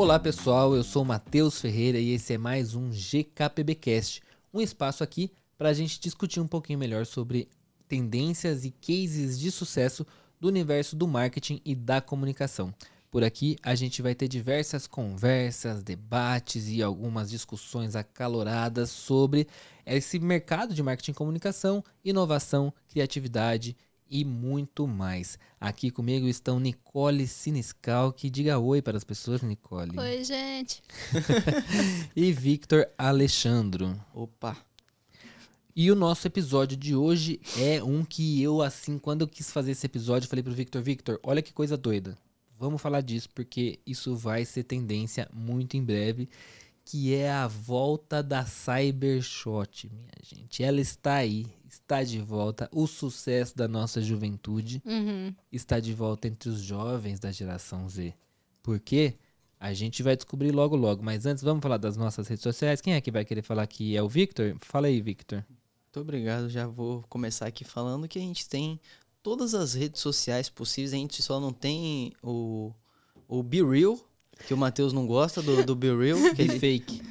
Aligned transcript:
Olá 0.00 0.16
pessoal, 0.16 0.76
eu 0.76 0.84
sou 0.84 1.04
Matheus 1.04 1.60
Ferreira 1.60 1.98
e 1.98 2.12
esse 2.12 2.32
é 2.32 2.38
mais 2.38 2.76
um 2.76 2.88
GKPBcast, 2.88 4.22
um 4.54 4.60
espaço 4.60 5.02
aqui 5.02 5.32
para 5.58 5.70
a 5.70 5.72
gente 5.72 5.98
discutir 5.98 6.38
um 6.38 6.46
pouquinho 6.46 6.78
melhor 6.78 7.04
sobre 7.04 7.48
tendências 7.88 8.64
e 8.64 8.70
cases 8.70 9.36
de 9.40 9.50
sucesso 9.50 10.06
do 10.40 10.46
universo 10.46 10.94
do 10.94 11.08
marketing 11.08 11.60
e 11.64 11.74
da 11.74 12.00
comunicação. 12.00 12.72
Por 13.10 13.24
aqui 13.24 13.56
a 13.60 13.74
gente 13.74 14.00
vai 14.00 14.14
ter 14.14 14.28
diversas 14.28 14.86
conversas, 14.86 15.82
debates 15.82 16.68
e 16.68 16.80
algumas 16.80 17.28
discussões 17.28 17.96
acaloradas 17.96 18.90
sobre 18.90 19.48
esse 19.84 20.20
mercado 20.20 20.74
de 20.74 20.82
marketing 20.82 21.10
e 21.10 21.14
comunicação, 21.14 21.82
inovação, 22.04 22.72
criatividade 22.86 23.76
e 24.10 24.24
muito 24.24 24.86
mais. 24.86 25.38
Aqui 25.60 25.90
comigo 25.90 26.26
estão 26.26 26.58
Nicole 26.58 27.26
Siniscal, 27.26 28.12
que 28.12 28.30
diga 28.30 28.58
oi 28.58 28.80
para 28.80 28.96
as 28.96 29.04
pessoas, 29.04 29.42
Nicole. 29.42 29.98
Oi, 29.98 30.24
gente. 30.24 30.82
e 32.16 32.32
Victor 32.32 32.88
Alexandro. 32.96 33.98
Opa. 34.14 34.56
E 35.74 35.92
o 35.92 35.94
nosso 35.94 36.26
episódio 36.26 36.76
de 36.76 36.96
hoje 36.96 37.40
é 37.56 37.82
um 37.82 38.04
que 38.04 38.42
eu, 38.42 38.60
assim, 38.62 38.98
quando 38.98 39.20
eu 39.20 39.28
quis 39.28 39.50
fazer 39.50 39.70
esse 39.70 39.86
episódio, 39.86 40.26
eu 40.26 40.30
falei 40.30 40.42
pro 40.42 40.52
Victor, 40.52 40.82
Victor, 40.82 41.20
olha 41.22 41.40
que 41.40 41.52
coisa 41.52 41.76
doida. 41.76 42.18
Vamos 42.58 42.82
falar 42.82 43.00
disso 43.00 43.28
porque 43.32 43.78
isso 43.86 44.16
vai 44.16 44.44
ser 44.44 44.64
tendência 44.64 45.28
muito 45.32 45.76
em 45.76 45.84
breve, 45.84 46.28
que 46.90 47.14
é 47.14 47.30
a 47.30 47.46
volta 47.46 48.22
da 48.22 48.46
Cybershot, 48.46 49.90
minha 49.92 50.10
gente. 50.22 50.62
Ela 50.64 50.80
está 50.80 51.16
aí, 51.16 51.46
está 51.68 52.02
de 52.02 52.18
volta. 52.18 52.66
O 52.72 52.86
sucesso 52.86 53.54
da 53.54 53.68
nossa 53.68 54.00
juventude 54.00 54.82
Uhum. 54.86 55.34
está 55.52 55.78
de 55.80 55.92
volta 55.92 56.26
entre 56.28 56.48
os 56.48 56.60
jovens 56.62 57.20
da 57.20 57.30
geração 57.30 57.86
Z. 57.90 58.14
Por 58.62 58.80
quê? 58.80 59.18
A 59.60 59.74
gente 59.74 60.02
vai 60.02 60.16
descobrir 60.16 60.50
logo 60.50 60.76
logo, 60.76 61.02
mas 61.02 61.26
antes 61.26 61.44
vamos 61.44 61.62
falar 61.62 61.76
das 61.76 61.94
nossas 61.94 62.26
redes 62.26 62.42
sociais. 62.42 62.80
Quem 62.80 62.94
é 62.94 63.00
que 63.02 63.10
vai 63.10 63.22
querer 63.24 63.42
falar 63.42 63.66
que 63.66 63.94
é 63.94 64.02
o 64.02 64.08
Victor? 64.08 64.56
Fala 64.62 64.86
aí, 64.86 64.98
Victor. 65.02 65.44
Muito 65.84 66.00
obrigado. 66.00 66.48
Já 66.48 66.66
vou 66.66 67.04
começar 67.10 67.46
aqui 67.48 67.64
falando 67.64 68.08
que 68.08 68.18
a 68.18 68.22
gente 68.22 68.48
tem 68.48 68.80
todas 69.22 69.52
as 69.52 69.74
redes 69.74 70.00
sociais 70.00 70.48
possíveis. 70.48 70.94
A 70.94 70.96
gente 70.96 71.20
só 71.22 71.38
não 71.38 71.52
tem 71.52 72.14
o, 72.22 72.72
o 73.26 73.42
Be 73.42 73.62
Real, 73.62 73.98
que 74.46 74.54
o 74.54 74.56
Matheus 74.56 74.92
não 74.92 75.06
gosta 75.06 75.42
do, 75.42 75.64
do 75.64 75.74
Be 75.74 75.94
Real. 75.94 76.18
que 76.34 76.42
ele- 76.42 76.58
fake. 76.60 77.02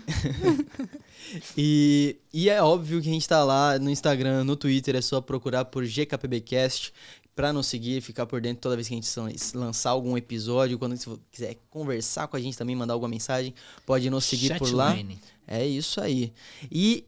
e, 1.57 2.17
e 2.33 2.49
é 2.49 2.61
óbvio 2.61 3.01
que 3.01 3.09
a 3.09 3.11
gente 3.11 3.27
tá 3.27 3.43
lá 3.43 3.77
no 3.79 3.89
Instagram, 3.89 4.43
no 4.43 4.55
Twitter, 4.55 4.95
é 4.95 5.01
só 5.01 5.19
procurar 5.21 5.65
por 5.65 5.85
GKPBcast 5.85 6.93
pra 7.35 7.53
nos 7.53 7.67
seguir, 7.67 8.01
ficar 8.01 8.25
por 8.25 8.41
dentro 8.41 8.61
toda 8.61 8.75
vez 8.75 8.87
que 8.87 8.95
a 8.95 8.97
gente 8.97 9.55
lançar 9.55 9.91
algum 9.91 10.17
episódio. 10.17 10.79
Quando 10.79 10.97
você 10.97 11.09
quiser 11.31 11.55
conversar 11.69 12.27
com 12.27 12.35
a 12.35 12.39
gente 12.39 12.57
também, 12.57 12.75
mandar 12.75 12.93
alguma 12.93 13.09
mensagem, 13.09 13.53
pode 13.85 14.09
nos 14.09 14.25
seguir 14.25 14.57
por 14.57 14.71
lá. 14.73 14.89
Chatline. 14.91 15.19
É 15.47 15.65
isso 15.65 16.01
aí. 16.01 16.33
E 16.71 17.05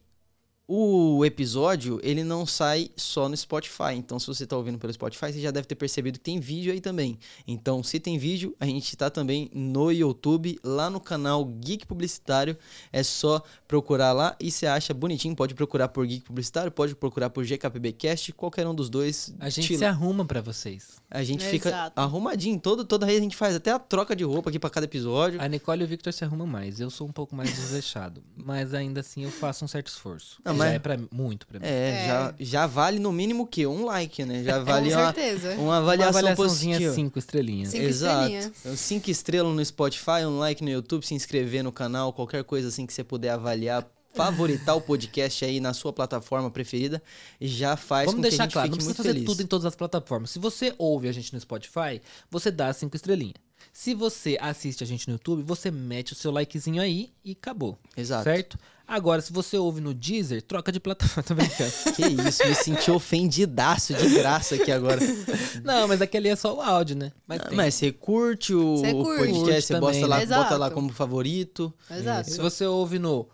o 0.72 1.24
episódio, 1.24 1.98
ele 2.00 2.22
não 2.22 2.46
sai 2.46 2.90
só 2.96 3.28
no 3.28 3.36
Spotify. 3.36 3.94
Então, 3.96 4.20
se 4.20 4.26
você 4.28 4.46
tá 4.46 4.56
ouvindo 4.56 4.78
pelo 4.78 4.92
Spotify, 4.92 5.32
você 5.32 5.40
já 5.40 5.50
deve 5.50 5.66
ter 5.66 5.74
percebido 5.74 6.16
que 6.18 6.24
tem 6.24 6.38
vídeo 6.38 6.72
aí 6.72 6.80
também. 6.80 7.18
Então, 7.44 7.82
se 7.82 7.98
tem 7.98 8.16
vídeo, 8.18 8.54
a 8.60 8.66
gente 8.66 8.96
tá 8.96 9.10
também 9.10 9.50
no 9.52 9.90
YouTube, 9.90 10.60
lá 10.62 10.88
no 10.88 11.00
canal 11.00 11.44
Geek 11.44 11.84
Publicitário. 11.86 12.56
É 12.92 13.02
só 13.02 13.42
procurar 13.66 14.12
lá 14.12 14.36
e 14.38 14.48
você 14.48 14.64
acha 14.66 14.94
bonitinho. 14.94 15.34
Pode 15.34 15.54
procurar 15.56 15.88
por 15.88 16.06
Geek 16.06 16.24
Publicitário, 16.24 16.70
pode 16.70 16.94
procurar 16.94 17.30
por 17.30 17.44
GKPBcast, 17.44 18.32
qualquer 18.34 18.64
um 18.66 18.74
dos 18.74 18.88
dois. 18.88 19.34
A 19.40 19.48
gente 19.50 19.66
te- 19.66 19.78
se 19.78 19.84
arruma 19.84 20.24
pra 20.24 20.40
vocês. 20.40 21.00
a 21.10 21.24
gente 21.24 21.44
fica 21.44 21.68
Exato. 21.70 22.00
arrumadinho. 22.00 22.60
Todo, 22.60 22.84
toda 22.84 23.06
vez 23.06 23.18
a 23.18 23.22
gente 23.22 23.36
faz 23.36 23.56
até 23.56 23.72
a 23.72 23.78
troca 23.80 24.14
de 24.14 24.22
roupa 24.22 24.50
aqui 24.50 24.58
pra 24.60 24.70
cada 24.70 24.84
episódio. 24.86 25.40
A 25.42 25.48
Nicole 25.48 25.82
e 25.82 25.84
o 25.84 25.88
Victor 25.88 26.12
se 26.12 26.22
arrumam 26.24 26.46
mais. 26.46 26.78
Eu 26.78 26.90
sou 26.90 27.08
um 27.08 27.12
pouco 27.12 27.34
mais 27.34 27.52
desleixado. 27.52 28.22
mas 28.36 28.72
ainda 28.72 29.00
assim 29.00 29.24
eu 29.24 29.30
faço 29.32 29.64
um 29.64 29.68
certo 29.68 29.88
esforço. 29.88 30.40
Não, 30.44 30.54
Já 30.60 30.66
mas- 30.66 30.74
é 30.74 30.78
pra, 30.78 30.98
muito 31.12 31.46
pra 31.46 31.58
mim. 31.60 31.66
É, 31.66 31.70
É. 32.04 32.06
Já, 32.06 32.34
já 32.38 32.66
vale 32.66 32.98
no 32.98 33.12
mínimo 33.12 33.42
o 33.42 33.46
quê? 33.46 33.66
Um 33.66 33.84
like, 33.86 34.24
né? 34.24 34.42
Já 34.44 34.58
vale 34.60 34.90
Com 34.90 34.96
uma, 34.96 35.04
certeza. 35.12 35.50
uma 35.54 35.62
Uma 35.62 35.76
avaliação 35.78 36.08
avaliaçãozinha 36.20 36.74
positiva. 36.76 36.94
cinco 36.94 37.18
estrelinhas. 37.18 37.68
Cinco 37.70 37.84
Exato. 37.84 38.14
estrelinhas. 38.24 38.52
Então, 38.60 38.76
Cinco 38.76 39.10
estrelas 39.10 39.54
no 39.54 39.64
Spotify, 39.64 40.24
um 40.26 40.38
like 40.38 40.62
no 40.62 40.70
YouTube, 40.70 41.04
se 41.06 41.14
inscrever 41.14 41.62
no 41.64 41.72
canal, 41.72 42.12
qualquer 42.12 42.44
coisa 42.44 42.68
assim 42.68 42.86
que 42.86 42.92
você 42.92 43.02
puder 43.04 43.30
avaliar, 43.30 43.86
favoritar 44.14 44.76
o 44.76 44.80
podcast 44.80 45.44
aí 45.44 45.60
na 45.60 45.72
sua 45.72 45.92
plataforma 45.92 46.50
preferida, 46.50 47.02
já 47.40 47.76
faz 47.76 48.06
Vamos 48.06 48.16
com 48.16 48.22
que 48.22 48.26
a 48.26 48.30
deixar 48.30 48.44
gente 48.44 48.52
claro, 48.52 48.68
não 48.68 48.72
fique 48.74 48.84
precisa 48.84 48.88
muito 48.88 48.96
fazer 48.96 49.08
feliz. 49.14 49.24
tudo 49.26 49.42
em 49.42 49.46
todas 49.46 49.66
as 49.66 49.74
plataformas. 49.76 50.30
Se 50.30 50.38
você 50.38 50.74
ouve 50.78 51.08
a 51.08 51.12
gente 51.12 51.32
no 51.32 51.40
Spotify, 51.40 52.00
você 52.30 52.50
dá 52.50 52.72
cinco 52.72 52.96
estrelinhas. 52.96 53.34
Se 53.72 53.94
você 53.94 54.36
assiste 54.40 54.82
a 54.82 54.86
gente 54.86 55.06
no 55.06 55.14
YouTube, 55.14 55.42
você 55.42 55.70
mete 55.70 56.12
o 56.12 56.16
seu 56.16 56.32
likezinho 56.32 56.82
aí 56.82 57.12
e 57.24 57.32
acabou. 57.32 57.78
Exato. 57.96 58.24
Certo? 58.24 58.58
Agora, 58.86 59.22
se 59.22 59.32
você 59.32 59.56
ouve 59.56 59.80
no 59.80 59.94
Deezer, 59.94 60.42
troca 60.42 60.72
de 60.72 60.80
plataforma. 60.80 61.22
Tô 61.28 61.34
brincando. 61.36 61.70
Que 61.94 62.28
isso, 62.28 62.44
me 62.44 62.54
senti 62.56 62.90
ofendidaço 62.90 63.94
de 63.94 64.08
graça 64.08 64.56
aqui 64.56 64.72
agora. 64.72 64.98
não, 65.62 65.86
mas 65.86 66.02
aquele 66.02 66.26
é 66.28 66.34
só 66.34 66.56
o 66.56 66.60
áudio, 66.60 66.96
né? 66.96 67.12
Mas, 67.28 67.42
tem. 67.42 67.56
Mas 67.56 67.74
você 67.76 67.92
curte 67.92 68.52
o, 68.52 68.78
Você 68.78 68.90
o 68.92 69.04
curte. 69.04 69.32
podcast, 69.32 69.62
você 69.62 69.74
Curte 69.74 69.80
bota 69.80 69.92
também, 69.92 70.08
lá, 70.08 70.18
né? 70.18 70.26
bota 70.26 70.56
lá 70.56 70.70
como 70.72 70.92
favorito. 70.92 71.72
Exato. 71.88 72.30
Se 72.32 72.38
você 72.40 72.66
ouve 72.66 72.98
no 72.98 73.28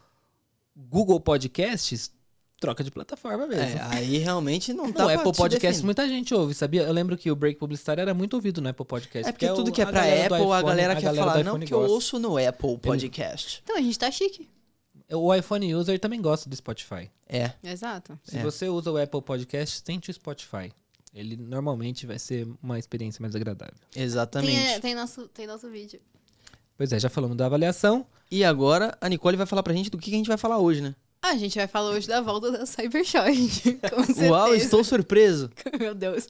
Google 0.77 1.19
Podcasts, 1.21 2.11
troca 2.61 2.85
de 2.85 2.91
plataforma 2.91 3.47
mesmo. 3.47 3.79
É, 3.79 3.83
aí 3.91 4.19
realmente 4.19 4.73
não 4.73 4.87
dá 4.93 5.05
pra 5.07 5.15
Apple 5.15 5.33
defender. 5.49 5.85
muita 5.85 6.09
gente 6.09 6.35
ouve, 6.35 6.55
sabia? 6.55 6.83
Eu 6.83 6.93
lembro 6.93 7.17
que 7.17 7.31
o 7.31 7.37
Break 7.37 7.59
Publicitário 7.59 8.01
era 8.03 8.13
muito 8.15 8.35
ouvido 8.35 8.61
no 8.61 8.69
Apple 8.69 8.85
Podcast. 8.87 9.29
É 9.29 9.33
porque 9.33 9.49
o- 9.49 9.55
tudo 9.55 9.73
que 9.73 9.81
é 9.81 9.85
a 9.85 9.87
pra 9.89 10.01
galera 10.03 10.25
Apple, 10.27 10.35
a 10.37 10.39
iPhone- 10.59 10.65
galera 10.67 10.93
a 10.93 10.97
quer 10.97 11.03
galera 11.05 11.25
do 11.25 11.31
falar, 11.33 11.45
não, 11.45 11.59
porque 11.59 11.73
eu 11.75 11.81
ouço 11.81 12.19
no 12.19 12.37
Apple 12.37 12.79
Podcast. 12.79 13.61
Então, 13.65 13.77
a 13.77 13.81
gente 13.81 13.99
tá 13.99 14.11
chique. 14.11 14.49
O 15.13 15.33
iPhone 15.33 15.73
user 15.75 15.99
também 16.01 16.21
gosta 16.21 16.51
do 16.51 16.57
Spotify. 16.57 17.09
É. 17.29 17.53
Exato. 17.63 18.19
Se 18.25 18.39
É. 18.39 18.43
você 18.43 18.69
usa 18.69 18.91
o 18.91 18.97
Apple 19.01 19.23
Podcast, 19.23 19.83
tente 19.83 20.11
o 20.11 20.15
Spotify. 20.15 20.73
Ele 21.15 21.37
normalmente 21.37 22.05
vai 22.07 22.19
ser 22.19 22.47
uma 22.63 22.79
experiência 22.79 23.23
mais 23.23 23.35
agradável. 23.35 23.75
Exatamente. 23.95 24.53
Tem, 24.53 24.67
é, 24.75 24.81
tem, 24.81 24.95
nosso, 24.95 25.29
tem 25.29 25.47
nosso 25.47 25.71
vídeo. 25.71 26.01
Pois 26.77 26.93
é, 26.93 26.99
já 27.01 27.09
falamos 27.09 27.37
da 27.37 27.47
avaliação. 27.47 28.07
E 28.31 28.45
agora 28.45 28.97
a 29.01 29.09
Nicole 29.09 29.37
vai 29.37 29.47
falar 29.47 29.63
pra 29.63 29.73
gente 29.75 29.91
do 29.91 29.99
que 29.99 30.11
a 30.11 30.17
gente 30.17 30.29
vai 30.29 30.37
falar 30.37 30.59
hoje, 30.59 30.81
né? 30.81 30.95
Ah, 31.23 31.31
a 31.31 31.37
gente 31.37 31.57
vai 31.57 31.67
falar 31.67 31.91
hoje 31.91 32.07
da 32.07 32.21
volta 32.21 32.53
da 32.53 32.67
Cybershot. 32.67 33.81
Uau, 34.31 34.55
estou 34.55 34.85
surpreso. 34.85 35.51
Meu 35.79 35.95
Deus. 35.95 36.29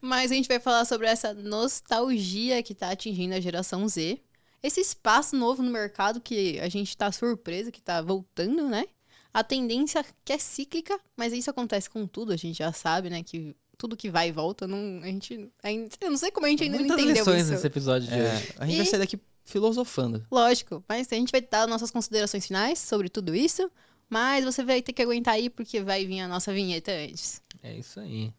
Mas 0.00 0.30
a 0.30 0.34
gente 0.34 0.48
vai 0.48 0.58
falar 0.60 0.84
sobre 0.84 1.06
essa 1.06 1.32
nostalgia 1.32 2.62
que 2.62 2.74
tá 2.74 2.90
atingindo 2.90 3.34
a 3.34 3.40
geração 3.40 3.86
Z. 3.88 4.18
Esse 4.62 4.80
espaço 4.80 5.36
novo 5.36 5.62
no 5.62 5.70
mercado 5.70 6.20
que 6.20 6.58
a 6.60 6.68
gente 6.68 6.96
tá 6.96 7.10
surpreso 7.12 7.70
que 7.70 7.80
tá 7.82 8.00
voltando, 8.02 8.68
né? 8.68 8.84
A 9.32 9.42
tendência 9.44 10.04
que 10.24 10.32
é 10.32 10.38
cíclica, 10.38 10.98
mas 11.16 11.32
isso 11.32 11.50
acontece 11.50 11.90
com 11.90 12.06
tudo, 12.06 12.32
a 12.32 12.36
gente 12.36 12.58
já 12.58 12.72
sabe, 12.72 13.10
né? 13.10 13.22
Que 13.22 13.54
tudo 13.76 13.96
que 13.96 14.08
vai 14.10 14.28
e 14.28 14.32
volta, 14.32 14.66
não, 14.66 15.00
a 15.02 15.06
gente. 15.06 15.50
ainda- 15.62 15.88
eu 16.00 16.10
não 16.10 16.16
sei 16.16 16.30
como 16.30 16.46
a 16.46 16.48
gente 16.48 16.62
ainda 16.62 16.78
Muitas 16.78 16.96
não 16.96 17.02
entendeu 17.04 17.24
lições 17.24 17.42
isso. 17.42 17.50
nesse 17.52 17.66
episódio 17.66 18.08
de 18.08 18.14
hoje. 18.14 18.22
É, 18.22 18.54
a 18.58 18.66
gente 18.66 18.76
vai 18.76 18.86
E- 18.86 18.90
sair 18.90 18.98
daqui 19.00 19.18
filosofando. 19.44 20.26
Lógico, 20.30 20.82
mas 20.88 21.12
a 21.12 21.14
gente 21.14 21.30
vai 21.30 21.40
dar 21.40 21.66
nossas 21.66 21.90
considerações 21.90 22.46
finais 22.46 22.78
sobre 22.78 23.08
tudo 23.08 23.34
isso. 23.34 23.70
Mas 24.08 24.44
você 24.44 24.64
vai 24.64 24.82
ter 24.82 24.92
que 24.92 25.02
aguentar 25.02 25.34
aí 25.34 25.48
porque 25.48 25.82
vai 25.82 26.06
vir 26.06 26.20
a 26.20 26.28
nossa 26.28 26.52
vinheta 26.52 26.92
antes. 26.92 27.42
É 27.62 27.74
isso 27.74 27.98
aí. 28.00 28.32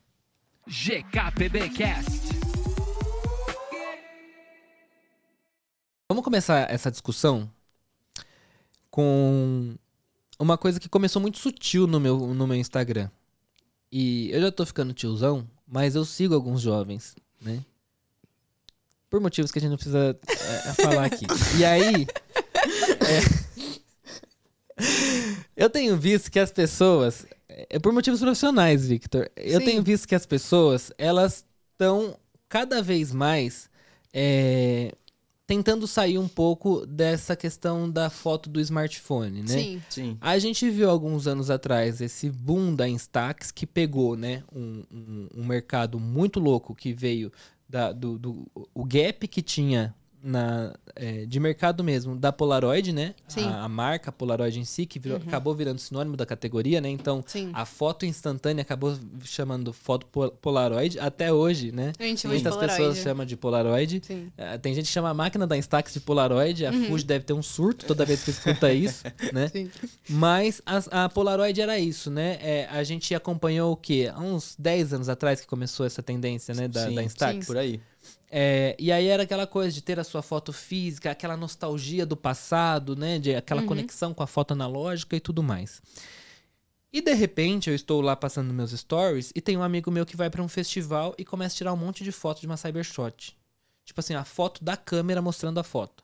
GKPBcast. 0.67 2.09
Vamos 6.07 6.23
começar 6.23 6.71
essa 6.71 6.91
discussão 6.91 7.49
com 8.91 9.75
uma 10.39 10.57
coisa 10.57 10.79
que 10.79 10.87
começou 10.87 11.21
muito 11.21 11.39
sutil 11.39 11.87
no 11.87 11.99
meu, 11.99 12.33
no 12.33 12.47
meu 12.47 12.55
Instagram. 12.55 13.09
E 13.91 14.29
eu 14.31 14.39
já 14.41 14.51
tô 14.51 14.65
ficando 14.65 14.93
tiozão, 14.93 15.49
mas 15.67 15.95
eu 15.95 16.05
sigo 16.05 16.33
alguns 16.33 16.61
jovens, 16.61 17.15
né? 17.41 17.63
Por 19.15 19.21
motivos 19.21 19.49
que 19.49 19.59
a 19.59 19.61
gente 19.61 19.69
não 19.69 19.77
precisa 19.77 20.19
é, 20.27 20.73
falar 20.73 21.05
aqui. 21.05 21.25
E 21.57 21.63
aí. 21.63 22.05
é, 24.77 24.83
eu 25.55 25.69
tenho 25.69 25.95
visto 25.95 26.29
que 26.29 26.37
as 26.37 26.51
pessoas. 26.51 27.25
É 27.47 27.79
por 27.79 27.93
motivos 27.93 28.19
profissionais, 28.19 28.85
Victor. 28.85 29.31
Eu 29.37 29.61
Sim. 29.61 29.65
tenho 29.67 29.81
visto 29.81 30.05
que 30.05 30.15
as 30.15 30.25
pessoas, 30.25 30.91
elas 30.97 31.45
estão 31.71 32.19
cada 32.49 32.81
vez 32.81 33.13
mais. 33.13 33.69
é, 34.13 34.91
tentando 35.47 35.87
sair 35.87 36.17
um 36.17 36.27
pouco 36.27 36.85
dessa 36.85 37.35
questão 37.35 37.89
da 37.89 38.09
foto 38.09 38.49
do 38.49 38.59
smartphone, 38.59 39.41
né? 39.41 39.47
Sim. 39.47 39.81
Sim. 39.89 40.17
A 40.19 40.37
gente 40.39 40.69
viu 40.69 40.89
alguns 40.89 41.27
anos 41.27 41.49
atrás 41.49 42.01
esse 42.01 42.29
boom 42.29 42.73
da 42.73 42.89
Instax 42.89 43.51
que 43.51 43.67
pegou, 43.67 44.15
né, 44.15 44.43
um, 44.51 44.83
um, 44.91 45.27
um 45.37 45.45
mercado 45.45 45.99
muito 45.99 46.39
louco 46.39 46.73
que 46.73 46.93
veio 46.93 47.31
da, 47.67 47.91
do, 47.91 48.17
do 48.17 48.51
o 48.73 48.83
gap 48.85 49.27
que 49.27 49.41
tinha 49.41 49.93
na, 50.25 50.73
é, 50.95 51.25
de 51.25 51.39
mercado 51.39 51.83
mesmo 51.83 52.15
da 52.15 52.31
Polaroid, 52.31 52.91
né? 52.91 53.13
Sim. 53.27 53.45
A, 53.47 53.63
a 53.63 53.69
marca 53.69 54.11
Polaroid 54.11 54.59
em 54.59 54.65
si, 54.65 54.85
que 54.85 54.97
virou- 54.97 55.17
acabou 55.25 55.53
virando 55.53 55.79
sinônimo 55.79 56.17
da 56.17 56.25
categoria, 56.25 56.81
né? 56.81 56.89
Então, 56.89 57.23
Sim. 57.27 57.51
a 57.53 57.63
foto 57.65 58.05
instantânea 58.05 58.63
acabou 58.63 58.97
chamando 59.23 59.71
foto 59.71 60.05
po- 60.07 60.31
Polaroid 60.31 60.99
até 60.99 61.31
hoje, 61.31 61.71
né? 61.71 61.93
A 61.99 62.03
gente 62.03 62.27
Muitas 62.27 62.53
Polaroid. 62.55 62.77
pessoas 62.77 62.97
chamam 62.97 63.25
de 63.25 63.37
Polaroid. 63.37 64.01
Sim. 64.03 64.31
É, 64.37 64.57
tem 64.57 64.73
gente 64.73 64.85
que 64.87 64.91
chama 64.91 65.09
a 65.09 65.13
máquina 65.13 65.45
da 65.45 65.55
Instax 65.55 65.93
de 65.93 65.99
Polaroid. 65.99 66.65
A 66.65 66.71
Uhum. 66.71 66.85
Fuji 66.87 67.05
deve 67.05 67.23
ter 67.25 67.33
um 67.33 67.43
surto 67.43 67.85
toda 67.85 68.03
vez 68.03 68.23
que 68.23 68.31
escuta 68.31 68.73
isso, 68.73 69.03
né? 69.31 69.47
Sim. 69.53 69.69
Mas 70.09 70.61
a, 70.65 71.05
a 71.05 71.09
Polaroid 71.09 71.59
era 71.61 71.77
isso, 71.77 72.09
né? 72.09 72.37
É, 72.41 72.67
a 72.71 72.83
gente 72.83 73.13
acompanhou 73.13 73.71
o 73.73 73.77
quê? 73.77 74.11
Há 74.13 74.19
uns 74.19 74.55
10 74.57 74.93
anos 74.93 75.09
atrás 75.09 75.41
que 75.41 75.47
começou 75.47 75.85
essa 75.85 76.01
tendência, 76.01 76.53
né? 76.55 76.67
Da, 76.67 76.87
Sim, 76.87 76.95
da 76.95 77.03
Instax. 77.03 77.45
Por 77.45 77.57
aí. 77.57 77.79
É, 78.29 78.75
e 78.79 78.91
aí 78.91 79.07
era 79.07 79.23
aquela 79.23 79.45
coisa 79.47 79.71
de 79.73 79.81
ter 79.81 79.99
a 79.99 80.03
sua 80.03 80.21
foto 80.21 80.51
física, 80.51 81.11
aquela 81.11 81.37
nostalgia 81.37 82.05
do 82.05 82.17
passado, 82.17 82.95
né? 82.95 83.19
De 83.19 83.35
aquela 83.35 83.61
Uhum. 83.61 83.67
conexão 83.67 84.13
com 84.13 84.23
a 84.23 84.27
foto 84.27 84.51
analógica 84.51 85.15
e 85.15 85.19
tudo 85.19 85.41
mais. 85.43 85.81
E 86.91 87.01
de 87.01 87.13
repente 87.13 87.69
eu 87.69 87.75
estou 87.75 88.01
lá 88.01 88.15
passando 88.15 88.53
meus 88.53 88.71
stories 88.71 89.31
e 89.35 89.41
tem 89.41 89.57
um 89.57 89.63
amigo 89.63 89.91
meu 89.91 90.05
que 90.05 90.15
vai 90.15 90.29
pra 90.29 90.41
um 90.41 90.47
festival 90.47 91.13
e 91.17 91.25
começa 91.25 91.53
a 91.55 91.57
tirar 91.57 91.73
um 91.73 91.77
monte 91.77 92.03
de 92.03 92.11
fotos 92.11 92.41
de 92.41 92.47
uma 92.47 92.57
Cybershot. 92.57 93.35
Tipo 93.83 93.99
assim, 93.99 94.15
a 94.15 94.23
foto 94.23 94.63
da 94.63 94.75
câmera 94.77 95.21
mostrando 95.21 95.59
a 95.59 95.63
foto. 95.63 96.03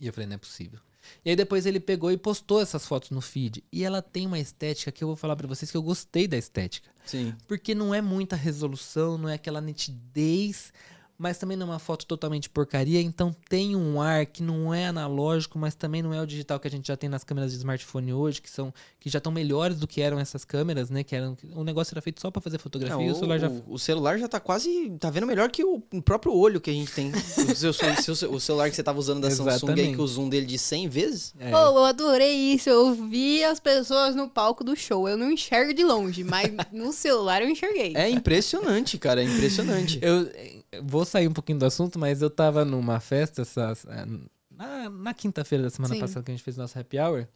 E 0.00 0.06
eu 0.06 0.12
falei, 0.12 0.26
não 0.26 0.34
é 0.34 0.38
possível. 0.38 0.80
E 1.24 1.30
aí 1.30 1.36
depois 1.36 1.66
ele 1.66 1.80
pegou 1.80 2.10
e 2.10 2.16
postou 2.16 2.60
essas 2.60 2.86
fotos 2.86 3.10
no 3.10 3.20
feed. 3.20 3.64
E 3.72 3.84
ela 3.84 4.00
tem 4.02 4.26
uma 4.26 4.38
estética 4.38 4.92
que 4.92 5.02
eu 5.02 5.08
vou 5.08 5.16
falar 5.16 5.36
pra 5.36 5.48
vocês 5.48 5.70
que 5.70 5.76
eu 5.76 5.82
gostei 5.82 6.26
da 6.26 6.36
estética. 6.36 6.90
Sim. 7.04 7.34
Porque 7.46 7.74
não 7.74 7.94
é 7.94 8.00
muita 8.00 8.36
resolução, 8.36 9.18
não 9.18 9.28
é 9.28 9.34
aquela 9.34 9.60
nitidez, 9.60 10.72
mas 11.18 11.38
também 11.38 11.56
não 11.56 11.66
é 11.68 11.70
uma 11.70 11.78
foto 11.78 12.06
totalmente 12.06 12.50
porcaria, 12.50 13.00
então 13.00 13.34
tem 13.48 13.76
um 13.76 14.00
ar 14.00 14.26
que 14.26 14.42
não 14.42 14.72
é 14.74 14.86
analógico, 14.86 15.58
mas 15.58 15.74
também 15.74 16.02
não 16.02 16.12
é 16.12 16.20
o 16.20 16.26
digital 16.26 16.58
que 16.58 16.66
a 16.66 16.70
gente 16.70 16.88
já 16.88 16.96
tem 16.96 17.08
nas 17.08 17.22
câmeras 17.24 17.52
de 17.52 17.58
smartphone 17.58 18.12
hoje, 18.12 18.40
que 18.42 18.50
são 18.50 18.72
que 18.98 19.08
já 19.08 19.18
estão 19.18 19.30
melhores 19.32 19.78
do 19.78 19.86
que 19.86 20.00
eram 20.00 20.18
essas 20.18 20.44
câmeras, 20.44 20.90
né? 20.90 21.04
Que 21.04 21.14
eram 21.14 21.36
o 21.54 21.62
negócio 21.62 21.94
era 21.94 22.00
feito 22.02 22.20
só 22.20 22.30
para 22.30 22.40
fazer 22.42 22.58
fotografia, 22.58 23.04
É, 23.04 23.08
e 23.08 23.12
o 23.12 23.14
celular 23.14 23.38
já 23.38 23.50
o, 23.68 23.78
celular 23.78 24.18
já 24.18 24.26
tá 24.28 24.40
quase. 24.40 24.90
tá 24.98 25.10
vendo 25.10 25.26
melhor 25.26 25.50
que 25.50 25.62
o 25.64 25.80
próprio 26.04 26.34
olho 26.34 26.60
que 26.60 26.70
a 26.70 26.72
gente 26.72 26.90
tem. 26.92 27.12
o, 27.50 27.54
seu- 27.54 27.72
seu- 27.72 28.16
seu- 28.16 28.32
o 28.32 28.40
celular 28.40 28.70
que 28.70 28.76
você 28.76 28.82
tava 28.82 28.98
usando 28.98 29.20
da 29.20 29.30
Samsung 29.30 29.48
aí, 29.50 29.54
Exatamente. 29.56 29.94
que 29.96 30.00
o 30.00 30.06
zoom 30.06 30.28
dele 30.28 30.46
de 30.46 30.58
100 30.58 30.88
vezes. 30.88 31.34
é, 31.38 31.50
Pô, 31.50 31.56
eu 31.58 31.84
adorei 31.84 32.32
isso. 32.54 32.68
Eu 32.68 32.94
vi 32.94 33.44
as 33.44 33.60
pessoas 33.60 34.14
no 34.16 34.28
palco 34.28 34.64
do 34.64 34.74
show. 34.74 35.08
Eu 35.08 35.16
não 35.16 35.30
enxergo 35.30 35.72
de 35.74 35.84
longe, 35.84 36.24
mas 36.24 36.50
no 36.72 36.90
celular 36.94 37.42
eu 37.42 37.48
enxerguei. 37.48 37.92
É 37.94 38.08
impressionante, 38.08 38.98
cara. 38.98 39.22
É 39.22 39.24
impressionante. 39.26 39.98
Eu 40.02 40.22
eh, 40.34 40.60
vou 40.82 41.03
sair 41.04 41.28
um 41.28 41.32
pouquinho 41.32 41.58
do 41.58 41.66
assunto, 41.66 41.98
mas 41.98 42.22
eu 42.22 42.30
tava 42.30 42.64
numa 42.64 43.00
festa 43.00 43.42
essa, 43.42 43.72
eh, 43.88 44.06
na, 44.50 44.88
na 44.90 45.14
quinta-feira 45.14 45.64
da 45.64 45.70
semana 45.70 45.94
Sim. 45.94 46.00
passada 46.00 46.24
que 46.24 46.30
a 46.30 46.34
gente 46.34 46.44
fez 46.44 46.56
nosso 46.56 46.78
happy 46.78 46.98
hour. 46.98 47.26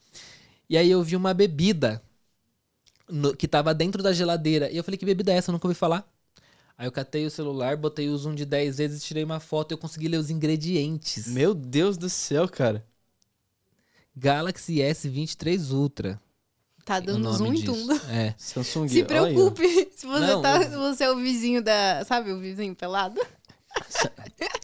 E 0.68 0.76
aí 0.76 0.90
eu 0.90 1.02
vi 1.02 1.16
uma 1.16 1.32
bebida 1.34 2.02
no- 3.08 3.34
que 3.36 3.48
tava 3.48 3.74
dentro 3.74 4.02
da 4.02 4.12
geladeira. 4.12 4.70
E 4.70 4.76
eu 4.76 4.84
falei, 4.84 4.98
que 4.98 5.06
bebida 5.06 5.32
é 5.32 5.36
essa? 5.36 5.50
Eu 5.50 5.54
nunca 5.54 5.66
ouvi 5.66 5.74
falar. 5.78 6.06
Aí 6.76 6.86
eu 6.86 6.92
catei 6.92 7.26
o 7.26 7.30
celular, 7.30 7.76
botei 7.76 8.08
o 8.08 8.16
zoom 8.16 8.34
de 8.34 8.44
10 8.44 8.78
vezes, 8.78 9.02
tirei 9.02 9.24
uma 9.24 9.40
foto 9.40 9.72
e 9.72 9.74
eu 9.74 9.78
consegui 9.78 10.06
ler 10.08 10.18
os 10.18 10.30
ingredientes. 10.30 11.26
Meu 11.26 11.52
Deus 11.54 11.96
do 11.96 12.08
céu, 12.08 12.48
cara. 12.48 12.84
Galaxy 14.16 14.76
S23 14.80 15.72
Ultra. 15.72 16.20
Tá 16.84 17.00
dando 17.00 17.30
zoom 17.32 17.52
em 17.52 17.54
disso. 17.56 17.66
tudo. 17.72 18.00
É. 18.10 18.34
Samsung. 18.38 18.88
Se 18.88 18.98
olha 18.98 19.06
preocupe. 19.06 19.90
Se 19.94 20.06
você, 20.06 20.26
Não, 20.26 20.40
tá, 20.42 20.56
eu- 20.62 20.70
se 20.70 20.76
você 20.76 21.04
é 21.04 21.10
o 21.10 21.16
vizinho 21.16 21.62
da. 21.62 22.04
Sabe 22.06 22.32
o 22.32 22.38
vizinho 22.40 22.74
pelado? 22.74 23.20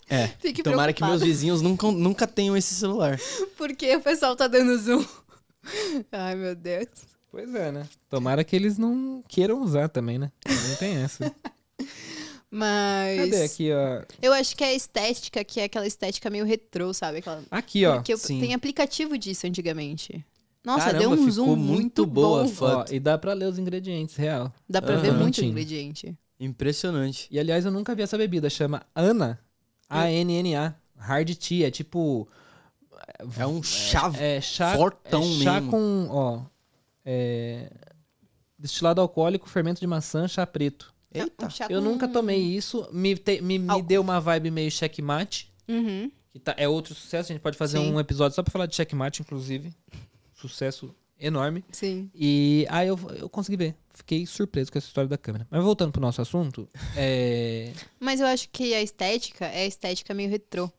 É. 0.09 0.29
Fique 0.39 0.63
Tomara 0.63 0.93
que 0.93 1.03
meus 1.03 1.13
preocupado. 1.19 1.25
vizinhos 1.33 1.61
nunca, 1.63 1.91
nunca 1.91 2.27
tenham 2.27 2.57
esse 2.57 2.75
celular. 2.75 3.19
Porque 3.57 3.97
o 3.97 4.01
pessoal 4.01 4.37
tá 4.37 4.47
dando 4.47 4.77
zoom. 4.79 5.05
Ai, 6.13 6.35
meu 6.35 6.55
Deus. 6.55 6.87
Pois 7.31 7.53
é, 7.55 7.73
né? 7.73 7.89
Tomara 8.09 8.45
que 8.45 8.55
eles 8.55 8.79
não 8.79 9.23
queiram 9.27 9.61
usar 9.63 9.89
também, 9.89 10.19
né? 10.19 10.31
Não 10.47 10.77
tem 10.77 10.97
essa. 10.97 11.35
Mas. 12.51 13.19
Cadê 13.31 13.43
aqui, 13.45 13.71
ó? 13.73 14.03
Eu 14.23 14.33
acho 14.33 14.57
que 14.57 14.63
é 14.63 14.69
a 14.69 14.75
estética, 14.75 15.43
que 15.43 15.59
é 15.61 15.65
aquela 15.65 15.87
estética 15.87 16.31
meio 16.31 16.45
retrô, 16.45 16.93
sabe? 16.95 17.19
Aquela... 17.19 17.43
Aqui, 17.51 17.85
ó. 17.85 17.97
Porque 17.97 18.15
eu- 18.15 18.19
tem 18.19 18.55
aplicativo 18.55 19.19
disso 19.19 19.47
antigamente. 19.47 20.25
Nossa, 20.65 20.87
Caramba, 20.87 20.99
deu 21.01 21.11
um 21.11 21.17
ficou 21.17 21.31
zoom 21.33 21.57
muito 21.57 21.73
muito 21.73 22.07
boa 22.07 22.41
a 22.43 22.45
bom. 22.45 22.49
foto. 22.51 22.91
Ó, 22.91 22.95
e 22.95 23.01
dá 23.01 23.19
pra 23.19 23.33
ler 23.35 23.47
os 23.49 23.59
ingredientes, 23.59 24.15
real. 24.17 24.53
Dá 24.69 24.81
pra 24.81 24.97
ver 24.97 25.13
muito 25.13 25.35
Tinha. 25.35 25.51
ingrediente. 25.51 26.17
Impressionante. 26.39 27.29
E 27.31 27.39
aliás, 27.39 27.65
eu 27.65 27.71
nunca 27.71 27.95
vi 27.95 28.03
essa 28.03 28.19
bebida. 28.19 28.51
Chama 28.51 28.83
Ana. 28.95 29.39
A-N-N-A. 29.89 30.75
Hard 30.97 31.35
tea. 31.37 31.69
É 31.69 31.71
tipo. 31.71 32.29
É 33.39 33.47
um 33.47 33.63
chá 33.63 34.11
É 34.19 34.41
chá. 34.41 34.77
fortão 34.77 35.23
é 35.23 35.45
chá 35.45 35.55
mesmo. 35.55 35.71
com. 35.71 36.07
Ó. 36.11 36.43
É. 37.05 37.71
Destilado 38.59 39.01
alcoólico, 39.01 39.49
fermento 39.49 39.81
de 39.81 39.87
maçã, 39.87 40.27
chá 40.27 40.47
preto. 40.47 40.95
Eita. 41.13 41.47
Um 41.47 41.51
chá 41.51 41.67
Eu 41.69 41.83
com- 41.83 41.89
nunca 41.91 42.09
tomei 42.09 42.41
isso. 42.41 42.89
Me, 42.93 43.17
te- 43.17 43.41
me, 43.41 43.59
me 43.59 43.83
deu 43.83 44.01
uma 44.01 44.21
vibe 44.21 44.51
meio 44.51 44.71
checkmate. 44.71 45.53
Uhum. 45.69 46.11
Que 46.31 46.39
tá, 46.41 46.55
é 46.57 46.69
outro 46.69 46.95
sucesso. 46.95 47.31
A 47.31 47.35
gente 47.35 47.43
pode 47.43 47.57
fazer 47.57 47.79
Sim. 47.79 47.93
um 47.93 48.01
episódio 48.01 48.35
só 48.35 48.43
pra 48.43 48.51
falar 48.51 48.67
de 48.67 48.75
checkmate, 48.75 49.23
inclusive. 49.23 49.73
Sucesso 50.35 50.95
enorme. 51.19 51.65
Sim. 51.73 52.11
E 52.15 52.67
aí 52.71 52.89
eu, 52.89 52.99
eu 53.19 53.29
consegui 53.29 53.57
ver. 53.57 53.77
Fiquei 53.93 54.27
surpreso 54.27 54.73
com 54.73 54.79
essa 54.79 54.89
história 54.89 55.09
da 55.09 55.17
câmera. 55.19 55.47
Mas 55.51 55.63
voltando 55.63 55.93
pro 55.93 56.01
nosso 56.01 56.21
assunto, 56.21 56.69
é. 56.97 57.73
Mas 58.01 58.21
eu 58.21 58.27
acho 58.27 58.49
que 58.51 58.75
a 58.75 58.83
estética 58.83 59.47
é 59.47 59.63
a 59.63 59.67
estética 59.67 60.13
meio 60.15 60.29
retrô. 60.31 60.71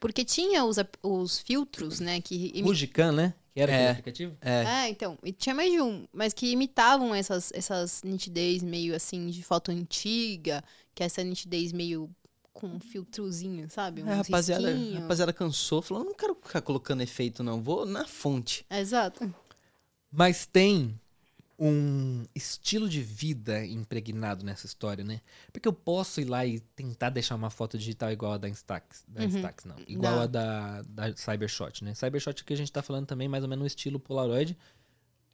Porque 0.00 0.24
tinha 0.24 0.64
os, 0.64 0.76
os 1.02 1.38
filtros, 1.38 2.00
né, 2.00 2.20
que... 2.20 2.50
imi- 2.54 2.90
né? 3.14 3.34
Que 3.54 3.60
era 3.60 3.70
aquele 3.72 3.86
É. 3.86 3.90
aplicativo. 3.90 4.36
É. 4.40 4.64
É, 4.64 4.88
então. 4.88 5.18
E 5.22 5.30
tinha 5.30 5.54
mais 5.54 5.70
de 5.70 5.80
um, 5.80 6.06
mas 6.12 6.32
que 6.32 6.50
imitavam 6.50 7.14
essas, 7.14 7.52
essas 7.54 8.02
nitidez 8.02 8.62
meio 8.62 8.96
assim 8.96 9.28
de 9.28 9.42
foto 9.42 9.70
antiga, 9.70 10.64
que 10.94 11.02
é 11.02 11.06
essa 11.06 11.22
nitidez 11.22 11.70
meio 11.72 12.10
com 12.54 12.66
um 12.66 12.80
filtrozinho, 12.80 13.68
sabe? 13.70 14.00
É, 14.02 14.04
Um 14.04 14.08
rapaziada, 14.16 14.70
risquinho. 14.72 15.00
rapaziada 15.02 15.32
cansou, 15.32 15.80
falou, 15.82 16.04
não 16.04 16.14
quero 16.14 16.34
ficar 16.34 16.60
colocando 16.62 17.02
efeito 17.02 17.42
não, 17.42 17.62
vou 17.62 17.86
na 17.86 18.06
fonte. 18.06 18.64
Exato. 18.70 19.32
Mas 20.12 20.44
tem 20.46 21.00
um 21.58 22.24
estilo 22.34 22.88
de 22.88 23.00
vida 23.00 23.64
impregnado 23.64 24.44
nessa 24.44 24.66
história, 24.66 25.04
né? 25.04 25.20
Porque 25.52 25.68
eu 25.68 25.72
posso 25.72 26.20
ir 26.20 26.24
lá 26.24 26.44
e 26.44 26.58
tentar 26.58 27.10
deixar 27.10 27.36
uma 27.36 27.50
foto 27.50 27.78
digital 27.78 28.10
igual 28.10 28.32
a 28.32 28.38
da 28.38 28.48
Instax. 28.48 29.04
Da 29.06 29.20
Uhum. 29.22 29.28
Instax, 29.28 29.64
não. 29.64 29.76
Igual 29.86 30.16
Não. 30.16 30.22
a 30.22 30.26
da, 30.26 30.82
da 30.82 31.16
Cybershot, 31.16 31.84
né? 31.84 31.94
Cybershot 31.94 32.44
que 32.44 32.52
a 32.52 32.56
gente 32.56 32.72
tá 32.72 32.82
falando 32.82 33.06
também 33.06 33.28
mais 33.28 33.44
ou 33.44 33.48
menos 33.48 33.62
no 33.62 33.66
estilo 33.66 34.00
Polaroid. 34.00 34.58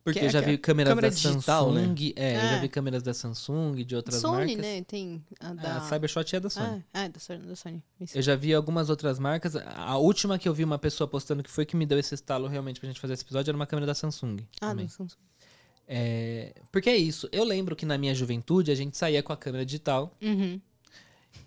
Porque 0.04 0.20
Que 0.20 0.24
é 0.24 0.28
eu 0.28 0.32
já 0.32 0.40
vi 0.40 0.56
câmeras 0.56 0.90
câmera 0.92 1.10
da 1.10 1.14
digital, 1.14 1.72
né? 1.72 1.82
Samsung. 1.82 2.12
É, 2.16 2.36
eu 2.36 2.40
já 2.40 2.46
É. 2.56 2.60
vi 2.60 2.68
câmeras 2.68 3.02
da 3.02 3.12
Samsung, 3.12 3.84
de 3.84 3.94
outras 3.94 4.20
Sony, 4.20 4.36
marcas. 4.56 4.56
né? 4.56 4.82
Tem 4.84 5.22
a 5.40 5.48
Ah, 5.50 5.54
da... 5.54 5.76
A 5.76 5.80
Cybershot 5.82 6.36
é 6.36 6.40
da 6.40 6.48
Sony. 6.48 6.84
Ah, 6.94 7.04
é, 7.04 7.08
da 7.10 7.20
Sony. 7.20 7.46
Da 7.46 7.56
Sony. 7.56 7.82
Isso. 8.00 8.16
Eu 8.16 8.22
já 8.22 8.34
vi 8.34 8.54
algumas 8.54 8.88
outras 8.88 9.18
marcas. 9.18 9.54
A 9.56 9.98
última 9.98 10.38
que 10.38 10.48
eu 10.48 10.54
vi 10.54 10.64
uma 10.64 10.78
pessoa 10.78 11.06
postando 11.06 11.42
que 11.42 11.50
foi 11.50 11.66
que 11.66 11.76
me 11.76 11.84
deu 11.84 11.98
esse 11.98 12.14
estalo 12.14 12.46
realmente 12.46 12.80
pra 12.80 12.86
gente 12.88 13.00
fazer 13.00 13.12
esse 13.14 13.22
episódio 13.24 13.50
era 13.50 13.56
uma 13.56 13.66
câmera 13.66 13.86
da 13.86 13.94
Samsung. 13.94 14.38
Ah, 14.60 14.68
também. 14.70 14.86
da 14.86 14.92
Samsung. 14.92 15.18
É, 15.86 16.54
porque 16.72 16.88
é 16.90 16.96
isso. 16.96 17.28
Eu 17.32 17.44
lembro 17.44 17.74
que 17.76 17.84
na 17.86 17.98
minha 17.98 18.14
juventude 18.14 18.70
a 18.70 18.74
gente 18.74 18.96
saía 18.96 19.22
com 19.22 19.32
a 19.32 19.36
câmera 19.36 19.64
digital 19.64 20.14
Uhum. 20.22 20.60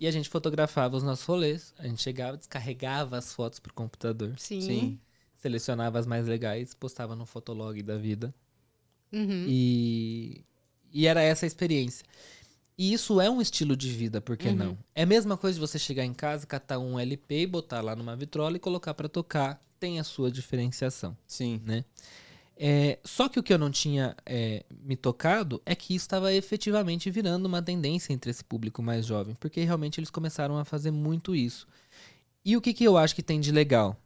e 0.00 0.06
a 0.06 0.10
gente 0.10 0.28
fotografava 0.28 0.96
os 0.96 1.02
nossos 1.02 1.24
rolês. 1.24 1.72
A 1.78 1.86
gente 1.86 2.02
chegava, 2.02 2.36
descarregava 2.36 3.16
as 3.18 3.32
fotos 3.32 3.58
pro 3.60 3.72
computador, 3.72 4.34
Sim. 4.38 4.60
Sim. 4.60 5.00
Selecionava 5.42 5.98
as 5.98 6.06
mais 6.06 6.26
legais, 6.26 6.72
postava 6.72 7.16
no 7.16 7.26
Fotolog 7.26 7.82
da 7.82 7.98
vida. 7.98 8.32
Uhum. 9.12 9.44
E, 9.48 10.44
e 10.92 11.06
era 11.06 11.20
essa 11.20 11.44
a 11.44 11.48
experiência. 11.48 12.06
E 12.78 12.92
isso 12.92 13.20
é 13.20 13.28
um 13.28 13.40
estilo 13.42 13.76
de 13.76 13.90
vida, 13.90 14.20
por 14.20 14.36
que 14.36 14.48
Uhum. 14.48 14.54
não? 14.54 14.78
É 14.94 15.02
a 15.02 15.06
mesma 15.06 15.36
coisa 15.36 15.56
de 15.56 15.60
você 15.60 15.78
chegar 15.78 16.04
em 16.04 16.14
casa, 16.14 16.46
catar 16.46 16.78
um 16.78 16.98
LP, 16.98 17.46
botar 17.46 17.80
lá 17.80 17.94
numa 17.96 18.14
vitrola 18.16 18.56
e 18.56 18.60
colocar 18.60 18.94
pra 18.94 19.08
tocar. 19.08 19.60
Tem 19.80 19.98
a 19.98 20.04
sua 20.04 20.30
diferenciação. 20.30 21.16
Sim. 21.26 21.60
né? 21.64 21.84
É, 22.56 23.00
só 23.04 23.28
que 23.28 23.40
o 23.40 23.42
que 23.42 23.52
eu 23.52 23.58
não 23.58 23.70
tinha 23.70 24.14
é, 24.24 24.64
me 24.84 24.94
tocado 24.94 25.60
é 25.66 25.74
que 25.74 25.94
isso 25.94 26.04
estava 26.04 26.32
efetivamente 26.32 27.10
virando 27.10 27.46
uma 27.46 27.60
tendência 27.60 28.12
entre 28.12 28.30
esse 28.30 28.44
público 28.44 28.80
mais 28.80 29.04
jovem, 29.04 29.34
porque 29.40 29.64
realmente 29.64 29.98
eles 29.98 30.10
começaram 30.10 30.56
a 30.56 30.64
fazer 30.64 30.92
muito 30.92 31.34
isso. 31.34 31.66
E 32.44 32.56
o 32.56 32.60
que, 32.60 32.72
que 32.72 32.84
eu 32.84 32.96
acho 32.96 33.14
que 33.16 33.22
tem 33.22 33.40
de 33.40 33.50
legal 33.50 33.96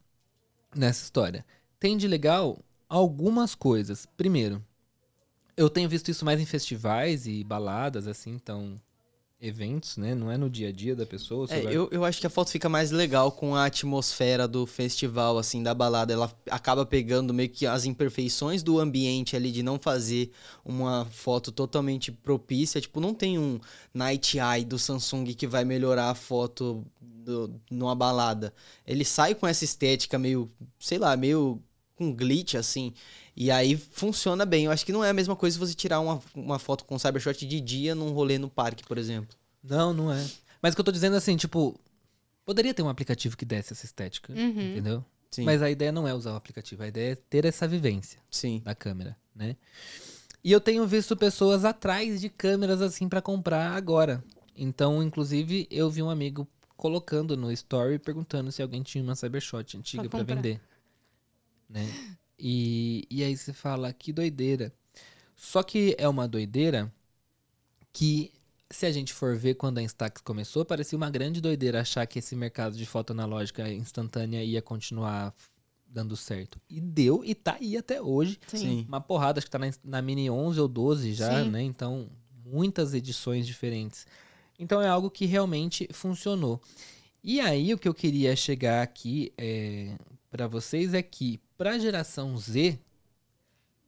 nessa 0.76 1.02
história? 1.04 1.44
Tem 1.78 1.96
de 1.96 2.06
legal 2.06 2.58
algumas 2.88 3.54
coisas. 3.54 4.06
Primeiro, 4.16 4.64
eu 5.56 5.70
tenho 5.70 5.88
visto 5.88 6.10
isso 6.10 6.24
mais 6.24 6.40
em 6.40 6.46
festivais 6.46 7.26
e 7.26 7.42
baladas, 7.42 8.06
assim, 8.06 8.30
então 8.30 8.80
eventos, 9.40 9.96
né? 9.96 10.14
Não 10.14 10.30
é 10.30 10.36
no 10.36 10.48
dia 10.48 10.68
a 10.68 10.72
dia 10.72 10.96
da 10.96 11.04
pessoa. 11.04 11.46
É, 11.50 11.60
vai... 11.60 11.76
eu, 11.76 11.88
eu 11.92 12.04
acho 12.04 12.20
que 12.20 12.26
a 12.26 12.30
foto 12.30 12.50
fica 12.50 12.68
mais 12.68 12.90
legal 12.90 13.30
com 13.30 13.54
a 13.54 13.66
atmosfera 13.66 14.48
do 14.48 14.66
festival, 14.66 15.38
assim, 15.38 15.62
da 15.62 15.74
balada. 15.74 16.12
Ela 16.12 16.32
acaba 16.50 16.86
pegando 16.86 17.34
meio 17.34 17.50
que 17.50 17.66
as 17.66 17.84
imperfeições 17.84 18.62
do 18.62 18.78
ambiente 18.78 19.36
ali, 19.36 19.52
de 19.52 19.62
não 19.62 19.78
fazer 19.78 20.30
uma 20.64 21.04
foto 21.06 21.52
totalmente 21.52 22.10
propícia. 22.10 22.80
Tipo, 22.80 23.00
não 23.00 23.12
tem 23.12 23.38
um 23.38 23.60
Night 23.92 24.38
Eye 24.38 24.64
do 24.64 24.78
Samsung 24.78 25.24
que 25.34 25.46
vai 25.46 25.64
melhorar 25.64 26.10
a 26.10 26.14
foto 26.14 26.84
do, 27.00 27.60
numa 27.70 27.94
balada. 27.94 28.54
Ele 28.86 29.04
sai 29.04 29.34
com 29.34 29.46
essa 29.46 29.64
estética 29.64 30.18
meio, 30.18 30.50
sei 30.78 30.98
lá, 30.98 31.16
meio 31.16 31.60
com 31.96 32.12
glitch, 32.14 32.54
assim. 32.54 32.92
E 33.34 33.50
aí 33.50 33.76
funciona 33.76 34.44
bem. 34.46 34.66
Eu 34.66 34.70
acho 34.70 34.84
que 34.86 34.92
não 34.92 35.02
é 35.04 35.10
a 35.10 35.14
mesma 35.14 35.34
coisa 35.34 35.54
se 35.54 35.58
você 35.58 35.74
tirar 35.74 36.00
uma, 36.00 36.20
uma 36.34 36.58
foto 36.58 36.84
com 36.84 36.98
Cybershot 36.98 37.44
de 37.46 37.60
dia 37.60 37.94
num 37.94 38.10
rolê 38.12 38.38
no 38.38 38.48
parque, 38.48 38.84
por 38.84 38.98
exemplo. 38.98 39.36
Não, 39.64 39.92
não 39.92 40.12
é. 40.12 40.24
Mas 40.62 40.72
o 40.72 40.76
que 40.76 40.80
eu 40.80 40.84
tô 40.84 40.92
dizendo 40.92 41.16
assim, 41.16 41.36
tipo, 41.36 41.78
poderia 42.44 42.72
ter 42.72 42.82
um 42.82 42.88
aplicativo 42.88 43.36
que 43.36 43.44
desse 43.44 43.72
essa 43.72 43.84
estética, 43.84 44.32
Uhum. 44.32 44.70
entendeu? 44.72 45.04
Sim. 45.30 45.44
Mas 45.44 45.60
a 45.60 45.70
ideia 45.70 45.90
não 45.92 46.06
é 46.06 46.14
usar 46.14 46.32
o 46.32 46.36
aplicativo, 46.36 46.82
a 46.82 46.88
ideia 46.88 47.12
é 47.12 47.14
ter 47.16 47.44
essa 47.44 47.66
vivência 47.66 48.20
Sim. 48.30 48.62
da 48.64 48.74
câmera, 48.74 49.16
né? 49.34 49.56
E 50.42 50.52
eu 50.52 50.60
tenho 50.60 50.86
visto 50.86 51.16
pessoas 51.16 51.64
atrás 51.64 52.20
de 52.20 52.28
câmeras 52.28 52.80
assim 52.80 53.08
pra 53.08 53.20
comprar 53.20 53.72
agora. 53.72 54.22
Então, 54.56 55.02
inclusive, 55.02 55.66
eu 55.70 55.90
vi 55.90 56.02
um 56.02 56.08
amigo 56.08 56.46
colocando 56.76 57.36
no 57.36 57.50
story 57.52 57.98
perguntando 57.98 58.52
se 58.52 58.62
alguém 58.62 58.82
tinha 58.82 59.02
uma 59.02 59.14
Cybershot 59.16 59.76
antiga 59.76 60.04
comprar. 60.04 60.22
vender. 60.36 60.60
Né? 61.68 61.88
E, 62.38 63.06
e 63.10 63.22
aí 63.22 63.36
você 63.36 63.52
fala, 63.52 63.92
que 63.92 64.12
doideira. 64.12 64.72
Só 65.34 65.62
que 65.62 65.94
é 65.98 66.08
uma 66.08 66.26
doideira 66.26 66.92
que, 67.92 68.32
se 68.70 68.86
a 68.86 68.92
gente 68.92 69.12
for 69.12 69.36
ver 69.36 69.54
quando 69.54 69.78
a 69.78 69.82
Instax 69.82 70.20
começou, 70.22 70.64
parecia 70.64 70.96
uma 70.96 71.10
grande 71.10 71.40
doideira 71.40 71.80
achar 71.80 72.06
que 72.06 72.18
esse 72.18 72.34
mercado 72.34 72.76
de 72.76 72.86
foto 72.86 73.12
analógica 73.12 73.70
instantânea 73.70 74.42
ia 74.42 74.62
continuar 74.62 75.34
dando 75.86 76.16
certo. 76.16 76.60
E 76.68 76.80
deu, 76.80 77.24
e 77.24 77.34
tá 77.34 77.56
aí 77.60 77.76
até 77.76 78.02
hoje. 78.02 78.38
Sim. 78.46 78.84
Uma 78.88 79.00
porrada, 79.00 79.38
acho 79.38 79.46
que 79.46 79.50
tá 79.50 79.58
na, 79.58 79.70
na 79.84 80.02
Mini 80.02 80.28
11 80.28 80.60
ou 80.60 80.68
12 80.68 81.14
já, 81.14 81.42
Sim. 81.42 81.50
né? 81.50 81.62
Então, 81.62 82.10
muitas 82.44 82.94
edições 82.94 83.46
diferentes. 83.46 84.06
então 84.58 84.80
é 84.80 84.88
algo 84.88 85.10
que 85.10 85.26
realmente 85.26 85.88
funcionou. 85.92 86.60
E 87.22 87.40
aí 87.40 87.74
o 87.74 87.78
que 87.78 87.88
eu 87.88 87.94
queria 87.94 88.36
chegar 88.36 88.82
aqui 88.82 89.32
é, 89.36 89.96
para 90.30 90.46
vocês 90.46 90.94
é 90.94 91.02
que 91.02 91.40
para 91.56 91.72
a 91.72 91.78
geração 91.78 92.36
Z 92.36 92.78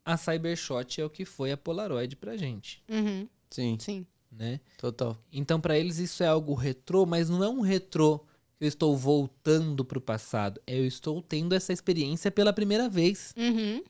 a 0.05 0.17
Cybershot 0.17 1.01
é 1.01 1.05
o 1.05 1.11
que 1.11 1.25
foi 1.25 1.53
a 1.53 1.57
Polaroid 1.57 2.17
pra 2.17 2.37
gente, 2.37 2.83
Uhum. 2.89 3.29
Sim, 3.51 3.77
Sim. 3.81 4.07
né? 4.31 4.61
total. 4.79 5.17
Então 5.33 5.61
para 5.61 5.79
eles 5.79 5.99
isso 5.99 6.23
é 6.23 6.27
algo 6.27 6.55
retrô, 6.55 7.05
mas 7.07 7.29
não 7.29 7.43
é 7.45 7.49
um 7.49 7.61
retrô 7.61 8.19
que 8.59 8.65
eu 8.65 8.69
estou 8.69 8.97
voltando 8.97 9.85
pro 9.85 10.01
passado, 10.01 10.61
é 10.67 10.79
eu 10.79 10.87
estou 10.87 11.21
tendo 11.23 11.55
essa 11.55 11.73
experiência 11.73 12.31
pela 12.31 12.53
primeira 12.53 12.89
vez. 12.89 13.33
Uhum. 13.37 13.83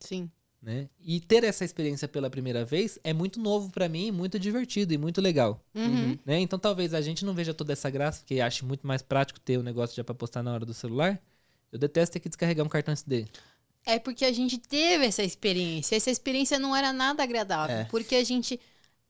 Sim. 0.00 0.30
né? 0.62 0.88
E 1.00 1.20
ter 1.20 1.44
essa 1.44 1.64
experiência 1.64 2.08
pela 2.08 2.28
primeira 2.28 2.64
vez 2.64 2.98
é 3.04 3.12
muito 3.12 3.38
novo 3.38 3.70
pra 3.70 3.88
mim, 3.88 4.10
muito 4.10 4.36
divertido 4.38 4.92
e 4.92 4.98
muito 4.98 5.20
legal, 5.20 5.62
Uhum. 5.74 6.18
né? 6.24 6.40
Então 6.40 6.58
talvez 6.58 6.92
a 6.92 7.00
gente 7.00 7.24
não 7.24 7.34
veja 7.34 7.54
toda 7.54 7.72
essa 7.72 7.88
graça, 7.88 8.20
porque 8.20 8.40
ache 8.40 8.64
muito 8.64 8.84
mais 8.86 9.00
prático 9.02 9.38
ter 9.38 9.58
o 9.58 9.62
negócio 9.62 9.94
já 9.94 10.02
pra 10.02 10.14
postar 10.14 10.42
na 10.42 10.52
hora 10.52 10.64
do 10.66 10.74
celular. 10.74 11.22
Eu 11.72 11.78
detesto 11.78 12.14
ter 12.14 12.20
que 12.20 12.28
descarregar 12.28 12.64
um 12.64 12.68
cartão 12.68 12.92
SD. 12.92 13.26
É 13.84 14.00
porque 14.00 14.24
a 14.24 14.32
gente 14.32 14.58
teve 14.58 15.06
essa 15.06 15.22
experiência. 15.22 15.94
Essa 15.94 16.10
experiência 16.10 16.58
não 16.58 16.74
era 16.74 16.92
nada 16.92 17.22
agradável. 17.22 17.76
É. 17.76 17.84
Porque 17.84 18.16
a 18.16 18.24
gente. 18.24 18.60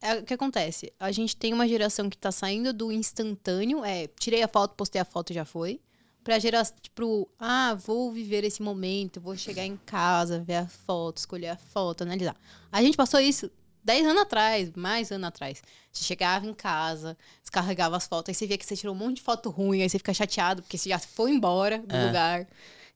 É, 0.00 0.16
o 0.16 0.22
que 0.22 0.34
acontece? 0.34 0.92
A 1.00 1.10
gente 1.10 1.34
tem 1.34 1.54
uma 1.54 1.66
geração 1.66 2.10
que 2.10 2.18
tá 2.18 2.30
saindo 2.30 2.72
do 2.72 2.92
instantâneo. 2.92 3.82
É, 3.82 4.08
tirei 4.20 4.42
a 4.42 4.48
foto, 4.48 4.74
postei 4.74 5.00
a 5.00 5.04
foto 5.04 5.32
já 5.32 5.46
foi. 5.46 5.80
Pra 6.22 6.38
geração, 6.38 6.74
tipo, 6.82 7.28
ah, 7.38 7.74
vou 7.74 8.10
viver 8.10 8.42
esse 8.42 8.60
momento, 8.60 9.20
vou 9.20 9.36
chegar 9.36 9.64
em 9.64 9.76
casa, 9.86 10.40
ver 10.40 10.56
a 10.56 10.66
foto, 10.66 11.18
escolher 11.18 11.48
a 11.48 11.56
foto, 11.56 12.02
analisar. 12.02 12.36
A 12.70 12.82
gente 12.82 12.96
passou 12.96 13.20
isso 13.20 13.48
10 13.86 14.04
anos 14.04 14.22
atrás, 14.22 14.72
mais 14.74 15.12
anos 15.12 15.28
atrás. 15.28 15.62
Você 15.92 16.02
chegava 16.02 16.44
em 16.44 16.52
casa, 16.52 17.16
descarregava 17.40 17.96
as 17.96 18.08
fotos, 18.08 18.30
aí 18.30 18.34
você 18.34 18.44
via 18.44 18.58
que 18.58 18.66
você 18.66 18.76
tirou 18.76 18.92
um 18.92 18.98
monte 18.98 19.16
de 19.18 19.22
foto 19.22 19.48
ruim, 19.48 19.80
aí 19.80 19.88
você 19.88 19.96
fica 19.96 20.12
chateado, 20.12 20.60
porque 20.60 20.76
você 20.76 20.88
já 20.88 20.98
foi 20.98 21.30
embora 21.30 21.78
do 21.78 21.94
É. 21.94 22.04
lugar. 22.06 22.48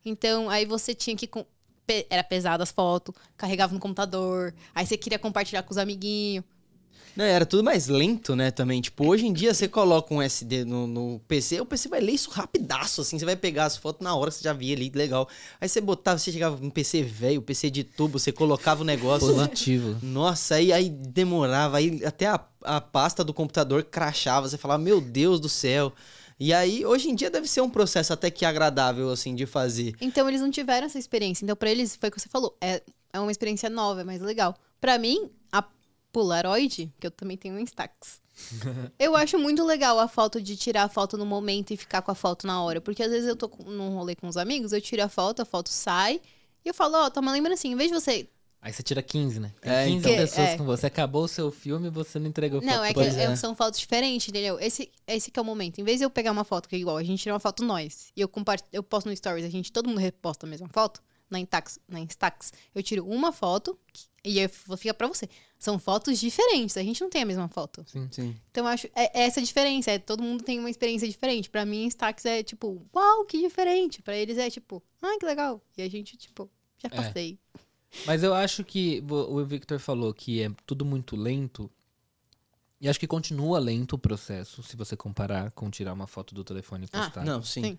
Então, 0.05 0.51
aí 0.51 0.67
você 0.67 0.93
tinha 0.93 1.17
que. 1.17 1.31
Era 2.09 2.25
pesado 2.25 2.63
as 2.63 2.73
fotos, 2.73 3.15
carregava 3.37 3.73
no 3.73 3.79
computador, 3.81 4.53
aí 4.75 4.85
você 4.85 4.97
queria 4.97 5.19
compartilhar 5.19 5.63
com 5.63 5.71
os 5.71 5.79
amiguinhos. 5.79 6.45
Não, 7.17 7.25
era 7.25 7.45
tudo 7.45 7.63
mais 7.65 7.89
lento, 7.89 8.35
né, 8.37 8.51
também. 8.51 8.81
Tipo, 8.81 9.07
hoje 9.07 9.27
em 9.27 9.33
dia 9.33 9.53
você 9.53 9.69
coloca 9.69 10.15
um 10.15 10.23
SD 10.23 10.65
no, 10.65 10.87
no 10.87 11.21
PC, 11.27 11.61
o 11.61 11.67
PC 11.67 11.89
vai 11.89 12.01
ler 12.01 12.13
isso 12.13 12.31
rapidaço, 12.31 13.01
assim. 13.01 13.19
Você 13.19 13.25
vai 13.25 13.37
pegar 13.37 13.67
as 13.67 13.77
fotos 13.77 14.03
na 14.03 14.15
hora 14.15 14.31
que 14.31 14.37
você 14.37 14.45
já 14.45 14.53
via 14.53 14.75
ali, 14.75 14.91
legal. 14.95 15.29
Aí 15.61 15.69
você 15.69 15.81
botava, 15.81 16.19
você 16.19 16.33
chegava 16.33 16.57
num 16.57 16.71
PC 16.71 17.03
velho, 17.03 17.43
PC 17.43 17.71
de 17.71 17.85
tubo, 17.85 18.19
você 18.19 18.33
colocava 18.33 18.83
o 18.83 18.85
negócio 18.85 19.35
lá. 19.35 19.49
Positivo. 19.49 19.99
Nossa, 20.03 20.57
aí, 20.57 20.73
aí 20.73 20.89
demorava, 20.89 21.79
aí 21.79 22.05
até 22.05 22.27
a, 22.27 22.41
a 22.63 22.81
pasta 22.81 23.25
do 23.25 23.35
computador 23.35 23.85
crachava, 23.85 24.49
você 24.49 24.57
falava, 24.57 24.83
meu 24.83 25.01
Deus 25.01 25.41
do 25.41 25.49
céu. 25.49 25.93
E 26.39 26.55
aí, 26.55 26.87
hoje 26.87 27.11
em 27.11 27.15
dia 27.15 27.29
deve 27.29 27.47
ser 27.47 27.61
um 27.61 27.69
processo 27.69 28.15
até 28.15 28.31
que 28.31 28.47
agradável, 28.47 29.11
assim, 29.11 29.35
de 29.35 29.45
fazer. 29.45 29.95
Então, 30.01 30.27
eles 30.27 30.41
não 30.41 30.51
tiveram 30.51 30.87
essa 30.87 30.99
experiência. 30.99 31.45
Então, 31.45 31.55
pra 31.55 31.71
eles, 31.71 31.97
foi 31.97 32.09
o 32.09 32.13
que 32.13 32.19
você 32.19 32.31
falou, 32.31 32.57
é, 32.63 32.83
é 33.13 33.21
uma 33.21 33.31
experiência 33.31 33.69
nova, 33.69 34.01
é 34.01 34.05
mais 34.05 34.23
legal. 34.23 34.57
Pra 34.81 34.97
mim, 34.97 35.29
a 35.53 35.63
Polaroid, 36.13 36.93
que 36.99 37.07
eu 37.07 37.11
também 37.11 37.37
tenho 37.37 37.55
um 37.55 37.59
Instax, 37.59 38.21
eu 38.99 39.15
acho 39.17 39.39
muito 39.39 39.65
legal 39.65 39.99
a 39.99 40.09
foto 40.09 40.41
de 40.41 40.57
tirar 40.57 40.85
a 40.85 40.89
foto 40.89 41.17
no 41.17 41.27
momento 41.27 41.73
e 41.73 41.77
ficar 41.77 42.03
com 42.03 42.11
a 42.11 42.15
foto 42.15 42.47
na 42.47 42.63
hora. 42.63 42.81
Porque 42.81 43.03
às 43.03 43.11
vezes 43.11 43.29
eu 43.29 43.37
tô 43.37 43.49
com- 43.49 43.65
num 43.65 43.91
rolê 43.95 44.15
com 44.15 44.27
os 44.29 44.37
amigos, 44.37 44.73
eu 44.73 44.81
tiro 44.81 45.03
a 45.05 45.09
foto, 45.09 45.43
a 45.43 45.45
foto 45.45 45.69
sai, 45.69 46.21
e 46.65 46.69
eu 46.69 46.75
falo, 46.75 46.97
ó, 46.97 47.11
toma 47.11 47.33
lembrancinha. 47.33 47.73
Em 47.75 47.77
vez 47.77 47.91
de 47.91 47.99
você 48.01 48.29
Aí 48.63 48.71
você 48.75 48.83
tira 48.83 49.03
15, 49.03 49.41
né? 49.41 49.55
Tem 49.63 49.73
É, 49.73 49.87
15 49.87 49.97
então. 50.07 50.15
pessoas 50.17 50.49
É. 50.51 50.57
com 50.59 50.65
você, 50.67 50.87
acabou 50.87 51.25
o 51.25 51.29
seu 51.29 51.51
filme 51.51 51.87
e 51.87 51.91
você 51.91 52.19
não 52.19 52.27
entregou 52.27 52.61
Não, 52.61 52.75
foto 52.75 52.85
é 52.85 52.93
que 52.93 53.01
eles. 53.01 53.17
é. 53.17 53.35
são 53.35 53.55
fotos 53.57 53.81
diferentes, 53.81 54.29
entendeu? 54.29 54.61
Esse, 54.61 54.91
esse 55.07 55.31
que 55.31 55.39
é 55.39 55.43
o 55.43 55.45
momento. 55.47 55.81
Em 55.81 55.83
vez 55.85 55.97
de 55.99 56.05
eu 56.05 56.11
pegar 56.11 56.31
uma 56.31 56.45
foto 56.45 56.69
que 56.69 56.77
é 56.77 56.79
igual, 56.79 56.99
a 56.99 57.03
gente 57.03 57.23
tira 57.23 57.33
uma 57.33 57.41
foto 57.41 57.65
nós, 57.65 58.13
e 58.15 58.21
eu 58.21 58.29
compartilho, 58.29 58.69
eu 58.71 58.83
posto 58.83 59.09
no 59.09 59.17
Stories, 59.17 59.47
a 59.47 59.49
gente, 59.49 59.73
todo 59.73 59.89
mundo 59.89 59.97
reposta 59.99 60.45
a 60.45 60.49
mesma 60.49 60.69
foto, 60.69 61.01
na 61.31 61.41
Instax, 61.41 61.79
na 61.89 62.01
Instax 62.01 62.53
eu 62.75 62.83
tiro 62.83 63.07
uma 63.07 63.33
foto 63.33 63.79
e 64.23 64.39
aí 64.39 64.47
fica 64.77 64.93
pra 64.93 65.07
você. 65.09 65.27
São 65.61 65.79
fotos 65.79 66.19
diferentes, 66.19 66.75
a 66.79 66.83
gente 66.83 67.03
não 67.03 67.11
tem 67.11 67.21
a 67.21 67.27
mesma 67.27 67.47
foto. 67.47 67.85
Sim. 67.87 68.35
Então 68.51 68.65
eu 68.65 68.67
acho, 68.69 68.87
é, 68.95 69.21
é 69.21 69.27
essa 69.27 69.41
a 69.41 69.43
diferença, 69.43 69.91
é, 69.91 69.99
todo 69.99 70.23
mundo 70.23 70.43
tem 70.43 70.59
uma 70.59 70.71
experiência 70.71 71.07
diferente. 71.07 71.51
Pra 71.51 71.67
mim, 71.67 71.85
Instax 71.85 72.25
é 72.25 72.43
tipo, 72.43 72.83
uau, 72.97 73.27
que 73.27 73.39
diferente. 73.39 74.01
Pra 74.01 74.17
eles 74.17 74.39
é 74.39 74.49
tipo, 74.49 74.83
ah, 75.03 75.17
que 75.21 75.27
legal. 75.27 75.61
E 75.77 75.83
a 75.83 75.89
gente, 75.91 76.17
tipo, 76.17 76.51
já 76.83 76.89
É. 76.91 76.97
passei. 76.97 77.39
Mas 78.07 78.23
eu 78.23 78.33
acho 78.33 78.65
que 78.65 79.05
o 79.07 79.45
Victor 79.45 79.79
falou 79.79 80.15
que 80.15 80.41
é 80.43 80.51
tudo 80.65 80.83
muito 80.83 81.15
lento. 81.15 81.71
E 82.81 82.89
acho 82.89 82.99
que 82.99 83.07
continua 83.07 83.59
lento 83.59 83.97
o 83.97 83.99
processo, 83.99 84.63
se 84.63 84.75
você 84.77 84.97
comparar 84.97 85.51
com 85.51 85.69
tirar 85.71 85.93
uma 85.93 86.07
foto 86.07 86.35
do 86.35 86.43
telefone 86.43 86.87
e 86.87 86.89
Ah, 86.91 87.03
postar. 87.05 87.23
Não, 87.23 87.43
sim. 87.43 87.63
Sim. 87.63 87.79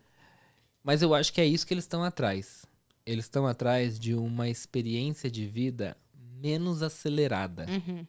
Mas 0.83 1.01
eu 1.01 1.15
acho 1.15 1.33
que 1.33 1.41
é 1.41 1.45
isso 1.47 1.65
que 1.65 1.73
eles 1.73 1.85
estão 1.85 2.03
atrás. 2.03 2.63
Eles 3.03 3.25
estão 3.25 3.47
atrás 3.47 3.99
de 3.99 4.13
uma 4.13 4.47
experiência 4.47 5.31
de 5.31 5.47
vida 5.47 5.97
menos 6.41 6.81
acelerada, 6.81 7.65
Uhum, 7.69 8.05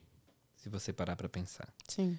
se 0.57 0.69
você 0.69 0.93
parar 0.93 1.17
pra 1.17 1.29
pensar. 1.29 1.69
sim. 1.89 2.19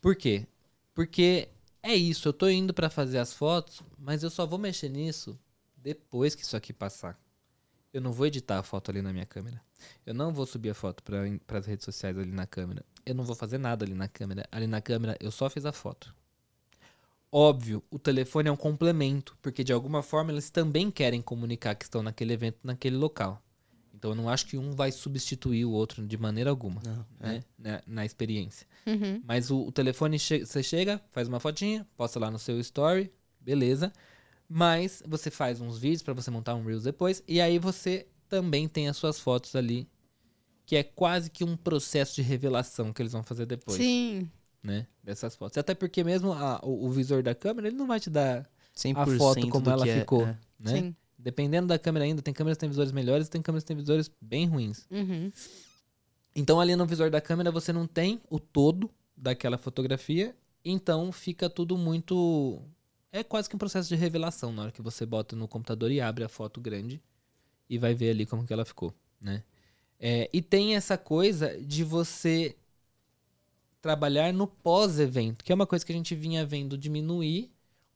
Por 0.00 0.14
quê? 0.16 0.46
Porque 0.94 1.48
é 1.82 1.94
isso, 1.94 2.28
eu 2.28 2.32
tô 2.32 2.48
indo 2.48 2.72
pra 2.72 2.88
fazer 2.88 3.18
as 3.18 3.32
fotos, 3.32 3.82
mas 3.98 4.22
eu 4.22 4.30
só 4.30 4.46
vou 4.46 4.58
mexer 4.58 4.88
nisso 4.88 5.38
depois 5.76 6.34
que 6.34 6.42
isso 6.42 6.56
aqui 6.56 6.72
passar. 6.72 7.18
Eu 7.92 8.00
não 8.00 8.12
vou 8.12 8.26
editar 8.26 8.58
a 8.58 8.62
foto 8.62 8.90
ali 8.90 9.02
na 9.02 9.12
minha 9.12 9.26
câmera. 9.26 9.60
Eu 10.06 10.14
não 10.14 10.32
vou 10.32 10.46
subir 10.46 10.70
a 10.70 10.74
foto 10.74 11.02
para 11.02 11.58
as 11.58 11.66
redes 11.66 11.84
sociais 11.84 12.16
ali 12.16 12.30
na 12.30 12.46
câmera. 12.46 12.84
Eu 13.04 13.14
não 13.14 13.24
vou 13.24 13.34
fazer 13.34 13.58
nada 13.58 13.84
ali 13.84 13.94
na 13.94 14.06
câmera. 14.06 14.46
Ali 14.52 14.66
na 14.68 14.80
câmera 14.80 15.16
eu 15.20 15.30
só 15.32 15.50
fiz 15.50 15.64
a 15.66 15.72
foto. 15.72 16.14
Óbvio, 17.32 17.82
o 17.90 17.98
telefone 17.98 18.48
é 18.48 18.52
um 18.52 18.56
complemento, 18.56 19.36
porque 19.40 19.62
de 19.64 19.72
alguma 19.72 20.02
forma 20.02 20.32
eles 20.32 20.50
também 20.50 20.90
querem 20.90 21.22
comunicar 21.22 21.74
que 21.74 21.84
estão 21.84 22.02
naquele 22.02 22.32
evento, 22.32 22.58
naquele 22.62 22.96
local. 22.96 23.42
Então 24.00 24.12
eu 24.12 24.14
não 24.14 24.30
acho 24.30 24.46
que 24.46 24.56
um 24.56 24.70
vai 24.72 24.90
substituir 24.90 25.66
o 25.66 25.72
outro 25.72 26.06
de 26.06 26.16
maneira 26.16 26.48
alguma, 26.48 26.80
Não, 26.82 27.04
é. 27.20 27.32
né? 27.34 27.44
Na, 27.58 27.82
na 27.86 28.04
experiência. 28.06 28.66
Uhum. 28.86 29.22
Mas 29.26 29.50
o, 29.50 29.66
o 29.66 29.70
telefone, 29.70 30.18
che- 30.18 30.44
você 30.46 30.62
chega, 30.62 30.98
faz 31.12 31.28
uma 31.28 31.38
fotinha, 31.38 31.86
posta 31.98 32.18
lá 32.18 32.30
no 32.30 32.38
seu 32.38 32.58
story, 32.60 33.12
beleza. 33.38 33.92
Mas 34.48 35.02
você 35.06 35.30
faz 35.30 35.60
uns 35.60 35.78
vídeos 35.78 36.02
pra 36.02 36.14
você 36.14 36.30
montar 36.30 36.54
um 36.54 36.64
Reels 36.64 36.84
depois. 36.84 37.22
E 37.28 37.42
aí 37.42 37.58
você 37.58 38.08
também 38.26 38.66
tem 38.68 38.88
as 38.88 38.96
suas 38.96 39.20
fotos 39.20 39.54
ali. 39.54 39.86
Que 40.64 40.76
é 40.76 40.82
quase 40.82 41.30
que 41.30 41.44
um 41.44 41.54
processo 41.56 42.14
de 42.14 42.22
revelação 42.22 42.92
que 42.94 43.02
eles 43.02 43.12
vão 43.12 43.22
fazer 43.22 43.44
depois, 43.44 43.76
Sim. 43.76 44.30
né? 44.62 44.86
Dessas 45.04 45.36
fotos. 45.36 45.58
Até 45.58 45.74
porque 45.74 46.02
mesmo 46.02 46.32
a- 46.32 46.58
o, 46.64 46.86
o 46.86 46.90
visor 46.90 47.22
da 47.22 47.34
câmera, 47.34 47.68
ele 47.68 47.76
não 47.76 47.86
vai 47.86 48.00
te 48.00 48.08
dar, 48.08 48.48
100% 48.74 49.18
foto 49.18 49.48
como 49.50 49.68
ela 49.68 49.86
é- 49.86 49.98
ficou. 50.00 50.22
é. 50.22 50.38
né? 50.58 50.76
Sim. 50.76 50.96
Dependendo 51.22 51.68
da 51.68 51.78
câmera 51.78 52.04
ainda, 52.04 52.22
tem 52.22 52.32
câmeras 52.32 52.56
que 52.56 52.60
têm 52.60 52.68
visores 52.68 52.92
melhores 52.92 53.26
e 53.26 53.30
tem 53.30 53.42
câmeras 53.42 53.62
que 53.62 53.68
têm 53.68 53.76
visores 53.76 54.10
bem 54.20 54.46
ruins. 54.46 54.86
Uhum. 54.90 55.30
Então 56.34 56.60
ali 56.60 56.74
no 56.76 56.86
visor 56.86 57.10
da 57.10 57.20
câmera 57.20 57.50
você 57.50 57.72
não 57.72 57.86
tem 57.86 58.20
o 58.30 58.38
todo 58.38 58.90
daquela 59.16 59.58
fotografia 59.58 60.34
Então 60.64 61.12
fica 61.12 61.50
tudo 61.50 61.76
muito. 61.76 62.62
É 63.12 63.22
quase 63.22 63.48
que 63.48 63.56
um 63.56 63.58
processo 63.58 63.88
de 63.88 63.96
revelação 63.96 64.52
na 64.52 64.62
hora 64.62 64.72
que 64.72 64.82
você 64.82 65.04
bota 65.04 65.34
no 65.34 65.48
computador 65.48 65.90
e 65.90 66.00
abre 66.00 66.24
a 66.24 66.28
foto 66.28 66.60
grande 66.60 67.02
e 67.68 67.76
vai 67.76 67.94
ver 67.94 68.10
ali 68.10 68.24
como 68.24 68.46
que 68.46 68.52
ela 68.52 68.64
ficou, 68.64 68.94
né? 69.20 69.42
É, 69.98 70.30
e 70.32 70.40
tem 70.40 70.76
essa 70.76 70.96
coisa 70.96 71.60
de 71.60 71.84
você 71.84 72.56
trabalhar 73.82 74.32
no 74.32 74.46
pós-evento, 74.46 75.44
que 75.44 75.52
é 75.52 75.54
uma 75.54 75.66
coisa 75.66 75.84
que 75.84 75.92
a 75.92 75.94
gente 75.94 76.14
vinha 76.14 76.44
vendo 76.46 76.78
diminuir 76.78 77.50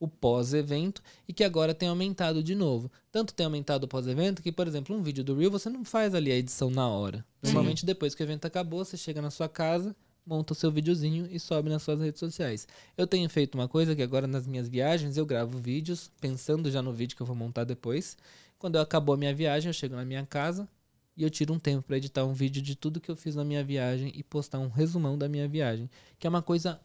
o 0.04 0.08
pós-evento 0.08 1.02
e 1.26 1.32
que 1.32 1.44
agora 1.44 1.74
tem 1.74 1.88
aumentado 1.88 2.42
de 2.42 2.54
novo. 2.54 2.90
Tanto 3.10 3.34
tem 3.34 3.44
aumentado 3.44 3.84
o 3.84 3.88
pós-evento 3.88 4.42
que, 4.42 4.52
por 4.52 4.66
exemplo, 4.66 4.96
um 4.96 5.02
vídeo 5.02 5.24
do 5.24 5.36
Reel 5.36 5.50
você 5.50 5.68
não 5.68 5.84
faz 5.84 6.14
ali 6.14 6.30
a 6.30 6.36
edição 6.36 6.70
na 6.70 6.88
hora. 6.88 7.24
Normalmente 7.42 7.80
Sim. 7.80 7.86
depois 7.86 8.14
que 8.14 8.22
o 8.22 8.24
evento 8.24 8.46
acabou, 8.46 8.84
você 8.84 8.96
chega 8.96 9.20
na 9.20 9.30
sua 9.30 9.48
casa, 9.48 9.94
monta 10.26 10.52
o 10.52 10.56
seu 10.56 10.70
videozinho 10.70 11.28
e 11.30 11.38
sobe 11.40 11.68
nas 11.68 11.82
suas 11.82 12.00
redes 12.00 12.20
sociais. 12.20 12.66
Eu 12.96 13.06
tenho 13.06 13.28
feito 13.28 13.54
uma 13.54 13.68
coisa 13.68 13.94
que 13.94 14.02
agora 14.02 14.26
nas 14.26 14.46
minhas 14.46 14.68
viagens 14.68 15.16
eu 15.16 15.26
gravo 15.26 15.58
vídeos 15.58 16.10
pensando 16.20 16.70
já 16.70 16.80
no 16.80 16.92
vídeo 16.92 17.16
que 17.16 17.22
eu 17.22 17.26
vou 17.26 17.36
montar 17.36 17.64
depois. 17.64 18.16
Quando 18.58 18.76
acabou 18.76 19.14
a 19.14 19.18
minha 19.18 19.34
viagem, 19.34 19.68
eu 19.68 19.74
chego 19.74 19.96
na 19.96 20.04
minha 20.04 20.24
casa 20.24 20.68
e 21.16 21.22
eu 21.22 21.30
tiro 21.30 21.52
um 21.52 21.58
tempo 21.58 21.82
para 21.82 21.96
editar 21.96 22.24
um 22.24 22.32
vídeo 22.32 22.62
de 22.62 22.74
tudo 22.74 23.00
que 23.00 23.10
eu 23.10 23.16
fiz 23.16 23.34
na 23.34 23.44
minha 23.44 23.62
viagem 23.62 24.12
e 24.14 24.22
postar 24.22 24.58
um 24.58 24.68
resumão 24.68 25.16
da 25.16 25.28
minha 25.28 25.46
viagem, 25.46 25.88
que 26.18 26.26
é 26.26 26.30
uma 26.30 26.42
coisa 26.42 26.80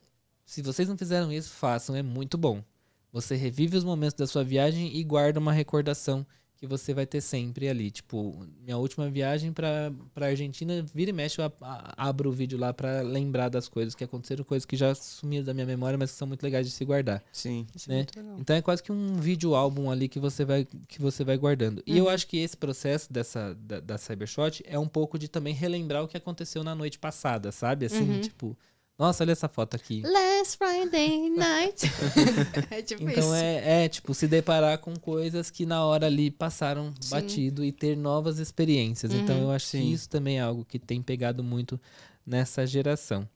se 0.49 0.63
vocês 0.63 0.89
não 0.89 0.97
fizeram 0.97 1.31
isso, 1.31 1.51
façam, 1.51 1.95
é 1.95 2.01
muito 2.01 2.35
bom. 2.35 2.63
Você 3.11 3.35
revive 3.35 3.75
os 3.77 3.83
momentos 3.83 4.13
da 4.15 4.27
sua 4.27 4.43
viagem 4.43 4.95
e 4.95 5.03
guarda 5.03 5.39
uma 5.39 5.51
recordação 5.51 6.25
que 6.55 6.67
você 6.67 6.93
vai 6.93 7.05
ter 7.05 7.21
sempre 7.21 7.69
ali. 7.69 7.89
Tipo, 7.89 8.45
minha 8.61 8.77
última 8.77 9.09
viagem 9.09 9.53
pra, 9.53 9.93
pra 10.13 10.25
Argentina, 10.27 10.85
vira 10.93 11.09
e 11.09 11.13
mexe, 11.13 11.39
eu 11.39 11.45
a- 11.45 11.51
a- 11.61 12.09
abro 12.09 12.29
o 12.29 12.33
vídeo 12.33 12.57
lá 12.59 12.73
pra 12.73 13.01
lembrar 13.01 13.47
das 13.47 13.69
coisas 13.69 13.95
que 13.95 14.03
aconteceram, 14.03 14.43
coisas 14.43 14.65
que 14.65 14.75
já 14.75 14.93
sumiram 14.93 15.45
da 15.45 15.53
minha 15.53 15.65
memória, 15.65 15.97
mas 15.97 16.11
que 16.11 16.17
são 16.17 16.27
muito 16.27 16.43
legais 16.43 16.67
de 16.67 16.73
se 16.73 16.83
guardar. 16.83 17.23
Sim. 17.31 17.65
É 17.87 17.89
né? 17.89 18.05
legal. 18.17 18.37
Então 18.39 18.55
é 18.57 18.61
quase 18.61 18.83
que 18.83 18.91
um 18.91 19.13
vídeo 19.15 19.55
álbum 19.55 19.89
ali 19.89 20.09
que 20.09 20.19
você 20.19 20.43
vai, 20.43 20.67
que 20.87 21.01
você 21.01 21.23
vai 21.23 21.37
guardando. 21.37 21.81
E 21.87 21.97
eu 21.97 22.03
Uhum. 22.05 22.09
acho 22.11 22.27
que 22.27 22.37
esse 22.37 22.57
processo 22.57 23.11
dessa, 23.11 23.55
da, 23.55 23.79
da 23.79 23.97
Cybershot 23.97 24.61
é 24.67 24.77
um 24.77 24.87
pouco 24.87 25.17
de 25.17 25.29
também 25.29 25.53
relembrar 25.53 26.03
o 26.03 26.09
que 26.09 26.17
aconteceu 26.17 26.61
na 26.61 26.75
noite 26.75 26.99
passada, 26.99 27.53
sabe? 27.53 27.85
Assim, 27.85 28.01
Uhum. 28.15 28.19
tipo, 28.21 28.57
nossa, 28.99 29.23
olha 29.23 29.31
essa 29.31 29.47
foto 29.47 29.75
aqui. 29.75 30.01
Last 30.03 30.57
Friday 30.57 31.29
night. 31.29 31.85
é 32.69 32.81
tipo 32.81 33.03
Então 33.09 33.23
isso. 33.23 33.33
é, 33.33 33.85
é, 33.85 33.89
tipo, 33.89 34.13
se 34.13 34.27
deparar 34.27 34.77
com 34.79 34.93
coisas 34.95 35.49
que 35.49 35.65
na 35.65 35.83
hora 35.85 36.05
ali 36.05 36.29
passaram 36.29 36.93
Sim. 36.99 37.09
batido 37.11 37.63
e 37.63 37.71
ter 37.71 37.95
novas 37.95 38.37
experiências. 38.39 39.13
Então 39.13 39.37
Uhum. 39.37 39.43
eu 39.43 39.51
acho 39.51 39.67
Sim. 39.67 39.81
que 39.81 39.93
isso 39.93 40.09
também 40.09 40.37
é 40.37 40.41
algo 40.41 40.65
que 40.65 40.77
tem 40.77 41.01
pegado 41.01 41.41
muito 41.43 41.79
nessa 42.25 42.67
geração. 42.67 43.27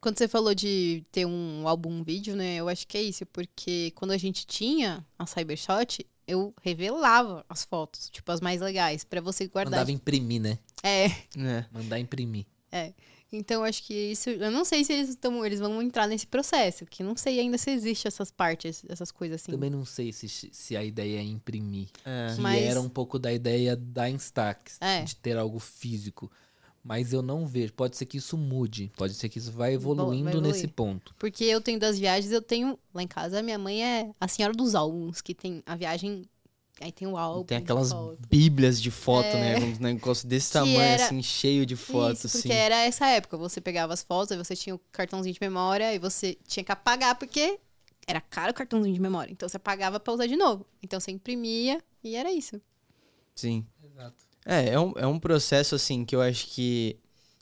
Quando 0.00 0.18
você 0.18 0.26
falou 0.26 0.52
de 0.54 1.04
ter 1.12 1.24
um 1.26 1.68
álbum 1.68 2.02
vídeo, 2.02 2.34
né? 2.34 2.56
Eu 2.56 2.68
acho 2.68 2.88
que 2.88 2.98
é 2.98 3.02
isso, 3.02 3.24
porque 3.26 3.92
quando 3.94 4.10
a 4.10 4.18
gente 4.18 4.44
tinha 4.44 5.06
a 5.16 5.26
Cybershot, 5.26 6.04
eu 6.26 6.52
revelava 6.60 7.44
as 7.48 7.64
fotos, 7.64 8.08
tipo, 8.10 8.32
as 8.32 8.40
mais 8.40 8.60
legais, 8.60 9.04
pra 9.04 9.20
você 9.20 9.46
guardar. 9.46 9.72
Mandava 9.72 9.92
imprimir, 9.92 10.40
né? 10.40 10.58
É, 10.82 11.04
É. 11.38 11.64
Mandar 11.72 12.00
imprimir. 12.00 12.46
Então 13.32 13.64
acho 13.64 13.82
que 13.82 13.94
isso. 13.94 14.28
Eu 14.30 14.50
não 14.50 14.64
sei 14.64 14.84
se 14.84 14.92
eles, 14.92 15.08
estão, 15.10 15.44
eles 15.44 15.58
vão 15.58 15.80
entrar 15.82 16.06
nesse 16.06 16.26
processo, 16.26 16.84
que 16.86 17.02
eu 17.02 17.06
não 17.06 17.16
sei 17.16 17.40
ainda 17.40 17.56
se 17.58 17.70
existe 17.70 18.06
essas 18.06 18.30
partes, 18.30 18.84
essas 18.88 19.10
coisas 19.10 19.40
assim. 19.40 19.52
Também 19.52 19.70
não 19.70 19.84
sei 19.84 20.12
se, 20.12 20.28
se 20.28 20.76
a 20.76 20.84
ideia 20.84 21.18
é 21.18 21.22
imprimir. 21.22 21.88
É. 22.04 22.34
Que 22.34 22.40
Mas- 22.40 22.62
era 22.62 22.80
um 22.80 22.88
pouco 22.88 23.18
da 23.18 23.32
ideia 23.32 23.74
da 23.76 24.08
Instax, 24.10 24.76
É. 24.80 25.02
de 25.02 25.16
ter 25.16 25.36
algo 25.38 25.58
físico. 25.58 26.30
Mas 26.84 27.12
eu 27.12 27.22
não 27.22 27.46
vejo. 27.46 27.72
Pode 27.74 27.96
ser 27.96 28.06
que 28.06 28.16
isso 28.18 28.36
mude. 28.36 28.90
Pode 28.96 29.14
ser 29.14 29.28
que 29.28 29.38
isso 29.38 29.52
vai 29.52 29.72
evoluindo 29.74 30.30
evoluir. 30.30 30.52
nesse 30.52 30.66
ponto. 30.66 31.14
Porque 31.16 31.44
eu 31.44 31.60
tenho 31.60 31.78
das 31.78 31.96
viagens, 31.96 32.32
eu 32.32 32.42
tenho. 32.42 32.76
Lá 32.92 33.00
em 33.02 33.06
casa, 33.06 33.38
a 33.38 33.42
minha 33.42 33.56
mãe 33.56 33.84
é 33.84 34.10
a 34.20 34.26
senhora 34.26 34.52
dos 34.52 34.74
álbuns, 34.74 35.20
que 35.20 35.32
tem 35.32 35.62
a 35.64 35.76
viagem. 35.76 36.24
Aí 36.82 36.92
tem 36.92 37.06
o 37.06 37.16
álbum. 37.16 37.44
Tem 37.44 37.58
de 37.58 37.64
aquelas 37.64 37.90
foto. 37.92 38.18
bíblias 38.28 38.80
de 38.82 38.90
foto, 38.90 39.26
É. 39.26 39.58
né? 39.60 39.64
Um 39.64 39.78
negócio 39.78 40.26
desse 40.26 40.48
Que 40.48 40.52
tamanho, 40.54 40.80
era- 40.80 41.06
assim, 41.06 41.22
cheio 41.22 41.64
de 41.64 41.76
fotos, 41.76 42.18
Isso, 42.18 42.26
assim. 42.26 42.48
porque 42.48 42.52
era 42.54 42.76
essa 42.84 43.06
época. 43.06 43.36
Você 43.36 43.60
pegava 43.60 43.92
as 43.94 44.02
fotos, 44.02 44.32
aí 44.32 44.38
você 44.38 44.56
tinha 44.56 44.74
o 44.74 44.80
cartãozinho 44.90 45.32
de 45.32 45.40
memória, 45.40 45.94
e 45.94 45.98
você 45.98 46.36
tinha 46.46 46.64
que 46.64 46.72
apagar, 46.72 47.14
porque 47.16 47.58
era 48.06 48.20
caro 48.20 48.50
o 48.50 48.54
cartãozinho 48.54 48.94
de 48.94 49.00
memória. 49.00 49.30
Então 49.32 49.48
você 49.48 49.56
apagava 49.56 50.00
pra 50.00 50.12
usar 50.12 50.26
de 50.26 50.36
novo. 50.36 50.66
Então 50.82 50.98
você 50.98 51.10
imprimia 51.12 51.80
e 52.02 52.16
era 52.16 52.32
isso. 52.32 52.60
Sim. 53.34 53.64
Exato. 53.82 54.16
É, 54.44 54.70
é 54.70 54.80
um, 54.80 54.92
é 54.96 55.06
um 55.06 55.18
processo, 55.20 55.74
assim, 55.74 56.04
que 56.04 56.14
eu 56.16 56.20
acho 56.20 56.46
que 56.48 56.96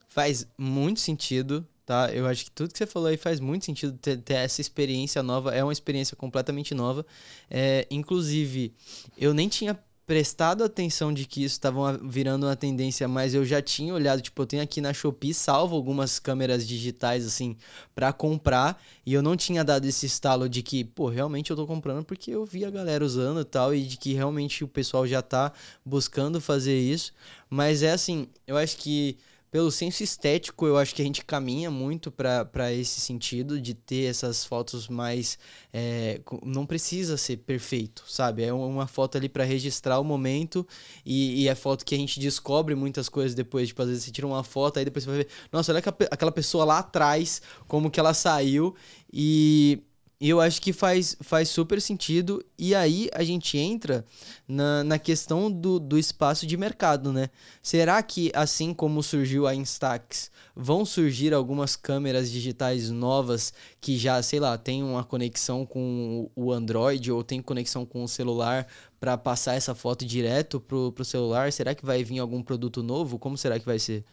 faz 0.06 0.46
muito 0.58 1.00
sentido, 1.00 1.66
tá? 1.90 2.08
Eu 2.12 2.24
acho 2.28 2.44
que 2.44 2.50
tudo 2.52 2.70
que 2.70 2.78
você 2.78 2.86
falou 2.86 3.08
aí 3.08 3.16
faz 3.16 3.40
muito 3.40 3.64
sentido 3.64 3.98
ter, 3.98 4.16
ter 4.18 4.34
essa 4.34 4.60
experiência 4.60 5.24
nova. 5.24 5.52
É 5.52 5.64
uma 5.64 5.72
experiência 5.72 6.16
completamente 6.16 6.72
nova. 6.72 7.04
É, 7.50 7.84
inclusive, 7.90 8.72
eu 9.18 9.34
nem 9.34 9.48
tinha 9.48 9.76
prestado 10.06 10.62
atenção 10.62 11.12
de 11.12 11.24
que 11.24 11.42
isso 11.42 11.54
estava 11.54 11.98
virando 11.98 12.46
uma 12.46 12.54
tendência, 12.54 13.08
mas 13.08 13.34
eu 13.34 13.44
já 13.44 13.60
tinha 13.60 13.92
olhado, 13.92 14.20
tipo, 14.20 14.40
eu 14.40 14.46
tenho 14.46 14.62
aqui 14.62 14.80
na 14.80 14.92
Shopee 14.92 15.34
salvo 15.34 15.74
algumas 15.74 16.20
câmeras 16.20 16.66
digitais, 16.66 17.26
assim, 17.26 17.56
pra 17.94 18.12
comprar, 18.12 18.80
e 19.04 19.12
eu 19.12 19.22
não 19.22 19.36
tinha 19.36 19.64
dado 19.64 19.84
esse 19.84 20.06
estalo 20.06 20.48
de 20.48 20.62
que, 20.62 20.84
pô, 20.84 21.08
realmente 21.08 21.50
eu 21.50 21.56
tô 21.56 21.64
comprando 21.64 22.04
porque 22.04 22.32
eu 22.32 22.44
vi 22.44 22.64
a 22.64 22.70
galera 22.70 23.04
usando 23.04 23.40
e 23.40 23.44
tal, 23.44 23.74
e 23.74 23.82
de 23.82 23.96
que 23.96 24.12
realmente 24.12 24.64
o 24.64 24.68
pessoal 24.68 25.06
já 25.06 25.22
tá 25.22 25.52
buscando 25.84 26.40
fazer 26.40 26.76
isso, 26.76 27.12
mas 27.48 27.82
é 27.82 27.92
assim, 27.92 28.26
eu 28.48 28.56
acho 28.56 28.76
que 28.78 29.16
pelo 29.50 29.70
senso 29.70 30.02
estético, 30.04 30.66
eu 30.66 30.76
acho 30.76 30.94
que 30.94 31.02
a 31.02 31.04
gente 31.04 31.24
caminha 31.24 31.70
muito 31.70 32.10
para 32.10 32.72
esse 32.72 33.00
sentido 33.00 33.60
de 33.60 33.74
ter 33.74 34.04
essas 34.04 34.44
fotos 34.44 34.86
mais. 34.88 35.38
é, 35.72 36.20
não 36.44 36.64
precisa 36.64 37.16
ser 37.16 37.38
perfeito, 37.38 38.04
sabe? 38.06 38.44
É 38.44 38.52
uma 38.52 38.86
foto 38.86 39.18
ali 39.18 39.28
para 39.28 39.42
registrar 39.42 39.98
o 39.98 40.04
momento 40.04 40.66
e, 41.04 41.42
e 41.42 41.48
é 41.48 41.54
foto 41.54 41.84
que 41.84 41.94
a 41.94 41.98
gente 41.98 42.20
descobre 42.20 42.74
muitas 42.76 43.08
coisas 43.08 43.34
depois. 43.34 43.68
Tipo, 43.68 43.82
às 43.82 43.88
vezes 43.88 44.04
você 44.04 44.10
tira 44.12 44.26
uma 44.26 44.44
foto, 44.44 44.78
aí 44.78 44.84
depois 44.84 45.04
você 45.04 45.10
vai 45.10 45.18
ver, 45.18 45.28
nossa, 45.50 45.72
olha 45.72 45.82
aquela 46.10 46.32
pessoa 46.32 46.64
lá 46.64 46.78
atrás, 46.78 47.42
como 47.66 47.90
que 47.90 47.98
ela 47.98 48.14
saiu. 48.14 48.74
E. 49.12 49.82
e 50.20 50.28
eu 50.28 50.38
acho 50.38 50.60
que 50.60 50.70
faz, 50.70 51.16
faz 51.22 51.48
super 51.48 51.80
sentido. 51.80 52.44
E 52.58 52.74
aí 52.74 53.08
a 53.14 53.24
gente 53.24 53.56
entra 53.56 54.04
na, 54.46 54.84
na 54.84 54.98
questão 54.98 55.50
do, 55.50 55.80
do 55.80 55.98
espaço 55.98 56.46
de 56.46 56.58
mercado, 56.58 57.10
né? 57.10 57.30
Será 57.62 58.02
que, 58.02 58.30
assim 58.34 58.74
como 58.74 59.02
surgiu 59.02 59.46
a 59.46 59.54
Instax, 59.54 60.30
vão 60.54 60.84
surgir 60.84 61.32
algumas 61.32 61.74
câmeras 61.74 62.30
digitais 62.30 62.90
novas 62.90 63.54
que 63.80 63.96
já, 63.96 64.22
sei 64.22 64.40
lá, 64.40 64.58
tem 64.58 64.82
uma 64.82 65.04
conexão 65.04 65.64
com 65.64 66.30
o 66.36 66.52
Android 66.52 67.10
ou 67.10 67.24
tem 67.24 67.40
conexão 67.40 67.86
com 67.86 68.04
o 68.04 68.08
celular 68.08 68.66
para 69.00 69.16
passar 69.16 69.54
essa 69.54 69.74
foto 69.74 70.04
direto 70.04 70.60
pro, 70.60 70.92
pro 70.92 71.02
celular? 71.02 71.50
Será 71.50 71.74
que 71.74 71.86
vai 71.86 72.04
vir 72.04 72.18
algum 72.18 72.42
produto 72.42 72.82
novo? 72.82 73.18
Como 73.18 73.38
será 73.38 73.58
que 73.58 73.64
vai 73.64 73.78
ser? 73.78 74.04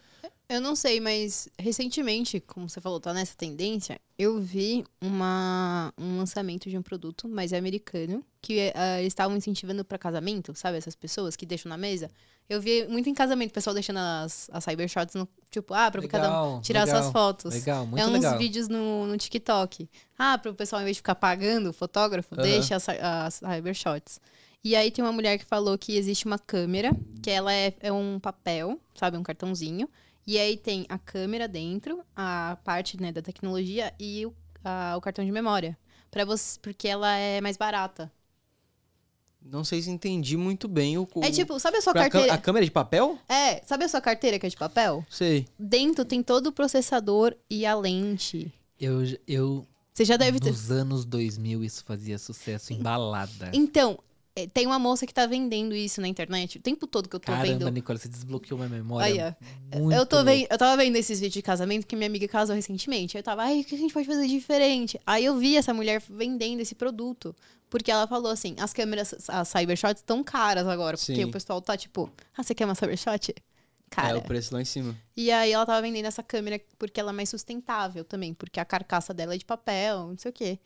Eu 0.49 0.61
não 0.61 0.77
sei, 0.77 1.01
mas 1.01 1.49
recentemente, 1.59 2.39
como 2.39 2.69
você 2.69 2.79
falou, 2.79 3.01
tá 3.01 3.13
nessa 3.13 3.35
tendência, 3.35 3.99
eu 4.17 4.39
vi 4.39 4.85
uma, 5.01 5.93
um 5.97 6.19
lançamento 6.19 6.69
de 6.69 6.77
um 6.77 6.81
produto, 6.81 7.27
mas 7.27 7.51
é 7.51 7.57
americano, 7.57 8.23
que 8.41 8.71
eh, 8.73 8.99
eles 8.99 9.11
estavam 9.11 9.35
incentivando 9.35 9.83
pra 9.83 9.97
casamento, 9.97 10.55
sabe? 10.55 10.77
Essas 10.77 10.95
pessoas 10.95 11.35
que 11.35 11.45
deixam 11.45 11.69
na 11.69 11.77
mesa. 11.77 12.09
Eu 12.49 12.61
vi 12.61 12.87
muito 12.87 13.09
em 13.09 13.13
casamento, 13.13 13.49
o 13.51 13.53
pessoal 13.53 13.73
deixando 13.73 13.97
as, 13.97 14.49
as 14.53 14.63
cybershots, 14.63 15.15
no, 15.15 15.27
tipo, 15.51 15.73
ah, 15.73 15.91
pra 15.91 16.07
cada 16.07 16.29
um 16.29 16.31
Legal, 16.31 16.61
tirar 16.61 16.85
legal, 16.85 17.01
suas 17.01 17.11
fotos. 17.11 17.53
Legal, 17.53 17.85
muito 17.85 18.01
é 18.01 18.05
uns 18.05 18.13
legal. 18.13 18.37
vídeos 18.37 18.69
no, 18.69 19.05
no 19.05 19.17
TikTok. 19.17 19.89
Ah, 20.17 20.37
para 20.37 20.51
o 20.51 20.55
pessoal, 20.55 20.81
em 20.81 20.85
vez 20.85 20.95
de 20.95 21.01
ficar 21.01 21.15
pagando 21.15 21.71
o 21.71 21.73
fotógrafo, 21.73 22.35
Aham. 22.35 22.43
deixa 22.43 22.77
as, 22.77 22.87
as 22.87 23.33
cybershots. 23.33 24.21
E 24.63 24.77
aí 24.77 24.91
tem 24.91 25.03
uma 25.03 25.11
mulher 25.11 25.37
que 25.37 25.45
falou 25.45 25.77
que 25.77 25.97
existe 25.97 26.25
uma 26.25 26.39
câmera, 26.39 26.91
que 27.21 27.29
ela 27.29 27.53
é, 27.53 27.73
é 27.81 27.91
um 27.91 28.17
papel, 28.17 28.79
sabe, 28.95 29.17
um 29.17 29.23
cartãozinho. 29.23 29.89
E 30.27 30.37
aí 30.37 30.57
tem 30.57 30.85
a 30.89 30.97
câmera 30.99 31.47
dentro, 31.47 32.03
a 32.15 32.57
parte 32.63 33.01
né, 33.01 33.11
da 33.13 33.21
tecnologia 33.21 33.93
e 33.97 34.25
o, 34.25 34.33
a- 34.63 34.95
o 34.97 35.01
cartão 35.01 35.23
de 35.23 35.31
memória. 35.31 35.77
Pra 36.11 36.25
você, 36.25 36.59
porque 36.61 36.87
ela 36.87 37.15
é 37.17 37.39
mais 37.41 37.55
barata. 37.57 38.11
Não 39.41 39.63
sei 39.63 39.81
se 39.81 39.89
entendi 39.89 40.35
muito 40.35 40.67
bem 40.67 40.97
o. 40.97 41.07
É 41.21 41.31
tipo, 41.31 41.57
sabe 41.59 41.77
a 41.77 41.81
sua 41.81 41.93
carteira? 41.93 42.33
a 42.33 42.37
câmera 42.37 42.65
de 42.65 42.71
papel? 42.71 43.17
É, 43.29 43.61
sabe 43.65 43.85
a 43.85 43.87
sua 43.89 44.01
carteira 44.01 44.37
que 44.37 44.45
é 44.45 44.49
de 44.49 44.57
papel? 44.57 45.05
Sei. 45.09 45.47
Dentro 45.57 46.03
tem 46.03 46.21
todo 46.21 46.47
o 46.47 46.51
processador 46.51 47.33
e 47.49 47.65
a 47.65 47.73
lente. 47.73 48.51
Eu, 48.79 48.99
eu 49.25 49.65
Você 49.93 50.03
já 50.03 50.17
deve 50.17 50.39
ter. 50.39 50.49
nos 50.51 50.69
anos 50.71 51.05
2000 51.05 51.63
isso 51.63 51.83
fazia 51.85 52.17
sucesso 52.17 52.73
em 52.73 52.81
balada. 52.81 53.49
Então, 53.53 53.91
é, 53.93 53.99
tem 54.45 54.67
uma 54.67 54.77
moça 54.77 55.07
que 55.07 55.13
tá 55.13 55.25
vendendo 55.25 55.73
isso 55.73 56.01
na 56.01 56.07
internet 56.07 56.57
o 56.57 56.61
tempo 56.61 56.85
todo 56.85 57.09
que 57.09 57.15
eu 57.15 57.19
tô 57.19 57.31
Caramba, 57.31 57.47
vendo. 57.47 57.71
Nicole, 57.71 57.97
você 57.97 58.07
desbloqueou 58.07 58.59
minha 58.59 58.69
memória. 58.69 59.35
Aí, 59.71 59.81
Eu, 59.95 60.05
tô 60.05 60.23
vendo, 60.23 60.47
eu 60.51 60.57
tava 60.57 60.77
vendo 60.77 60.95
esses 60.97 61.19
vídeos 61.19 61.33
de 61.33 61.41
casamento 61.41 61.87
que 61.87 61.95
minha 61.95 62.07
amiga 62.07 62.27
casou 62.27 62.55
recentemente. 62.55 63.17
Aí 63.17 63.21
eu 63.21 63.23
tava, 63.23 63.43
ai, 63.43 63.61
o 63.61 63.63
que 63.63 63.73
a 63.73 63.77
gente 63.77 63.93
pode 63.93 64.05
fazer 64.05 64.27
diferente? 64.27 64.99
Aí 65.07 65.25
eu 65.25 65.37
vi 65.37 65.55
essa 65.55 65.73
mulher 65.73 66.03
vendendo 66.09 66.59
esse 66.59 66.75
produto. 66.75 67.33
Porque 67.69 67.91
ela 67.91 68.07
falou 68.07 68.31
assim: 68.31 68.55
as 68.59 68.73
câmeras, 68.73 69.15
as 69.27 69.47
cybershots 69.47 70.01
estão 70.01 70.23
caras 70.23 70.67
agora. 70.67 70.97
Porque 70.97 71.15
Sim. 71.15 71.23
o 71.25 71.31
pessoal 71.31 71.61
tá 71.61 71.75
tipo, 71.75 72.09
ah, 72.37 72.43
você 72.43 72.53
quer 72.53 72.65
uma 72.65 72.75
cybershot? 72.75 73.33
cara. 73.89 74.09
É, 74.09 74.15
o 74.15 74.21
preço 74.21 74.53
lá 74.53 74.61
em 74.61 74.65
cima. 74.65 74.95
E 75.15 75.31
aí 75.31 75.51
ela 75.51 75.65
tava 75.65 75.81
vendendo 75.81 76.05
essa 76.05 76.23
câmera 76.23 76.59
porque 76.77 76.99
ela 76.99 77.11
é 77.11 77.13
mais 77.13 77.29
sustentável 77.29 78.03
também, 78.03 78.33
porque 78.33 78.59
a 78.59 78.65
carcaça 78.65 79.13
dela 79.13 79.35
é 79.35 79.37
de 79.37 79.45
papel, 79.45 80.07
não 80.07 80.17
sei 80.17 80.29
o 80.29 80.33
quê. 80.33 80.59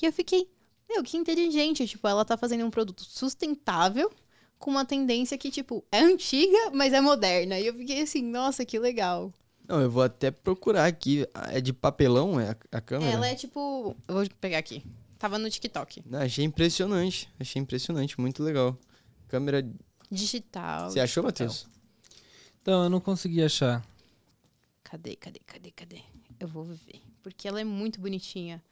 E 0.00 0.06
eu 0.06 0.12
fiquei, 0.12 0.48
meu, 0.88 1.02
que 1.02 1.16
inteligente. 1.16 1.86
Tipo, 1.86 2.08
ela 2.08 2.24
tá 2.24 2.36
fazendo 2.36 2.64
um 2.64 2.70
produto 2.70 3.02
sustentável 3.04 4.10
com 4.58 4.70
uma 4.70 4.84
tendência 4.84 5.36
que, 5.36 5.50
tipo, 5.50 5.84
é 5.90 6.00
antiga, 6.00 6.70
mas 6.72 6.92
é 6.92 7.00
moderna. 7.00 7.58
E 7.58 7.66
eu 7.66 7.74
fiquei 7.74 8.02
assim, 8.02 8.22
nossa, 8.22 8.64
que 8.64 8.78
legal. 8.78 9.32
Não, 9.66 9.80
eu 9.80 9.90
vou 9.90 10.02
até 10.02 10.30
procurar 10.30 10.86
aqui. 10.86 11.26
É 11.50 11.60
de 11.60 11.72
papelão 11.72 12.38
é 12.38 12.56
a, 12.70 12.80
câmera? 12.80 13.12
Ela 13.12 13.28
é 13.28 13.34
tipo. 13.34 13.96
Eu 14.06 14.14
vou 14.14 14.26
pegar 14.40 14.58
aqui. 14.58 14.84
Tava 15.18 15.38
no 15.38 15.48
TikTok. 15.48 16.02
Não, 16.06 16.20
achei 16.20 16.44
impressionante. 16.44 17.28
Achei 17.40 17.60
impressionante, 17.60 18.20
muito 18.20 18.42
legal. 18.42 18.78
Câmera. 19.28 19.66
Digital. 20.10 20.90
Você 20.90 21.00
achou. 21.00 21.24
Matheus? 21.24 21.66
Então, 22.60 22.84
eu 22.84 22.90
não 22.90 23.00
consegui 23.00 23.42
achar. 23.42 23.82
Cadê, 24.82 25.16
cadê, 25.16 25.40
cadê, 25.46 25.70
cadê? 25.70 26.02
Eu 26.38 26.46
vou 26.46 26.64
ver. 26.64 27.00
Porque 27.22 27.48
ela 27.48 27.60
é 27.60 27.64
muito 27.64 28.00
bonitinha. 28.00 28.62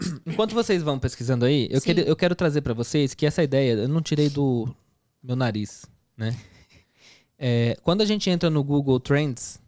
Enquanto 0.26 0.54
vocês 0.54 0.82
vão 0.82 0.98
pesquisando 0.98 1.44
aí, 1.44 1.68
eu, 1.70 1.80
Sim. 1.80 1.86
queria- 1.86 2.04
eu 2.04 2.16
quero 2.16 2.34
trazer 2.34 2.60
pra 2.62 2.74
vocês 2.74 3.14
que 3.14 3.26
essa 3.26 3.42
ideia 3.42 3.72
eu 3.74 3.88
não 3.88 4.00
tirei 4.02 4.28
do 4.28 4.68
meu 5.22 5.36
nariz, 5.36 5.84
né? 6.16 6.36
É, 7.38 7.76
quando 7.82 8.00
a 8.02 8.04
gente 8.04 8.30
entra 8.30 8.48
no 8.48 8.62
Google 8.62 9.00
Trends 9.00 9.60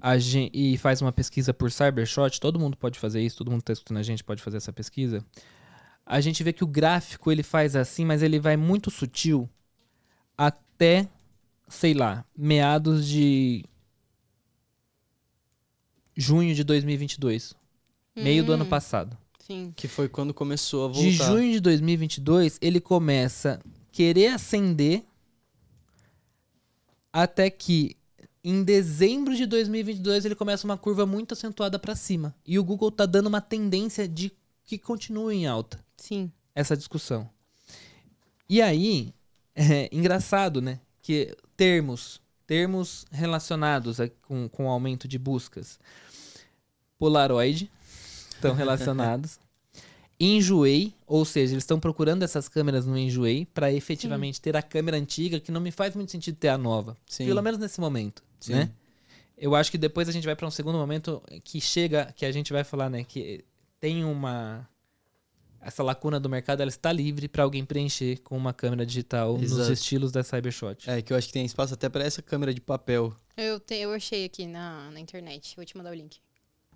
a 0.00 0.18
gen- 0.18 0.50
e 0.52 0.76
faz 0.76 1.00
uma 1.00 1.12
pesquisa 1.12 1.54
por 1.54 1.70
Cybershot, 1.70 2.40
todo 2.40 2.58
mundo 2.58 2.76
pode 2.76 2.98
fazer 2.98 3.20
isso, 3.22 3.36
todo 3.38 3.50
mundo 3.50 3.60
que 3.60 3.66
tá 3.66 3.72
escutando 3.72 3.98
a 3.98 4.02
gente 4.02 4.22
pode 4.24 4.42
fazer 4.42 4.56
essa 4.56 4.72
pesquisa. 4.72 5.24
A 6.04 6.20
gente 6.20 6.42
vê 6.44 6.52
que 6.52 6.62
o 6.64 6.66
gráfico 6.66 7.32
ele 7.32 7.42
faz 7.42 7.74
assim, 7.74 8.04
mas 8.04 8.22
ele 8.22 8.38
vai 8.38 8.56
muito 8.56 8.90
sutil 8.90 9.48
até, 10.36 11.08
sei 11.68 11.94
lá, 11.94 12.24
meados 12.36 13.06
de 13.08 13.64
junho 16.16 16.54
de 16.54 16.64
2022. 16.64 17.54
Meio 18.16 18.44
do 18.44 18.52
ano 18.52 18.64
Hum, 18.64 18.68
passado. 18.68 19.16
Sim. 19.46 19.72
Que 19.76 19.86
foi 19.86 20.08
quando 20.08 20.32
começou 20.34 20.84
a 20.86 20.88
voltar. 20.88 21.02
De 21.02 21.12
junho 21.12 21.52
de 21.52 21.60
2022, 21.60 22.58
ele 22.60 22.80
começa 22.80 23.60
a 23.64 23.68
querer 23.92 24.28
acender 24.28 25.04
até 27.12 27.48
que 27.50 27.96
em 28.42 28.62
dezembro 28.62 29.34
de 29.34 29.46
2022 29.46 30.24
ele 30.24 30.34
começa 30.34 30.64
uma 30.66 30.76
curva 30.78 31.04
muito 31.06 31.32
acentuada 31.32 31.78
para 31.78 31.94
cima. 31.96 32.34
E 32.46 32.58
o 32.58 32.64
Google 32.64 32.90
tá 32.90 33.06
dando 33.06 33.26
uma 33.26 33.40
tendência 33.40 34.06
de 34.08 34.32
que 34.64 34.78
continue 34.78 35.34
em 35.36 35.46
alta 35.46 35.84
Sim. 35.96 36.30
essa 36.54 36.76
discussão. 36.76 37.28
E 38.48 38.60
aí, 38.62 39.12
é 39.54 39.88
engraçado, 39.92 40.60
né? 40.60 40.80
Que 41.02 41.36
termos, 41.56 42.20
termos 42.46 43.04
relacionados 43.10 44.00
a- 44.00 44.08
com, 44.22 44.48
com 44.48 44.66
o 44.66 44.70
aumento 44.70 45.06
de 45.08 45.18
buscas. 45.18 45.78
Polaroid 46.98 47.70
estão 48.46 48.56
relacionados. 48.56 49.38
Enjoei, 50.18 50.94
ou 51.06 51.24
seja, 51.26 51.52
eles 51.52 51.62
estão 51.62 51.78
procurando 51.78 52.22
essas 52.22 52.48
câmeras 52.48 52.86
no 52.86 52.96
Enjoei 52.96 53.46
para 53.52 53.70
efetivamente 53.72 54.40
ter 54.40 54.56
a 54.56 54.62
câmera 54.62 54.96
antiga, 54.96 55.38
que 55.38 55.52
não 55.52 55.60
me 55.60 55.70
faz 55.70 55.94
muito 55.94 56.10
sentido 56.10 56.36
ter 56.36 56.48
a 56.48 56.56
nova. 56.56 56.96
Sim. 57.06 57.26
Pelo 57.26 57.42
menos 57.42 57.60
nesse 57.60 57.80
momento, 57.80 58.22
Sim. 58.40 58.54
né? 58.54 58.70
Eu 59.36 59.54
acho 59.54 59.70
que 59.70 59.76
depois 59.76 60.08
a 60.08 60.12
gente 60.12 60.24
vai 60.24 60.34
para 60.34 60.46
um 60.46 60.50
segundo 60.50 60.78
momento 60.78 61.22
que 61.44 61.60
chega, 61.60 62.10
que 62.16 62.24
a 62.24 62.32
gente 62.32 62.50
vai 62.50 62.64
falar, 62.64 62.88
né, 62.88 63.04
que 63.04 63.44
tem 63.78 64.02
uma 64.02 64.66
essa 65.66 65.82
lacuna 65.82 66.20
do 66.20 66.28
mercado, 66.28 66.60
ela 66.60 66.68
está 66.68 66.92
livre 66.92 67.26
para 67.26 67.42
alguém 67.42 67.64
preencher 67.64 68.20
com 68.22 68.36
uma 68.36 68.52
câmera 68.54 68.86
digital 68.86 69.36
nos 69.36 69.50
Exato. 69.50 69.72
estilos 69.72 70.12
da 70.12 70.22
Cybershot. 70.22 70.88
É, 70.88 71.02
que 71.02 71.12
eu 71.12 71.16
acho 71.16 71.26
que 71.26 71.32
tem 71.32 71.44
espaço 71.44 71.74
até 71.74 71.88
pra 71.88 72.04
essa 72.04 72.22
câmera 72.22 72.54
de 72.54 72.60
papel. 72.60 73.12
Eu, 73.36 73.58
te, 73.58 73.74
eu 73.74 73.92
achei 73.92 74.24
aqui 74.24 74.46
na, 74.46 74.90
na 74.92 75.00
internet. 75.00 75.56
Vou 75.56 75.64
te 75.64 75.76
mandar 75.76 75.90
o 75.90 75.94
link. 75.94 76.18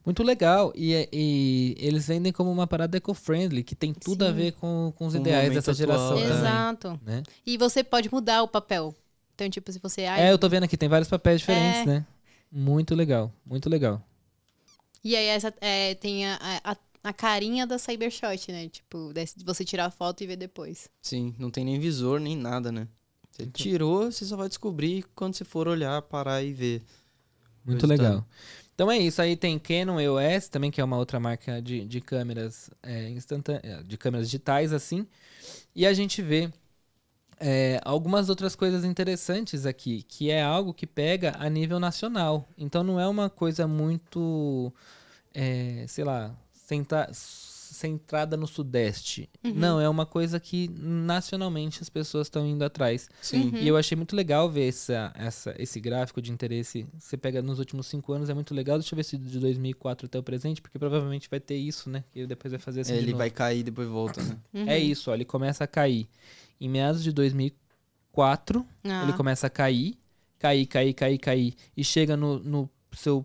Muito 0.05 0.23
legal. 0.23 0.73
E, 0.75 1.09
e 1.13 1.75
eles 1.79 2.07
vendem 2.07 2.33
como 2.33 2.51
uma 2.51 2.67
parada 2.67 2.97
eco-friendly, 2.97 3.63
que 3.63 3.75
tem 3.75 3.93
tudo 3.93 4.25
a 4.25 4.29
Sim. 4.29 4.35
ver 4.35 4.53
com, 4.53 4.93
com 4.97 5.07
os 5.07 5.15
Com 5.15 5.21
ideais 5.21 5.53
dessa 5.53 5.75
geração 5.75 6.13
atual, 6.13 6.19
é. 6.19 6.23
também. 6.29 6.39
Exato. 6.39 7.01
Né? 7.05 7.23
E 7.47 7.57
você 7.59 7.85
pode 7.85 8.13
mudar 8.13 8.43
o 8.43 8.49
papel. 8.49 8.95
Então, 9.35 9.49
tipo, 9.51 9.71
se 9.73 9.79
você. 9.79 10.05
ai, 10.05 10.23
É, 10.29 10.33
eu 10.33 10.39
tô 10.39 10.49
vendo 10.49 10.65
aqui, 10.65 10.77
tem 10.77 10.89
vários 10.89 11.09
papéis 11.09 11.41
diferentes, 11.41 11.81
É. 11.83 11.85
né? 11.87 12.07
Muito 12.53 12.95
legal, 12.95 13.33
muito 13.47 13.69
legal. 13.71 14.03
E 15.05 15.15
aí 15.17 15.27
essa 15.27 15.55
é, 15.61 15.95
tem 15.95 16.27
a, 16.27 16.39
a, 16.65 16.77
a 17.05 17.13
carinha 17.13 17.67
da 17.67 17.79
Cybershot, 17.79 18.51
né? 18.53 18.69
Tipo, 18.69 19.13
desse- 19.15 19.39
de 19.39 19.45
você 19.45 19.65
tirar 19.65 19.87
a 19.87 19.91
foto 19.91 20.23
e 20.23 20.27
ver 20.27 20.37
depois. 20.37 20.89
Sim, 21.01 21.35
não 21.39 21.51
tem 21.51 21.65
nem 21.65 21.79
visor, 21.79 22.19
nem 22.21 22.37
nada, 22.37 22.71
né? 22.73 22.89
Você 23.31 23.47
tirou, 23.47 24.11
você 24.11 24.25
só 24.25 24.37
vai 24.37 24.49
descobrir 24.49 25.05
quando 25.15 25.35
você 25.35 25.45
for 25.45 25.69
olhar, 25.69 26.03
parar 26.03 26.43
e 26.43 26.53
ver. 26.53 26.83
Muito 27.65 27.87
legal. 27.87 28.27
Então 28.81 28.91
é 28.91 28.97
isso. 28.97 29.21
Aí 29.21 29.37
tem 29.37 29.59
Canon 29.59 30.01
EOS 30.01 30.49
também, 30.49 30.71
que 30.71 30.81
é 30.81 30.85
uma 30.85 30.97
outra 30.97 31.21
marca 31.21 31.61
de, 31.61 31.85
de 31.85 32.01
câmeras 32.01 32.71
é, 32.83 33.11
instantâneas, 33.11 33.87
de 33.87 33.99
câmeras 33.99 34.31
digitais, 34.31 34.73
assim. 34.73 35.07
E 35.77 35.87
a 35.87 35.93
gente 35.93 36.23
vê 36.23 36.51
é, 37.39 37.79
algumas 37.85 38.31
outras 38.31 38.57
coisas 38.57 38.83
interessantes 38.83 39.67
aqui, 39.67 40.03
que 40.03 40.31
é 40.31 40.43
algo 40.43 40.73
que 40.73 40.87
pega 40.87 41.37
a 41.39 41.51
nível 41.51 41.79
nacional. 41.79 42.49
Então 42.57 42.83
não 42.83 42.99
é 42.99 43.07
uma 43.07 43.29
coisa 43.29 43.67
muito, 43.67 44.73
é, 45.35 45.85
sei 45.87 46.05
lá, 46.05 46.35
centra- 46.51 47.11
centrada 47.81 48.37
no 48.37 48.47
Sudeste. 48.47 49.29
Não, 49.43 49.81
é 49.81 49.89
uma 49.89 50.05
coisa 50.05 50.39
que 50.39 50.69
nacionalmente 50.79 51.81
as 51.83 51.89
pessoas 51.89 52.27
estão 52.27 52.47
indo 52.47 52.63
atrás. 52.65 53.09
Sim. 53.23 53.53
E 53.57 53.67
eu 53.67 53.77
achei 53.77 53.97
muito 53.97 54.15
legal 54.15 54.51
ver 54.51 54.69
essa, 54.69 55.13
essa, 55.15 55.55
esse 55.59 55.81
gráfico 55.81 56.21
de 56.21 56.31
interesse. 56.31 56.87
Você 56.99 57.17
pega 57.17 57.41
nos 57.41 57.59
últimos 57.59 57.87
cinco 57.87 58.13
anos, 58.13 58.29
é 58.29 58.35
muito 58.35 58.55
legal. 58.55 58.79
Deixa 58.79 58.95
eu 58.95 58.97
ver 58.97 59.05
se 59.05 59.17
de 59.17 59.39
2004 59.41 60.07
até 60.07 60.19
o 60.19 60.23
presente, 60.23 60.61
porque 60.61 60.79
provavelmente 60.79 61.29
vai 61.31 61.41
ter 61.41 61.57
isso, 61.57 61.89
né? 61.89 62.05
E 62.15 62.27
depois 62.27 62.53
vai 62.53 62.61
fazer 62.61 62.83
assim. 62.83 62.93
É, 62.93 62.97
de 62.97 63.03
ele 63.03 63.13
novo. 63.13 63.19
vai 63.19 63.31
cair 63.31 63.61
e 63.61 63.63
depois 63.63 63.89
volta, 63.89 64.23
né? 64.23 64.39
É 64.67 64.79
isso, 64.79 65.11
ó, 65.11 65.15
ele 65.15 65.25
começa 65.25 65.65
a 65.65 65.67
cair. 65.67 66.09
Em 66.61 66.69
meados 66.69 67.03
de 67.03 67.11
2004, 67.13 68.67
Ah, 68.85 69.05
ele 69.05 69.13
começa 69.15 69.47
a 69.47 69.51
cair, 69.51 69.99
cair, 70.39 70.67
cair, 70.67 70.93
cair, 70.95 71.19
cair. 71.19 71.55
E 71.77 71.83
chega 71.83 72.17
no, 72.17 72.39
no 72.41 72.71
seu 72.93 73.25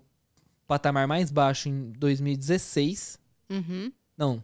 patamar 0.68 1.08
mais 1.08 1.30
baixo 1.32 1.70
em 1.70 1.92
2016. 1.92 3.20
uhum. 3.50 3.92
Não, 4.18 4.42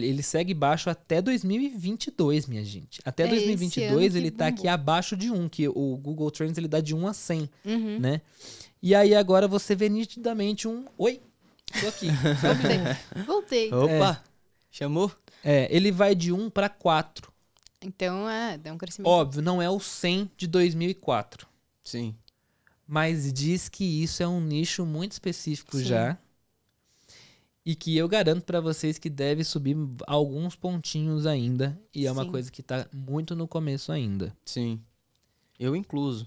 ele 0.00 0.22
segue 0.22 0.52
baixo 0.54 0.88
até 0.90 1.20
2022, 1.22 2.46
minha 2.46 2.64
gente. 2.64 3.00
Até 3.04 3.24
É 3.24 3.26
esse 3.26 3.34
2022 3.46 4.14
ano 4.14 4.16
ele 4.24 4.30
tá 4.30 4.44
bombou. 4.46 4.58
aqui 4.60 4.68
abaixo 4.68 5.16
de 5.16 5.30
1, 5.30 5.48
que 5.48 5.68
o 5.68 5.96
Google 5.96 6.30
Trends 6.30 6.56
ele 6.58 6.68
dá 6.68 6.80
de 6.80 6.94
1 6.94 7.06
a 7.06 7.12
100, 7.14 7.50
Uhum. 7.64 7.98
né? 8.00 8.20
E 8.82 8.94
aí 8.94 9.14
agora 9.14 9.46
você 9.46 9.74
vê 9.76 9.88
nitidamente 9.88 10.66
um... 10.66 10.84
Oi, 10.98 11.20
tô 11.80 11.88
aqui. 11.88 12.08
Voltei. 13.26 13.72
Opa! 13.72 14.22
Chamou? 14.70 15.10
é, 15.44 15.68
ele 15.74 15.90
vai 15.92 16.14
de 16.14 16.32
1 16.32 16.50
para 16.50 16.68
4. 16.68 17.30
Então, 17.84 18.28
é, 18.30 18.56
deu 18.58 18.72
um 18.74 18.78
crescimento. 18.78 19.08
Óbvio, 19.08 19.42
não 19.42 19.60
é 19.60 19.68
o 19.68 19.80
100 19.80 20.30
de 20.36 20.46
2004. 20.46 21.46
Sim. 21.82 22.14
Mas 22.86 23.32
diz 23.32 23.68
que 23.68 23.84
isso 23.84 24.22
é 24.22 24.28
um 24.28 24.40
nicho 24.40 24.84
muito 24.86 25.12
específico 25.12 25.76
Sim. 25.78 25.84
já. 25.84 26.18
E 27.64 27.74
que 27.76 27.96
eu 27.96 28.08
garanto 28.08 28.42
pra 28.44 28.60
vocês 28.60 28.98
que 28.98 29.08
deve 29.08 29.44
subir 29.44 29.76
alguns 30.06 30.56
pontinhos 30.56 31.26
ainda. 31.26 31.78
E 31.94 32.06
é 32.06 32.12
uma 32.12 32.24
Sim. 32.24 32.30
coisa 32.30 32.50
que 32.50 32.62
tá 32.62 32.86
muito 32.92 33.36
no 33.36 33.46
começo 33.46 33.92
ainda. 33.92 34.36
Sim. 34.44 34.80
Eu 35.60 35.76
incluso. 35.76 36.26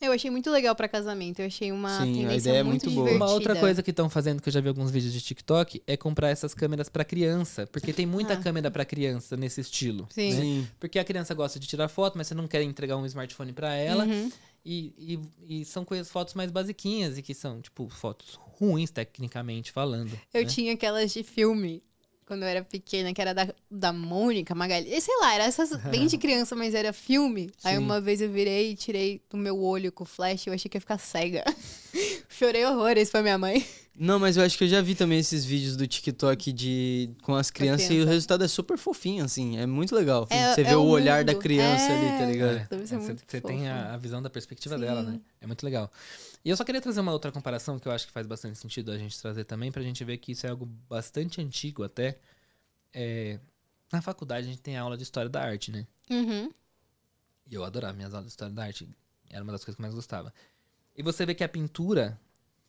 Eu 0.00 0.12
achei 0.12 0.30
muito 0.30 0.50
legal 0.50 0.74
pra 0.74 0.88
casamento. 0.88 1.40
Eu 1.40 1.46
achei 1.46 1.70
uma 1.72 1.88
Sim, 1.88 1.96
a 1.96 2.14
tendência 2.22 2.48
ideia 2.50 2.58
é 2.58 2.62
muito, 2.62 2.84
muito 2.84 2.94
boa. 2.94 3.04
divertida. 3.06 3.24
Uma 3.24 3.32
outra 3.32 3.56
coisa 3.56 3.82
que 3.82 3.90
estão 3.90 4.08
fazendo, 4.10 4.40
que 4.42 4.48
eu 4.48 4.52
já 4.52 4.60
vi 4.60 4.68
alguns 4.68 4.90
vídeos 4.90 5.12
de 5.12 5.20
TikTok, 5.20 5.82
é 5.86 5.96
comprar 5.96 6.28
essas 6.30 6.52
câmeras 6.54 6.88
pra 6.88 7.04
criança. 7.04 7.66
Porque 7.66 7.92
tem 7.92 8.04
muita 8.06 8.34
Ah. 8.34 8.36
câmera 8.38 8.70
pra 8.70 8.84
criança 8.84 9.36
nesse 9.36 9.60
estilo. 9.60 10.06
Sim. 10.10 10.32
né? 10.34 10.40
Sim. 10.40 10.68
Porque 10.80 10.98
a 10.98 11.04
criança 11.04 11.32
gosta 11.34 11.58
de 11.60 11.66
tirar 11.66 11.88
foto, 11.88 12.18
mas 12.18 12.26
você 12.26 12.34
não 12.34 12.46
quer 12.46 12.62
entregar 12.62 12.96
um 12.96 13.06
smartphone 13.06 13.52
pra 13.52 13.74
ela. 13.74 14.04
Uhum. 14.04 14.30
E, 14.64 15.20
e, 15.46 15.60
e 15.60 15.64
são 15.64 15.84
coisas, 15.84 16.10
fotos 16.10 16.34
mais 16.34 16.50
basiquinhas 16.50 17.18
e 17.18 17.22
que 17.22 17.34
são, 17.34 17.60
tipo, 17.60 17.88
fotos 17.88 18.34
ruins, 18.34 18.90
tecnicamente 18.90 19.70
falando. 19.70 20.18
Eu 20.32 20.42
né? 20.42 20.48
tinha 20.48 20.72
aquelas 20.72 21.12
de 21.12 21.22
filme, 21.22 21.82
quando 22.24 22.42
eu 22.42 22.48
era 22.48 22.64
pequena, 22.64 23.12
que 23.12 23.20
era 23.20 23.34
da, 23.34 23.54
da 23.70 23.92
Mônica, 23.92 24.54
Magali. 24.54 24.92
E 24.92 25.00
Sei 25.00 25.14
lá, 25.18 25.34
era 25.34 25.44
essas 25.44 25.76
bem 25.90 26.06
de 26.06 26.16
criança, 26.16 26.56
mas 26.56 26.74
era 26.74 26.92
filme. 26.92 27.50
Aí 27.62 27.76
Sim. 27.76 27.82
uma 27.82 28.00
vez 28.00 28.20
eu 28.20 28.30
virei 28.30 28.70
e 28.70 28.74
tirei 28.74 29.22
do 29.28 29.36
meu 29.36 29.60
olho 29.60 29.92
com 29.92 30.04
flash, 30.04 30.46
eu 30.46 30.54
achei 30.54 30.68
que 30.68 30.76
ia 30.76 30.80
ficar 30.80 30.98
cega. 30.98 31.44
Chorei 32.30 32.64
horrores 32.64 33.10
pra 33.10 33.22
minha 33.22 33.36
mãe. 33.36 33.64
Não, 33.96 34.18
mas 34.18 34.36
eu 34.36 34.42
acho 34.42 34.58
que 34.58 34.64
eu 34.64 34.68
já 34.68 34.80
vi 34.80 34.96
também 34.96 35.20
esses 35.20 35.44
vídeos 35.44 35.76
do 35.76 35.86
TikTok 35.86 36.52
de 36.52 37.10
com 37.22 37.34
as 37.34 37.48
crianças 37.48 37.82
e 37.82 37.84
o 37.84 37.88
criança. 37.90 38.10
resultado 38.10 38.42
é 38.44 38.48
super 38.48 38.76
fofinho, 38.76 39.24
assim. 39.24 39.56
É 39.56 39.66
muito 39.66 39.94
legal. 39.94 40.26
É- 40.30 40.52
Você 40.52 40.62
é 40.62 40.64
vê 40.64 40.74
o 40.74 40.80
o 40.80 40.88
olhar 40.88 41.24
da 41.24 41.32
criança 41.34 41.84
É. 41.92 41.96
ali, 42.10 42.18
tá 42.18 42.26
ligado? 42.26 42.56
É, 42.56 42.66
ser 42.66 42.74
é, 42.74 42.78
você 42.86 42.96
muito 42.98 43.22
você 43.26 43.40
tem 43.40 43.68
a, 43.68 43.94
a 43.94 43.96
visão 43.96 44.20
da 44.20 44.28
perspectiva 44.28 44.74
Sim. 44.74 44.80
dela, 44.80 45.02
né? 45.02 45.20
É 45.40 45.46
muito 45.46 45.62
legal. 45.64 45.90
E 46.44 46.50
eu 46.50 46.56
só 46.56 46.64
queria 46.64 46.80
trazer 46.80 47.00
uma 47.00 47.12
outra 47.12 47.30
comparação 47.30 47.78
que 47.78 47.86
eu 47.86 47.92
acho 47.92 48.06
que 48.08 48.12
faz 48.12 48.26
bastante 48.26 48.58
sentido 48.58 48.90
a 48.90 48.98
gente 48.98 49.16
trazer 49.20 49.44
também, 49.44 49.70
pra 49.70 49.80
gente 49.82 50.02
ver 50.04 50.18
que 50.18 50.32
isso 50.32 50.44
é 50.44 50.50
algo 50.50 50.66
bastante 50.88 51.40
antigo 51.40 51.84
até. 51.84 52.18
É, 52.92 53.38
na 53.92 54.02
faculdade 54.02 54.46
a 54.48 54.50
gente 54.50 54.60
tem 54.60 54.76
aula 54.76 54.96
de 54.96 55.04
história 55.04 55.30
da 55.30 55.40
arte, 55.40 55.70
né? 55.70 55.86
Uhum. 56.10 56.50
E 57.48 57.54
eu 57.54 57.62
adorava 57.64 57.92
minhas 57.94 58.12
aulas 58.12 58.26
de 58.26 58.30
história 58.32 58.52
da 58.52 58.64
arte. 58.64 58.88
Era 59.30 59.42
uma 59.44 59.52
das 59.52 59.64
coisas 59.64 59.76
que 59.76 59.80
eu 59.80 59.84
mais 59.84 59.94
gostava. 59.94 60.34
E 60.96 61.02
você 61.02 61.24
vê 61.24 61.34
que 61.34 61.44
a 61.44 61.48
pintura, 61.48 62.18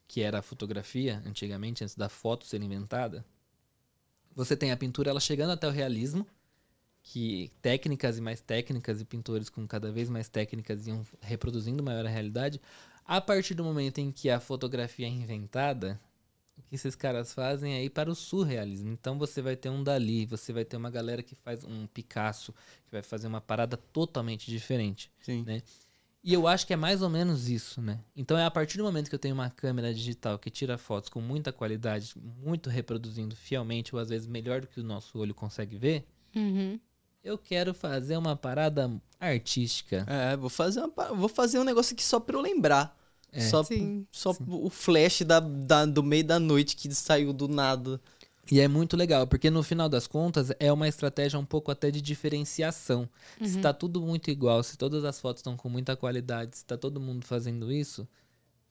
que 0.08 0.22
era 0.22 0.40
a 0.40 0.42
fotografia 0.42 1.22
antigamente, 1.26 1.84
antes 1.84 1.96
da 1.96 2.10
foto 2.10 2.46
ser 2.46 2.62
inventada, 2.62 3.26
você 4.36 4.56
tem 4.56 4.72
a 4.72 4.78
pintura 4.78 5.10
ela 5.10 5.20
chegando 5.20 5.52
até 5.52 5.68
o 5.68 5.72
realismo, 5.72 6.28
que 7.02 7.52
técnicas 7.62 8.18
e 8.18 8.22
mais 8.22 8.42
técnicas 8.42 9.00
e 9.00 9.06
pintores 9.06 9.50
com 9.50 9.68
cada 9.68 9.92
vez 9.92 10.10
mais 10.10 10.28
técnicas 10.28 10.88
iam 10.88 11.06
reproduzindo 11.22 11.84
maior 11.84 12.06
a 12.06 12.10
realidade. 12.10 12.60
A 13.06 13.22
partir 13.22 13.54
do 13.54 13.64
momento 13.64 14.00
em 14.00 14.12
que 14.12 14.30
a 14.30 14.40
fotografia 14.40 15.06
é 15.06 15.10
inventada, 15.10 16.00
o 16.58 16.62
que 16.64 16.76
esses 16.76 16.96
caras 16.96 17.34
fazem 17.34 17.76
é 17.76 17.84
ir 17.84 17.92
para 17.92 18.10
o 18.10 18.16
surrealismo. 18.16 18.90
Então 18.92 19.20
você 19.20 19.42
vai 19.42 19.56
ter 19.56 19.70
um 19.70 19.84
Dali, 19.84 20.26
você 20.26 20.52
vai 20.52 20.66
ter 20.66 20.78
uma 20.78 20.90
galera 20.90 21.22
que 21.22 21.36
faz 21.36 21.64
um 21.64 21.86
Picasso, 21.88 22.54
que 22.86 22.92
vai 22.92 23.04
fazer 23.04 23.28
uma 23.28 23.42
parada 23.42 23.78
totalmente 23.78 24.50
diferente. 24.50 25.12
Sim. 25.22 25.44
Né? 25.44 25.62
E 26.28 26.34
eu 26.34 26.48
acho 26.48 26.66
que 26.66 26.74
é 26.74 26.76
mais 26.76 27.04
ou 27.04 27.10
menos 27.10 27.48
isso, 27.50 27.80
né? 27.80 28.00
Então 28.16 28.36
é 28.36 28.44
a 28.44 28.50
partir 28.50 28.80
do 28.80 28.84
momento 28.84 29.10
que 29.10 29.14
eu 29.16 29.20
tenho 29.20 29.36
uma 29.36 29.50
câmera 29.52 29.94
digital 29.94 30.40
que 30.40 30.50
tira 30.50 30.76
fotos 30.76 31.08
com 31.08 31.22
muita 31.22 31.54
qualidade, 31.54 32.14
muito 32.44 32.68
reproduzindo 32.68 33.36
fielmente, 33.36 33.94
ou 33.96 34.02
às 34.02 34.10
vezes 34.10 34.28
melhor 34.28 34.62
do 34.62 34.68
que 34.68 34.80
o 34.80 34.84
nosso 34.84 35.20
olho 35.20 35.36
consegue 35.36 35.78
ver, 35.78 36.04
Uhum. 36.36 36.80
eu 37.24 37.38
quero 37.38 37.76
fazer 37.76 38.18
uma 38.18 38.36
parada 38.36 38.92
artística. 39.20 40.04
É, 40.10 40.36
vou 40.36 40.50
fazer, 40.50 40.82
uma 40.82 41.14
vou 41.14 41.30
fazer 41.30 41.60
um 41.60 41.64
negócio 41.64 41.94
aqui 41.94 42.04
só 42.04 42.20
pra 42.20 42.36
eu 42.36 42.42
lembrar. 42.42 42.98
É. 43.32 43.42
Só, 43.42 43.64
Sim. 43.64 44.08
só 44.10 44.32
o 44.48 44.70
flash 44.70 45.22
da, 45.24 45.40
da- 45.42 45.86
do 45.86 46.02
meio 46.02 46.24
da 46.24 46.40
noite 46.40 46.76
que 46.76 46.94
saiu 46.96 47.34
do 47.34 47.48
nada. 47.50 48.00
E 48.52 48.60
é 48.60 48.68
muito 48.68 48.96
legal, 48.96 49.26
porque 49.26 49.50
no 49.50 49.64
final 49.64 49.90
das 49.90 50.06
contas 50.06 50.52
é 50.60 50.72
uma 50.72 50.88
estratégia 50.88 51.40
um 51.40 51.46
pouco 51.46 51.72
até 51.72 51.90
de 51.90 52.02
diferenciação. 52.02 53.10
Se 53.42 53.60
tá 53.60 53.74
tudo 53.74 54.02
muito 54.02 54.30
igual, 54.30 54.62
se 54.62 54.78
todas 54.78 55.04
as 55.04 55.20
fotos 55.20 55.40
estão 55.40 55.58
com 55.58 55.68
muita 55.68 55.96
qualidade, 55.96 56.58
se 56.58 56.66
tá 56.66 56.78
todo 56.78 57.00
mundo 57.00 57.26
fazendo 57.26 57.72
isso, 57.72 58.04
o 58.04 58.08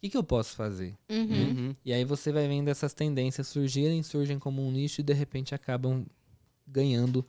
que, 0.01 0.11
que 0.11 0.17
eu 0.17 0.23
posso 0.23 0.55
fazer? 0.55 0.95
Uhum. 1.09 1.49
Uhum. 1.49 1.77
E 1.85 1.93
aí 1.93 2.05
você 2.05 2.31
vai 2.31 2.47
vendo 2.47 2.69
essas 2.69 2.95
tendências 2.95 3.49
surgirem, 3.49 4.03
surgem 4.03 4.39
como 4.39 4.65
um 4.65 4.71
nicho 4.71 5.01
e 5.01 5.05
de 5.05 5.13
repente 5.13 5.55
acabam 5.55 6.07
ganhando 6.67 7.27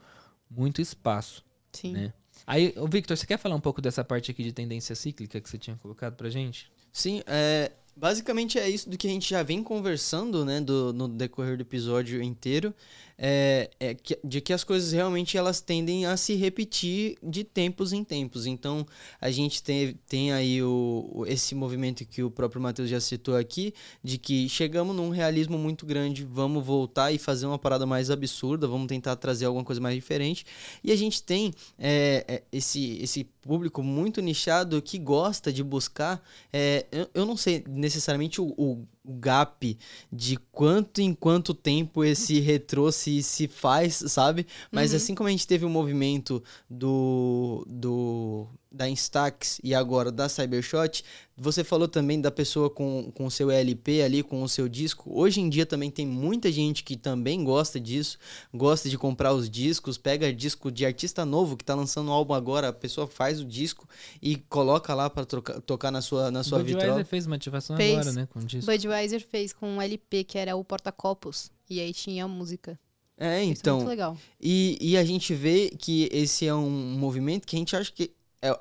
muito 0.50 0.82
espaço, 0.82 1.44
Sim. 1.72 1.94
né? 1.94 2.14
Aí, 2.46 2.76
Victor, 2.90 3.18
você 3.18 3.26
quer 3.26 3.38
falar 3.38 3.56
um 3.56 3.62
pouco 3.62 3.82
dessa 3.82 4.04
parte 4.04 4.30
aqui 4.30 4.44
de 4.44 4.52
tendência 4.52 4.96
cíclica 4.96 5.40
que 5.40 5.50
você 5.50 5.58
tinha 5.58 5.78
colocado 5.78 6.16
pra 6.16 6.30
gente? 6.30 6.72
Sim, 6.92 7.24
é, 7.26 7.72
basicamente 7.96 8.60
é 8.60 8.70
isso 8.70 8.90
do 8.90 8.98
que 8.98 9.08
a 9.08 9.10
gente 9.10 9.30
já 9.30 9.42
vem 9.42 9.64
conversando, 9.64 10.44
né, 10.44 10.60
do, 10.60 10.92
no 10.92 11.08
decorrer 11.08 11.58
do 11.58 11.62
episódio 11.62 12.22
inteiro, 12.22 12.74
é, 13.18 13.70
é 13.80 13.94
que, 13.94 14.20
de 14.24 14.42
que 14.42 14.52
as 14.52 14.64
coisas 14.64 14.92
realmente 14.92 15.38
elas 15.38 15.62
tendem 15.62 16.06
a 16.06 16.18
se 16.18 16.36
repetir 16.36 17.18
de 17.24 17.44
tempos 17.44 17.94
em 17.94 18.04
tempos. 18.04 18.46
Então, 18.46 18.86
a 19.22 19.32
gente 19.32 19.64
tem, 19.64 19.98
tem 20.08 20.34
aí 20.34 20.62
o, 20.62 21.24
esse 21.28 21.56
movimento 21.56 22.06
que 22.06 22.22
o 22.22 22.30
próprio 22.30 22.62
Matheus 22.62 22.90
já 22.90 23.00
citou 23.00 23.38
aqui, 23.38 23.74
de 24.04 24.18
que 24.18 24.50
chegamos 24.50 24.96
num 24.96 25.10
realismo 25.10 25.58
muito 25.58 25.86
grande, 25.86 26.26
vamos 26.26 26.66
voltar 26.66 27.12
e 27.12 27.18
fazer 27.18 27.46
uma 27.46 27.58
parada 27.58 27.86
mais 27.86 28.12
absurda, 28.12 28.68
vamos 28.68 28.88
tentar 28.88 29.16
trazer 29.16 29.46
alguma 29.46 29.64
coisa 29.64 29.80
mais 29.80 29.96
diferente. 29.96 30.46
E 30.84 30.92
a 30.92 30.96
gente 30.96 31.24
tem 31.24 31.54
é, 31.80 32.26
é, 32.28 32.44
esse, 32.52 33.00
esse 33.02 33.24
público 33.46 33.84
muito 33.84 34.22
nichado 34.22 34.82
que 34.82 34.98
gosta 34.98 35.54
de 35.54 35.64
buscar. 35.64 36.22
é, 36.52 36.86
eu, 36.92 37.08
eu 37.14 37.26
não 37.26 37.38
sei 37.38 37.64
necessariamente 37.68 38.42
o, 38.42 38.54
o- 38.58 38.86
gap 39.08 39.78
de 40.12 40.36
quanto 40.52 41.00
em 41.00 41.14
quanto 41.14 41.54
tempo 41.54 42.04
esse 42.04 42.40
retrô 42.40 42.92
se, 42.92 43.22
se 43.22 43.48
faz, 43.48 44.04
sabe? 44.08 44.48
Mas 44.72 44.92
Uhum. 44.92 44.98
assim 44.98 45.14
como 45.14 45.28
a 45.28 45.32
gente 45.32 45.46
teve 45.46 45.64
o 45.64 45.70
movimento 45.70 46.42
do, 46.68 47.64
do 47.70 48.48
da 48.76 48.90
Instax 48.90 49.60
e 49.64 49.74
agora 49.74 50.12
da 50.12 50.28
Cybershot, 50.28 51.04
você 51.38 51.64
falou 51.64 51.88
também 51.88 52.20
da 52.20 52.30
pessoa 52.30 52.70
com 52.70 53.12
com 53.14 53.26
o 53.26 53.32
seu 53.32 53.50
LP 53.50 54.02
ali, 54.02 54.22
com 54.22 54.44
o 54.44 54.50
seu 54.50 54.68
disco. 54.68 55.10
Hoje 55.14 55.40
em 55.42 55.50
dia 55.50 55.66
também 55.66 55.90
tem 55.90 56.06
muita 56.06 56.52
gente 56.52 56.84
que 56.84 56.96
também 56.96 57.44
gosta 57.44 57.80
disso, 57.80 58.18
gosta 58.54 58.90
de 58.90 58.98
comprar 58.98 59.34
os 59.34 59.50
discos, 59.50 59.98
pega 59.98 60.34
disco 60.34 60.72
de 60.72 60.86
artista 60.86 61.26
novo 61.26 61.56
que 61.58 61.64
tá 61.64 61.74
lançando 61.76 62.10
um 62.10 62.14
álbum 62.14 62.34
agora, 62.34 62.70
a 62.70 62.74
pessoa 62.74 63.08
faz 63.08 63.40
o 63.40 63.46
disco 63.46 63.88
e 64.22 64.36
coloca 64.36 64.94
lá 64.94 65.10
para 65.10 65.26
tocar 65.26 65.92
na 65.92 66.02
sua 66.02 66.30
na 66.30 66.44
sua 66.44 66.60
Budweiser 66.60 66.82
vitrola. 66.82 67.06
fez 67.06 67.26
uma 67.26 67.36
ativação 67.36 67.78
Fez. 67.78 67.94
agora, 67.94 68.12
né? 68.12 68.28
Com 68.32 68.40
disco. 68.42 68.72
Budweiser 68.72 69.26
fez 69.26 69.54
com 69.54 69.78
um 69.78 69.82
LP 69.82 70.24
que 70.24 70.38
era 70.38 70.56
o 70.56 70.64
porta-copos. 70.64 71.50
E 71.70 71.80
aí 71.80 71.94
tinha 71.94 72.26
a 72.26 72.28
música. 72.28 72.80
É, 73.18 73.42
Isso 73.42 73.50
é 73.50 73.54
então, 73.54 73.78
muito 73.78 73.88
legal. 73.90 74.18
E, 74.42 74.78
e 74.82 74.98
a 74.98 75.04
gente 75.04 75.34
vê 75.34 75.70
que 75.80 76.10
esse 76.12 76.46
é 76.46 76.54
um 76.54 76.70
movimento 76.70 77.48
que 77.48 77.56
a 77.56 77.60
gente 77.60 77.76
acha 77.76 77.92
que 77.92 78.12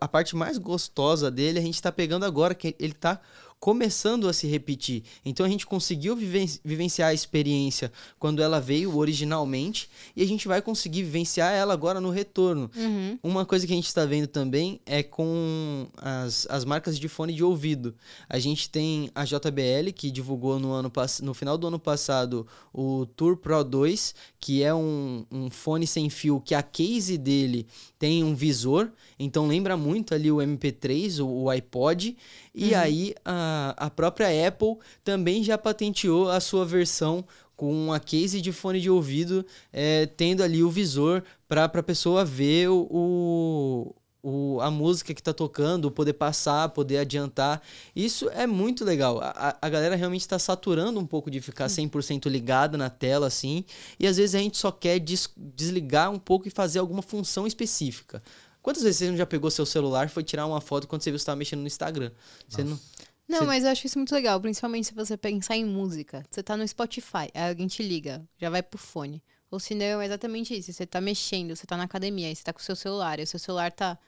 a 0.00 0.08
parte 0.08 0.36
mais 0.36 0.58
gostosa 0.58 1.30
dele, 1.30 1.58
a 1.58 1.62
gente 1.62 1.80
tá 1.80 1.90
pegando 1.92 2.24
agora, 2.24 2.54
que 2.54 2.74
ele 2.78 2.94
tá 2.94 3.20
começando 3.60 4.28
a 4.28 4.32
se 4.34 4.46
repetir. 4.46 5.02
Então 5.24 5.46
a 5.46 5.48
gente 5.48 5.64
conseguiu 5.64 6.14
viven- 6.14 6.50
vivenciar 6.62 7.08
a 7.08 7.14
experiência 7.14 7.90
quando 8.18 8.42
ela 8.42 8.60
veio 8.60 8.94
originalmente 8.94 9.88
e 10.14 10.22
a 10.22 10.26
gente 10.26 10.46
vai 10.46 10.60
conseguir 10.60 11.02
vivenciar 11.02 11.50
ela 11.54 11.72
agora 11.72 11.98
no 11.98 12.10
retorno. 12.10 12.70
Uhum. 12.76 13.18
Uma 13.22 13.46
coisa 13.46 13.66
que 13.66 13.72
a 13.72 13.76
gente 13.76 13.86
está 13.86 14.04
vendo 14.04 14.26
também 14.26 14.80
é 14.84 15.02
com 15.02 15.86
as, 15.96 16.46
as 16.50 16.62
marcas 16.66 16.98
de 16.98 17.08
fone 17.08 17.32
de 17.32 17.42
ouvido. 17.42 17.94
A 18.28 18.38
gente 18.38 18.68
tem 18.68 19.10
a 19.14 19.24
JBL, 19.24 19.92
que 19.94 20.10
divulgou 20.10 20.58
no, 20.58 20.72
ano, 20.72 20.92
no 21.22 21.32
final 21.32 21.56
do 21.56 21.66
ano 21.66 21.78
passado 21.78 22.46
o 22.70 23.06
Tour 23.16 23.34
Pro 23.34 23.64
2, 23.64 24.14
que 24.44 24.62
é 24.62 24.74
um, 24.74 25.24
um 25.32 25.48
fone 25.48 25.86
sem 25.86 26.10
fio 26.10 26.38
que 26.38 26.54
a 26.54 26.62
case 26.62 27.16
dele 27.16 27.66
tem 27.98 28.22
um 28.22 28.34
visor, 28.34 28.92
então 29.18 29.46
lembra 29.46 29.74
muito 29.74 30.14
ali 30.14 30.30
o 30.30 30.36
MP3, 30.36 31.24
o, 31.24 31.44
o 31.44 31.48
iPod. 31.48 32.14
E 32.54 32.74
aí 32.74 33.14
a, 33.24 33.74
a 33.74 33.88
própria 33.88 34.46
Apple 34.46 34.76
também 35.02 35.42
já 35.42 35.56
patenteou 35.56 36.28
a 36.28 36.40
sua 36.40 36.66
versão 36.66 37.24
com 37.56 37.90
a 37.90 37.98
case 37.98 38.38
de 38.42 38.52
fone 38.52 38.82
de 38.82 38.90
ouvido, 38.90 39.46
é, 39.72 40.04
tendo 40.04 40.42
ali 40.42 40.62
o 40.62 40.70
visor 40.70 41.22
para 41.48 41.64
a 41.64 41.82
pessoa 41.82 42.22
ver 42.22 42.68
o, 42.68 42.86
o, 42.90 43.94
o- 44.24 44.60
a 44.60 44.70
música 44.70 45.12
que 45.12 45.22
tá 45.22 45.32
tocando, 45.34 45.90
poder 45.90 46.14
passar, 46.14 46.70
poder 46.70 46.98
adiantar. 46.98 47.62
Isso 47.94 48.28
é 48.30 48.46
muito 48.46 48.84
legal. 48.84 49.20
A, 49.20 49.56
a- 49.60 49.68
galera 49.68 49.94
realmente 49.94 50.22
está 50.22 50.38
saturando 50.38 50.98
um 50.98 51.06
pouco 51.06 51.30
de 51.30 51.40
ficar 51.40 51.68
100% 51.68 52.28
ligada 52.28 52.78
na 52.78 52.88
tela, 52.88 53.26
assim, 53.26 53.64
e 54.00 54.06
às 54.06 54.16
vezes 54.16 54.34
a 54.34 54.38
gente 54.38 54.56
só 54.56 54.72
quer 54.72 54.98
des- 54.98 55.28
desligar 55.36 56.10
um 56.10 56.18
pouco 56.18 56.48
e 56.48 56.50
fazer 56.50 56.78
alguma 56.78 57.02
função 57.02 57.46
específica. 57.46 58.22
Quantas 58.62 58.82
vezes 58.82 58.98
você 58.98 59.10
não 59.10 59.16
já 59.16 59.26
pegou 59.26 59.50
seu 59.50 59.66
celular 59.66 60.06
e 60.06 60.08
foi 60.08 60.24
tirar 60.24 60.46
uma 60.46 60.60
foto 60.60 60.88
quando 60.88 61.02
você 61.02 61.10
viu 61.10 61.16
que 61.16 61.20
você 61.20 61.24
estava 61.24 61.36
mexendo 61.36 61.60
no 61.60 61.66
Instagram? 61.66 62.10
Você 62.48 62.64
não... 62.64 62.80
Não, 63.26 63.38
Você- 63.38 63.44
mas 63.46 63.64
eu 63.64 63.70
acho 63.70 63.86
isso 63.86 63.98
muito 63.98 64.14
legal, 64.14 64.38
principalmente 64.40 64.86
se 64.88 64.94
você 64.94 65.16
pensar 65.16 65.56
em 65.56 65.64
música. 65.64 66.22
Você 66.30 66.42
tá 66.42 66.56
no 66.56 66.66
Spotify, 66.68 67.30
aí 67.34 67.48
alguém 67.50 67.66
te 67.66 67.82
liga, 67.82 68.22
já 68.38 68.50
vai 68.50 68.62
pro 68.62 68.78
fone. 68.78 69.22
O 69.50 69.58
cinema 69.58 70.02
é 70.02 70.06
exatamente 70.06 70.54
isso. 70.54 70.72
Você 70.72 70.84
tá 70.84 71.00
mexendo, 71.00 71.54
você 71.56 71.64
tá 71.66 71.76
na 71.76 71.84
academia, 71.84 72.28
aí 72.28 72.34
você 72.36 72.42
tá 72.42 72.52
com 72.52 72.60
o 72.60 72.62
seu 72.62 72.76
celular, 72.76 73.18
e 73.18 73.22
o 73.22 73.26
seu 73.26 73.38
celular 73.38 73.70
tá. 73.72 73.98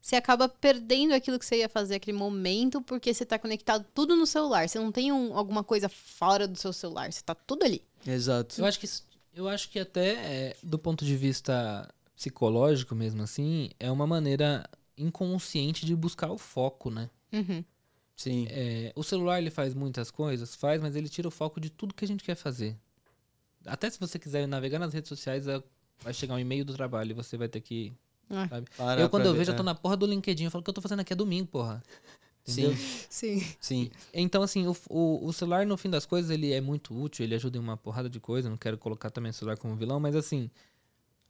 Você 0.00 0.16
acaba 0.16 0.48
perdendo 0.48 1.12
aquilo 1.12 1.38
que 1.38 1.44
você 1.44 1.58
ia 1.58 1.68
fazer 1.68 1.96
aquele 1.96 2.16
momento, 2.16 2.80
porque 2.80 3.12
você 3.12 3.24
tá 3.26 3.38
conectado 3.38 3.84
tudo 3.94 4.16
no 4.16 4.26
celular. 4.26 4.68
Você 4.68 4.78
não 4.78 4.90
tem 4.90 5.12
um- 5.12 5.36
alguma 5.36 5.62
coisa 5.62 5.88
fora 5.88 6.48
do 6.48 6.58
seu 6.58 6.72
celular, 6.72 7.12
você 7.12 7.22
tá 7.22 7.34
tudo 7.34 7.64
ali. 7.64 7.82
Exato. 8.06 8.58
Eu 8.60 8.64
acho 8.64 8.80
que, 8.80 8.88
eu 9.34 9.48
acho 9.48 9.68
que 9.68 9.78
até 9.78 10.12
é, 10.14 10.56
do 10.62 10.78
ponto 10.78 11.04
de 11.04 11.16
vista 11.16 11.86
psicológico 12.16 12.94
mesmo 12.94 13.22
assim, 13.22 13.70
é 13.78 13.90
uma 13.90 14.06
maneira 14.06 14.68
inconsciente 14.96 15.84
de 15.84 15.94
buscar 15.96 16.30
o 16.30 16.38
foco, 16.38 16.90
né? 16.90 17.10
Uhum. 17.32 17.64
Sim. 18.16 18.46
É, 18.50 18.92
o 18.94 19.02
celular 19.02 19.38
ele 19.40 19.50
faz 19.50 19.74
muitas 19.74 20.10
coisas, 20.10 20.54
faz, 20.54 20.80
mas 20.80 20.94
ele 20.96 21.08
tira 21.08 21.28
o 21.28 21.30
foco 21.30 21.60
de 21.60 21.70
tudo 21.70 21.94
que 21.94 22.04
a 22.04 22.08
gente 22.08 22.22
quer 22.24 22.34
fazer. 22.34 22.76
Até 23.66 23.88
se 23.90 23.98
você 24.00 24.18
quiser 24.18 24.46
navegar 24.46 24.78
nas 24.78 24.92
redes 24.94 25.08
sociais, 25.08 25.46
é- 25.46 25.62
vai 26.00 26.12
chegar 26.14 26.34
um 26.34 26.38
e-mail 26.38 26.64
do 26.64 26.74
trabalho 26.74 27.10
e 27.10 27.14
você 27.14 27.36
vai 27.36 27.48
ter 27.48 27.60
que. 27.60 27.92
Sabe? 28.48 28.66
Parar 28.76 29.00
eu, 29.00 29.08
quando 29.08 29.26
eu 29.26 29.32
ver, 29.32 29.38
vejo, 29.38 29.50
eu 29.50 29.54
é. 29.54 29.56
tô 29.56 29.62
na 29.62 29.74
porra 29.74 29.96
do 29.96 30.06
LinkedIn, 30.06 30.44
eu 30.44 30.50
falo, 30.50 30.60
o 30.60 30.64
que 30.64 30.70
eu 30.70 30.74
tô 30.74 30.80
fazendo 30.80 31.00
aqui 31.00 31.12
é 31.12 31.16
domingo, 31.16 31.48
porra. 31.48 31.82
Entendeu? 32.46 32.74
Sim, 32.74 33.40
Sim. 33.40 33.54
sim. 33.60 33.90
Então, 34.14 34.42
assim, 34.42 34.66
o, 34.66 34.76
o, 34.88 35.26
o 35.26 35.32
celular, 35.32 35.66
no 35.66 35.76
fim 35.76 35.90
das 35.90 36.06
coisas, 36.06 36.30
ele 36.30 36.52
é 36.52 36.60
muito 36.60 36.94
útil, 36.98 37.24
ele 37.24 37.34
ajuda 37.34 37.58
em 37.58 37.60
uma 37.60 37.76
porrada 37.76 38.08
de 38.08 38.18
coisa. 38.18 38.48
Não 38.48 38.56
quero 38.56 38.78
colocar 38.78 39.10
também 39.10 39.30
o 39.30 39.34
celular 39.34 39.56
como 39.56 39.76
vilão, 39.76 40.00
mas 40.00 40.16
assim, 40.16 40.50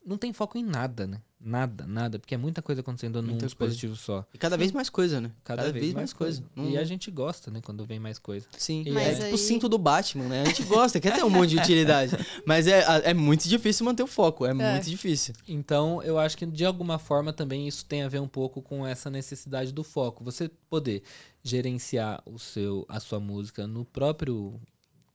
não 0.05 0.17
tem 0.17 0.33
foco 0.33 0.57
em 0.57 0.63
nada, 0.63 1.05
né? 1.07 1.21
Nada, 1.43 1.87
nada, 1.87 2.19
porque 2.19 2.35
é 2.35 2.37
muita 2.37 2.61
coisa 2.61 2.81
acontecendo 2.81 3.19
num 3.19 3.29
Muita 3.29 3.47
dispositivo 3.47 3.95
só. 3.95 4.23
E 4.31 4.37
cada 4.37 4.55
vez 4.55 4.71
mais 4.71 4.91
coisa, 4.91 5.19
né? 5.19 5.31
Cada, 5.43 5.71
vez, 5.71 5.91
mais 5.91 6.13
coisa. 6.13 6.43
Não- 6.55 6.69
E 6.69 6.77
a 6.77 6.83
gente 6.83 7.09
gosta, 7.09 7.49
né, 7.49 7.61
quando 7.63 7.83
vem 7.83 7.99
mais 7.99 8.19
coisa. 8.19 8.45
Sim, 8.55 8.83
E 8.85 8.89
é 8.89 8.93
Mas 8.93 9.13
tipo 9.15 9.25
aí- 9.25 9.33
o 9.33 9.37
cinto 9.39 9.67
do 9.67 9.79
Batman, 9.79 10.25
né? 10.25 10.41
A 10.43 10.45
gente 10.45 10.61
gosta, 10.63 10.99
quer 10.99 11.15
ter 11.15 11.23
um 11.23 11.31
monte 11.31 11.49
de 11.51 11.57
utilidade. 11.57 12.11
Mas 12.45 12.67
é, 12.67 12.83
é 13.09 13.13
muito 13.15 13.49
difícil 13.49 13.83
manter 13.85 14.03
o 14.03 14.07
foco, 14.07 14.45
é, 14.45 14.53
muito 14.53 14.87
difícil. 14.87 15.33
Então, 15.47 16.01
eu 16.03 16.19
acho 16.19 16.37
que 16.37 16.45
de 16.45 16.63
alguma 16.63 16.99
forma 16.99 17.33
também 17.33 17.67
isso 17.67 17.85
tem 17.85 18.03
a 18.03 18.07
ver 18.07 18.19
um 18.21 18.27
pouco 18.27 18.61
com 18.61 18.85
essa 18.85 19.09
necessidade 19.09 19.71
do 19.71 19.83
foco. 19.83 20.23
Você 20.23 20.47
poder 20.69 21.01
gerenciar 21.43 22.21
o 22.23 22.37
seu, 22.37 22.85
a 22.87 22.99
sua 22.99 23.19
música 23.19 23.65
no 23.65 23.83
próprio 23.83 24.61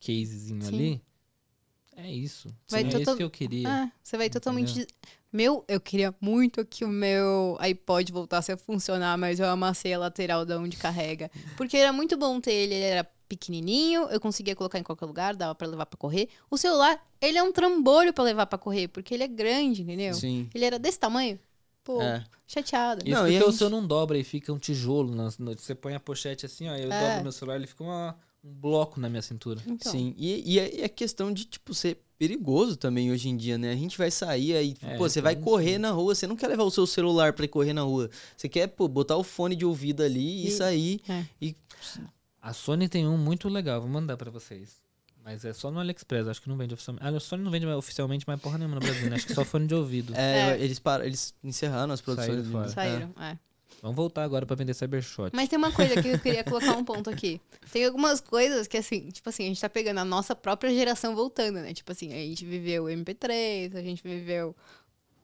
casezinho 0.04 0.62
Sim. 0.62 0.68
ali 0.74 1.02
É 1.96 2.10
isso. 2.10 2.48
Vai 2.68 2.82
Sim, 2.82 2.88
é 2.88 2.90
total- 2.92 3.02
isso 3.02 3.16
que 3.16 3.22
eu 3.22 3.30
queria. 3.30 3.68
Ah, 3.68 3.90
você 4.02 4.16
vai 4.18 4.28
totalmente. 4.30 4.86
Meu, 5.32 5.64
eu 5.66 5.80
queria 5.80 6.14
muito 6.20 6.64
que 6.64 6.84
o 6.84 6.88
meu 6.88 7.56
iPod 7.60 8.12
voltasse 8.12 8.52
a 8.52 8.56
funcionar, 8.56 9.16
mas 9.18 9.40
eu 9.40 9.46
amassei 9.48 9.92
a 9.94 9.98
lateral 9.98 10.44
da 10.46 10.58
onde 10.58 10.76
carrega. 10.76 11.30
Porque 11.56 11.76
era 11.76 11.92
muito 11.92 12.16
bom 12.16 12.40
ter 12.40 12.52
ele, 12.52 12.74
ele 12.74 12.84
era 12.84 13.04
pequenininho, 13.28 14.02
eu 14.10 14.20
conseguia 14.20 14.54
colocar 14.54 14.78
em 14.78 14.82
qualquer 14.82 15.04
lugar, 15.06 15.34
dava 15.34 15.54
pra 15.54 15.66
levar 15.66 15.86
pra 15.86 15.98
correr. 15.98 16.28
O 16.50 16.56
celular, 16.56 17.04
ele 17.20 17.36
é 17.38 17.42
um 17.42 17.52
trambolho 17.52 18.12
pra 18.12 18.22
levar 18.24 18.46
pra 18.46 18.58
correr, 18.58 18.88
porque 18.88 19.12
ele 19.14 19.24
é 19.24 19.28
grande, 19.28 19.82
entendeu? 19.82 20.14
Sim. 20.14 20.48
Ele 20.54 20.64
era 20.64 20.78
desse 20.78 20.98
tamanho. 20.98 21.38
Pô, 21.82 22.00
É. 22.02 22.24
chateada. 22.46 23.02
Isso 23.04 23.10
Não, 23.14 23.22
porque 23.22 23.34
e 23.34 23.38
a 23.38 23.42
o 23.42 23.50
gente- 23.50 23.58
seu 23.58 23.70
não 23.70 23.86
dobra 23.86 24.18
e 24.18 24.24
fica 24.24 24.52
um 24.52 24.58
tijolo. 24.58 25.14
na- 25.14 25.30
você 25.30 25.74
põe 25.74 25.94
a 25.94 26.00
pochete 26.00 26.44
assim, 26.46 26.68
ó, 26.68 26.74
eu 26.76 26.90
É. 26.90 27.00
dobro 27.08 27.22
meu 27.24 27.32
celular, 27.32 27.56
ele 27.56 27.66
fica 27.66 27.84
uma- 27.84 28.16
um 28.46 28.52
bloco 28.54 29.00
na 29.00 29.08
minha 29.08 29.22
cintura. 29.22 29.60
Então, 29.66 29.90
Sim, 29.92 30.14
e, 30.16 30.54
e 30.54 30.58
é, 30.60 30.74
e 30.76 30.82
é 30.82 30.88
questão 30.88 31.32
de, 31.32 31.44
tipo, 31.44 31.74
ser 31.74 32.00
perigoso 32.18 32.76
também 32.76 33.10
hoje 33.10 33.28
em 33.28 33.36
dia, 33.36 33.58
né? 33.58 33.72
A 33.72 33.76
gente 33.76 33.98
vai 33.98 34.10
sair 34.10 34.54
aí, 34.56 34.74
É, 34.82 34.96
pô, 34.96 35.08
você 35.08 35.20
vai 35.20 35.34
tem 35.34 35.44
correr 35.44 35.72
sim. 35.72 35.78
na 35.78 35.90
rua, 35.90 36.14
você 36.14 36.26
não 36.26 36.36
quer 36.36 36.46
levar 36.48 36.62
o 36.64 36.70
seu 36.70 36.86
celular 36.86 37.32
pra 37.32 37.44
ir 37.44 37.48
correr 37.48 37.72
na 37.72 37.82
rua. 37.82 38.08
Você 38.36 38.48
quer, 38.48 38.68
pô, 38.68 38.86
botar 38.88 39.16
o 39.16 39.22
fone 39.24 39.54
de 39.56 39.64
ouvido 39.66 40.02
ali 40.02 40.44
e, 40.44 40.48
E- 40.48 40.50
sair. 40.52 41.00
é. 41.08 41.24
E 41.42 41.54
A 42.40 42.52
Sony 42.52 42.88
tem 42.88 43.06
um 43.06 43.18
muito 43.18 43.48
legal, 43.48 43.80
vou 43.80 43.90
mandar 43.90 44.16
pra 44.16 44.30
vocês. 44.30 44.80
Mas 45.24 45.44
é 45.44 45.52
só 45.52 45.72
no 45.72 45.80
AliExpress, 45.80 46.28
acho 46.28 46.40
que 46.40 46.48
não 46.48 46.56
vende 46.56 46.72
oficialmente. 46.72 47.04
Ah, 47.04 47.10
a 47.16 47.18
Sony 47.18 47.42
não 47.42 47.50
vende 47.50 47.66
oficialmente 47.66 48.24
mais 48.28 48.40
porra 48.40 48.56
nenhuma 48.58 48.76
no 48.76 48.80
Brasil, 48.80 49.10
né? 49.10 49.16
Acho 49.16 49.26
que 49.26 49.34
só 49.34 49.44
fone 49.44 49.66
de 49.66 49.74
ouvido. 49.74 50.14
é, 50.16 50.52
É. 50.52 50.60
eles 50.62 50.78
param, 50.78 51.04
eles 51.04 51.34
encerraram 51.42 51.92
as 51.92 52.00
produções. 52.00 52.28
Saíram 52.36 52.52
fora. 52.52 52.66
de- 52.68 52.72
saíram, 52.72 53.10
é. 53.20 53.36
Vamos 53.82 53.96
voltar 53.96 54.24
agora 54.24 54.46
pra 54.46 54.56
vender 54.56 54.74
Cybershot. 54.74 55.30
Mas 55.34 55.48
tem 55.48 55.58
uma 55.58 55.72
coisa 55.72 56.00
que 56.00 56.08
eu 56.08 56.18
queria 56.18 56.42
colocar 56.44 56.76
um 56.76 56.84
ponto 56.84 57.10
aqui. 57.10 57.40
Tem 57.72 57.84
algumas 57.84 58.20
coisas 58.20 58.66
que, 58.66 58.76
assim, 58.76 59.08
tipo 59.10 59.28
assim, 59.28 59.44
a 59.44 59.48
gente 59.48 59.60
tá 59.60 59.68
pegando 59.68 59.98
a 59.98 60.04
nossa 60.04 60.34
própria 60.34 60.72
geração 60.72 61.14
voltando, 61.14 61.56
né? 61.56 61.72
Tipo 61.72 61.92
assim, 61.92 62.12
a 62.12 62.16
gente 62.16 62.44
viveu 62.44 62.84
o 62.84 62.88
MP3, 62.88 63.76
a 63.76 63.82
gente 63.82 64.02
viveu 64.02 64.56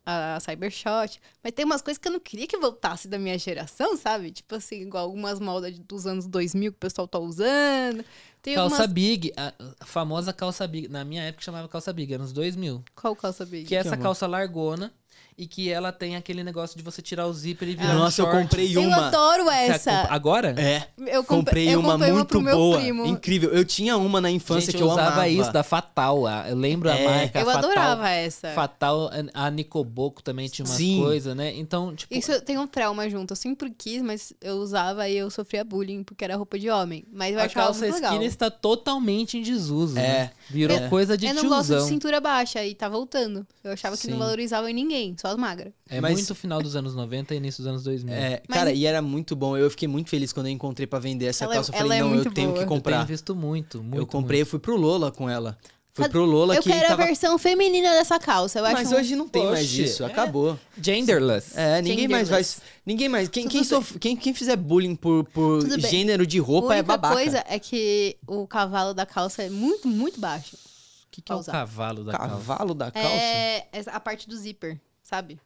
a 0.05 0.38
Cybershot. 0.41 1.21
Mas 1.43 1.53
tem 1.53 1.65
umas 1.65 1.81
coisas 1.81 1.99
que 1.99 2.09
eu 2.09 2.12
não 2.12 2.21
queria 2.21 2.47
que 2.47 2.57
voltasse 2.57 3.09
da 3.09 3.19
minha 3.19 3.38
geração, 3.38 3.97
sabe? 3.97 4.31
Tipo 4.31 4.57
assim, 4.57 4.83
igual 4.83 5.05
algumas 5.05 5.41
modas 5.41 5.79
dos 5.79 6.07
anos 6.07 6.27
2000 6.27 6.73
que 6.73 6.77
o 6.77 6.81
pessoal 6.81 7.09
tá 7.09 7.19
usando. 7.19 8.05
Tem 8.43 8.55
Calça 8.55 8.75
algumas... 8.75 8.93
Big, 8.93 9.33
a, 9.37 9.55
famosa 9.85 10.33
calça 10.33 10.67
Big. 10.67 10.88
Na 10.88 11.05
minha 11.05 11.23
época 11.23 11.45
chamava 11.45 11.69
calça 11.69 11.93
Big, 11.93 12.12
anos 12.15 12.33
2000. 12.33 12.85
Qual 12.95 13.15
calça 13.15 13.47
big? 13.47 13.67
Que 13.67 13.77
é 13.77 13.79
essa 13.79 13.97
calça 13.97 14.27
largona 14.27 14.93
e 15.37 15.47
que 15.47 15.71
ela 15.71 15.90
tem 15.92 16.16
aquele 16.16 16.45
negócio 16.45 16.77
de 16.77 16.83
você 16.83 17.01
tirar 17.03 17.27
o 17.27 17.33
zíper 17.33 17.68
e 17.68 17.75
virar 17.75 17.95
um 17.95 17.99
Nossa, 18.01 18.23
eu 18.23 18.31
comprei 18.31 18.77
Eu 18.77 18.83
uma. 18.83 19.09
adoro 19.09 19.45
Você 19.45 19.51
essa. 19.55 19.90
comp- 20.03 20.12
Agora? 20.12 20.55
É, 20.59 20.87
Eu 21.07 21.25
comprei, 21.25 21.68
eu 21.75 21.81
uma 21.81 21.92
comprei 21.92 22.12
muito 22.12 22.27
pro 22.29 22.40
meu 22.40 22.57
boa. 22.57 22.79
primo. 22.79 23.07
Incrível. 23.07 23.51
Eu 23.51 23.64
tinha 23.64 23.97
uma 23.97 24.21
na 24.21 24.31
infância 24.31 24.66
Gente, 24.73 24.77
que 24.77 24.83
eu 24.83 24.87
eu 24.87 24.92
usava 24.92 25.09
amava. 25.12 25.29
isso 25.29 25.53
da 25.53 25.62
Fatal. 25.62 26.27
a- 26.27 26.49
Eu 26.49 26.57
lembro 26.57 26.90
a 26.90 26.95
É. 26.97 27.05
marca 27.05 27.38
Eu 27.40 27.47
Fatal. 27.47 27.59
adorava 27.64 28.09
essa. 28.11 28.49
Fatal, 28.53 29.11
a 29.33 29.51
Nicoboco 29.51 30.23
também 30.23 30.49
tinha 30.49 30.64
umas 30.66 30.77
Sim. 30.77 31.01
coisas, 31.01 31.35
né? 31.35 31.53
Então, 31.57 31.95
tipo, 31.95 32.14
Isso 32.14 32.40
tem 32.42 32.59
um 32.59 32.66
trauma 32.66 33.09
junto. 33.09 33.33
Eu 33.33 33.37
sempre 33.37 33.71
quis, 33.71 34.03
mas 34.03 34.33
eu 34.40 34.57
usava 34.57 35.09
e 35.09 35.16
eu 35.16 35.31
sofria 35.31 35.64
bullying 35.64 36.03
porque 36.03 36.25
era 36.25 36.37
roupa 36.37 36.59
de 36.59 36.68
homem. 36.71 37.05
Mas 37.12 37.33
eu 37.35 37.40
a 37.40 37.45
achava 37.45 37.66
calça 37.66 37.81
muito 37.81 37.95
legal. 37.95 38.12
skinny 38.12 38.27
está 38.27 38.51
totalmente 38.51 39.38
em 39.38 39.42
desuso. 39.42 39.99
É. 39.99 40.03
né? 40.03 40.31
Virou 40.51 40.77
É. 40.77 40.88
coisa 40.88 41.16
de 41.16 41.27
eu 41.27 41.35
não 41.35 41.49
gosto 41.49 41.62
de 41.62 41.66
tiozão. 41.75 41.88
cintura 41.88 42.21
baixa 42.21 42.64
e 42.64 42.75
tá 42.75 42.88
voltando. 42.88 43.47
Eu 43.62 43.73
achava 43.73 43.97
que 43.97 44.07
não 44.09 44.14
Sim. 44.14 44.18
valorizava 44.18 44.71
em 44.71 44.75
ninguém, 44.75 45.14
só 45.23 45.29
as 45.29 45.37
magras. 45.37 45.73
É 45.89 46.01
Mas- 46.01 46.15
muito 46.15 46.35
final 46.35 46.61
dos 46.61 46.75
anos 46.77 46.95
90 46.95 47.33
e 47.35 47.37
início 47.39 47.63
dos 47.63 47.69
anos 47.71 47.83
2000. 47.85 48.13
É, 48.13 48.43
Mas- 48.49 48.59
cara, 48.59 48.73
e 48.73 48.85
era 48.85 49.01
muito 49.01 49.35
bom. 49.37 49.57
Eu 49.57 49.71
fiquei 49.71 49.89
muito 49.89 50.11
feliz 50.11 50.33
quando 50.33 50.47
eu 50.47 50.53
encontrei 50.53 50.87
pra 50.87 50.99
vender 50.99 51.27
essa 51.27 51.45
Ela 51.45 51.55
é- 51.55 51.57
calça. 51.57 51.73
Eu 51.73 51.79
falei, 51.79 51.99
é 51.99 52.03
não, 52.03 52.09
muito 52.11 52.29
eu 52.29 52.33
tenho 52.35 52.49
boa. 52.49 52.59
que 52.59 52.65
Eu 52.65 52.69
tenho 52.69 52.81
comprar. 52.81 53.05
visto 53.07 53.35
muito, 53.35 53.83
muito. 53.83 53.99
eu 53.99 54.07
comprei, 54.07 54.43
eu 54.43 54.47
fui 54.47 54.59
pro 54.59 54.77
Lola 54.77 55.11
com 55.13 55.31
ela. 55.31 55.57
Fui 55.95 56.09
pro 56.09 56.25
Lola 56.25 56.55
eu 56.57 56.63
que 56.63 56.71
quero 56.71 56.89
tava... 56.89 57.03
a 57.03 57.07
versão 57.07 57.37
feminina 57.39 57.91
dessa 57.91 58.19
calça. 58.19 58.59
Eu 58.59 58.65
acho 58.65 58.75
Mas 58.75 58.91
um- 58.93 58.97
hoje 58.97 59.15
não 59.15 59.29
tem 59.29 59.45
mais 59.45 59.67
Oxe, 59.67 59.83
isso, 59.85 60.03
é. 60.03 60.07
acabou. 60.07 60.59
muito. 60.75 60.85
Genderless. 60.85 61.53
É, 61.55 61.83
ninguém 61.83 62.09
mais 62.09 62.29
vai. 62.31 62.43
Genderless. 62.43 62.63
Ninguém 62.87 63.09
mais. 63.11 63.29
Quem, 63.29 63.47
quem, 63.47 63.63
sof- 63.63 63.99
quem, 63.99 64.17
quem 64.17 64.33
fizer 64.33 64.57
bullying 64.57 64.97
por, 64.97 65.25
por 65.25 65.61
Tudo 65.63 65.81
bem. 65.83 65.91
gênero 65.91 66.27
de 66.27 66.39
A 66.39 66.43
roupa 66.43 66.73
é 66.75 66.79
única 66.79 66.97
babaca. 66.97 67.15
coisa 67.15 67.45
é 67.47 67.59
que 67.59 68.17
o 68.27 68.47
cavalo 68.47 68.95
da 68.95 69.05
calça 69.05 69.43
é 69.43 69.51
muito, 69.51 69.87
muito 69.87 70.19
baixo. 70.19 70.57
O 70.57 71.11
que, 71.15 71.21
que 71.21 71.31
é 71.31 71.35
o 71.35 71.45
cavalo 71.45 72.05
da 72.05 72.13
calça? 72.13 72.29
Cavalo 72.31 72.75
da 72.75 72.91
calça? 72.91 73.09
É 73.09 73.67
a 73.89 74.01
parte 74.01 74.27
do 74.27 74.35
zíper, 74.35 74.81
sabe? 75.12 75.38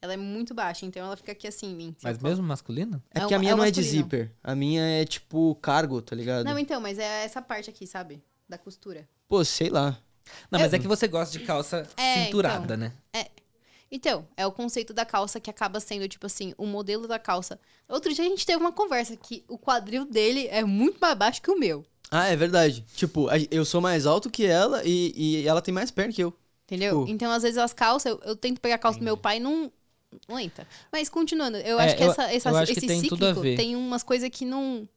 Ela 0.00 0.14
é 0.14 0.16
muito 0.16 0.52
baixa, 0.52 0.84
então 0.84 1.06
ela 1.06 1.16
fica 1.16 1.30
aqui 1.30 1.46
assim 1.46 1.66
em 1.70 1.76
mim. 1.76 1.96
Mas 2.02 2.18
mesmo 2.18 2.44
masculino? 2.44 3.00
É 3.14 3.18
é 3.18 3.20
porque 3.20 3.34
a 3.34 3.38
minha 3.38 3.52
é 3.52 3.54
não 3.54 3.62
é 3.62 3.70
de 3.70 3.80
masculino. 3.80 4.02
zíper. 4.04 4.32
A 4.42 4.52
minha 4.56 4.82
é 4.82 5.04
tipo 5.04 5.54
cargo, 5.62 6.02
tá 6.02 6.16
ligado? 6.16 6.44
Não, 6.44 6.58
então, 6.58 6.80
mas 6.80 6.98
é 6.98 7.24
essa 7.24 7.40
parte 7.40 7.70
aqui, 7.70 7.86
sabe? 7.86 8.20
Da 8.48 8.58
costura. 8.58 9.08
Pô, 9.28 9.44
sei 9.44 9.70
lá. 9.70 9.96
Não, 10.50 10.58
mas 10.58 10.72
é 10.72 10.78
que 10.80 10.88
você 10.88 11.06
gosta 11.06 11.38
de 11.38 11.44
calça 11.44 11.86
É, 11.96 12.24
cinturada, 12.24 12.64
então. 12.64 12.76
né? 12.76 12.92
Então, 13.94 14.26
é 14.38 14.46
o 14.46 14.50
conceito 14.50 14.92
da 14.94 15.04
calça 15.04 15.38
que 15.38 15.50
acaba 15.50 15.78
sendo, 15.78 16.08
tipo 16.08 16.24
assim, 16.26 16.54
o 16.56 16.64
modelo 16.66 17.06
da 17.06 17.18
calça. 17.18 17.60
Outro 17.88 18.12
dia 18.14 18.24
a 18.24 18.28
gente 18.28 18.44
teve 18.46 18.58
uma 18.58 18.72
conversa 18.72 19.14
que 19.16 19.44
o 19.46 19.58
quadril 19.58 20.06
dele 20.06 20.48
é 20.48 20.64
muito 20.64 20.98
mais 20.98 21.14
baixo 21.16 21.42
que 21.42 21.50
o 21.50 21.58
meu. 21.58 21.84
Ah, 22.10 22.26
é 22.26 22.34
verdade. 22.34 22.84
Tipo, 22.96 23.28
a- 23.28 23.34
eu 23.50 23.64
sou 23.66 23.80
mais 23.82 24.06
alto 24.06 24.30
que 24.30 24.46
ela 24.46 24.82
e, 24.82 25.12
e 25.14 25.46
ela 25.46 25.60
tem 25.60 25.74
mais 25.74 25.90
perna 25.90 26.10
que 26.12 26.22
eu. 26.24 26.34
Entendeu? 26.74 27.00
Tipo- 27.00 27.10
Então, 27.12 27.30
às 27.30 27.42
vezes, 27.42 27.58
as 27.58 27.72
calças, 27.72 28.10
eu, 28.12 28.20
eu 28.24 28.34
tento 28.36 28.60
pegar 28.60 28.76
a 28.76 28.78
calça 28.78 28.98
do 28.98 29.04
meu 29.04 29.16
pai 29.16 29.36
e 29.36 29.40
não, 29.40 29.70
não 30.28 30.38
entra. 30.38 30.66
Mas, 30.90 31.08
continuando, 31.08 31.58
eu 31.58 31.78
É, 31.78 31.84
acho 31.84 31.96
que 31.96 32.02
eu- 32.02 32.10
essa, 32.10 32.32
essa- 32.32 32.48
eu 32.50 32.56
acho 32.56 32.72
que 32.72 32.78
esse 32.78 32.86
tem 32.86 33.00
cíclico 33.00 33.16
tudo 33.16 33.26
a 33.26 33.32
ver. 33.42 33.56
tem 33.56 33.76
umas 33.76 34.02
coisas 34.02 34.28
que 34.30 34.44
não. 34.44 34.88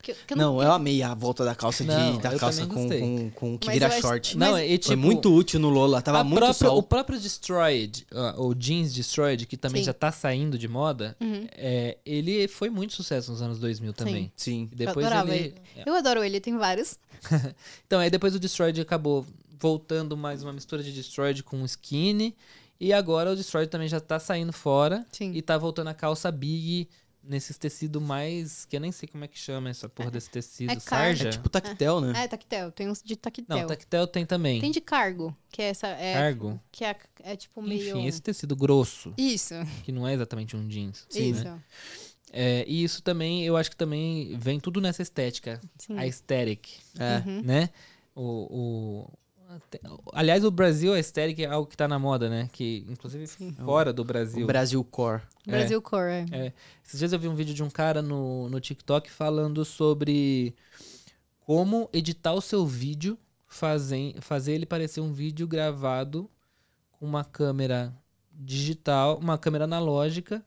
Que, 0.00 0.14
que 0.14 0.32
eu 0.32 0.36
Não, 0.36 0.62
eu 0.62 0.70
amei 0.70 1.02
a 1.02 1.12
volta 1.12 1.44
da 1.44 1.56
calça 1.56 1.82
de 1.82 1.90
Não, 1.90 2.18
da 2.18 2.38
calça 2.38 2.64
com, 2.68 2.88
com, 2.88 3.30
com 3.34 3.58
que 3.58 3.66
Mas 3.66 3.74
vira 3.74 3.88
acho- 3.88 4.00
short. 4.00 4.38
Não, 4.38 4.52
Mas- 4.52 4.62
é 4.70 4.78
tipo... 4.78 4.86
Foi 4.86 4.94
muito 4.96 5.34
útil 5.34 5.58
no 5.58 5.68
Lola, 5.68 6.00
tava 6.00 6.22
muito 6.22 6.38
própria- 6.38 6.68
sol. 6.68 6.78
O 6.78 6.82
próprio 6.84 7.18
Destroyed, 7.18 8.06
ah, 8.12 8.34
ou 8.38 8.54
Jeans 8.54 8.94
Destroyed, 8.94 9.44
que 9.44 9.56
também 9.56 9.82
Sim. 9.82 9.86
já 9.86 9.92
tá 9.92 10.12
saindo 10.12 10.56
de 10.56 10.68
moda, 10.68 11.16
Uhum. 11.20 11.48
é, 11.50 11.98
ele 12.06 12.46
foi 12.46 12.70
muito 12.70 12.92
sucesso 12.92 13.32
nos 13.32 13.42
anos 13.42 13.58
2000 13.58 13.92
também. 13.92 14.30
Sim. 14.36 14.68
E 14.70 14.76
depois 14.76 15.04
eu 15.04 15.12
adorava 15.12 15.34
ele... 15.34 15.46
ele. 15.76 15.82
Eu 15.84 15.94
adoro 15.96 16.22
ele, 16.22 16.38
tem 16.40 16.56
vários. 16.56 16.96
Então, 17.84 17.98
aí 17.98 18.08
depois 18.08 18.32
o 18.36 18.38
Destroyed 18.38 18.80
acabou 18.80 19.26
voltando 19.58 20.16
mais 20.16 20.42
uma 20.42 20.52
mistura 20.52 20.82
de 20.82 20.92
Destroyed 20.92 21.42
com 21.42 21.64
Skinny. 21.64 22.36
E 22.80 22.92
agora 22.92 23.32
o 23.32 23.36
Destroyed 23.36 23.68
também 23.70 23.88
já 23.88 24.00
tá 24.00 24.18
saindo 24.20 24.52
fora. 24.52 25.04
Sim. 25.12 25.32
E 25.34 25.42
tá 25.42 25.58
voltando 25.58 25.88
a 25.88 25.94
calça 25.94 26.30
Big 26.30 26.88
nesses 27.22 27.58
tecidos 27.58 28.00
mais... 28.00 28.64
Que 28.64 28.76
eu 28.76 28.80
nem 28.80 28.92
sei 28.92 29.08
como 29.08 29.24
é 29.24 29.28
que 29.28 29.36
chama 29.38 29.68
essa 29.68 29.88
porra 29.88 30.10
desse 30.10 30.30
tecido. 30.30 30.72
é. 30.72 30.78
Sarja? 30.78 31.28
É 31.28 31.32
tipo 31.32 31.48
tactel, 31.48 32.00
né? 32.00 32.24
É, 32.24 32.28
tactel. 32.28 32.70
Tem 32.72 32.88
uns 32.88 33.02
de 33.02 33.16
tactel. 33.16 33.44
Não, 33.48 33.66
tactel 33.66 34.06
tem 34.06 34.24
também. 34.24 34.60
Tem 34.60 34.70
de 34.70 34.80
cargo, 34.80 35.36
que 35.50 35.60
é 35.60 35.66
essa. 35.70 35.88
É, 35.88 36.14
Cargo. 36.14 36.58
Que 36.70 36.84
é, 36.84 36.96
é 37.24 37.36
tipo 37.36 37.60
meio. 37.60 37.96
Enfim, 37.98 38.06
esse 38.06 38.22
tecido 38.22 38.54
grosso, 38.56 39.12
Isso, 39.18 39.54
que 39.84 39.90
não 39.92 40.06
é 40.06 40.14
exatamente 40.14 40.56
um 40.56 40.66
jeans. 40.68 41.06
isso. 41.14 41.44
né? 41.44 41.60
É, 42.32 42.64
e 42.68 42.84
isso 42.84 43.02
também, 43.02 43.44
eu 43.44 43.56
acho 43.56 43.70
que 43.70 43.76
também 43.76 44.36
vem 44.38 44.60
tudo 44.60 44.80
nessa 44.80 45.02
estética. 45.02 45.60
Sim. 45.78 45.98
A 45.98 46.02
aesthetic, 46.02 46.68
É. 46.98 47.28
Uhum. 47.28 47.42
né? 47.42 47.70
O, 48.14 49.10
aliás, 50.12 50.44
o 50.44 50.50
Brasil, 50.50 50.92
a 50.92 50.96
aesthetic 50.96 51.40
é 51.40 51.46
algo 51.46 51.68
que 51.68 51.76
tá 51.76 51.88
na 51.88 51.98
moda, 51.98 52.28
né? 52.28 52.48
Que, 52.52 52.84
inclusive, 52.88 53.26
fora 53.64 53.92
do 53.92 54.04
Brasil. 54.04 54.44
O 54.44 54.46
Brasil 54.46 54.84
Core. 54.84 55.22
Brasil 55.46 55.80
Core. 55.80 56.10
é. 56.10 56.26
É. 56.32 56.52
Esses 56.84 56.98
dias 56.98 57.12
eu 57.12 57.18
vi 57.18 57.28
um 57.28 57.34
vídeo 57.34 57.54
de 57.54 57.62
um 57.62 57.70
cara 57.70 58.02
no, 58.02 58.48
no 58.48 58.60
TikTok 58.60 59.10
falando 59.10 59.64
sobre 59.64 60.54
como 61.40 61.88
editar 61.92 62.34
o 62.34 62.42
seu 62.42 62.66
vídeo, 62.66 63.18
fazem, 63.46 64.14
fazer 64.20 64.52
ele 64.52 64.66
parecer 64.66 65.00
um 65.00 65.12
vídeo 65.12 65.46
gravado 65.46 66.30
com 66.92 67.06
uma 67.06 67.24
câmera 67.24 67.94
digital, 68.30 69.18
uma 69.18 69.38
câmera 69.38 69.64
analógica 69.64 70.44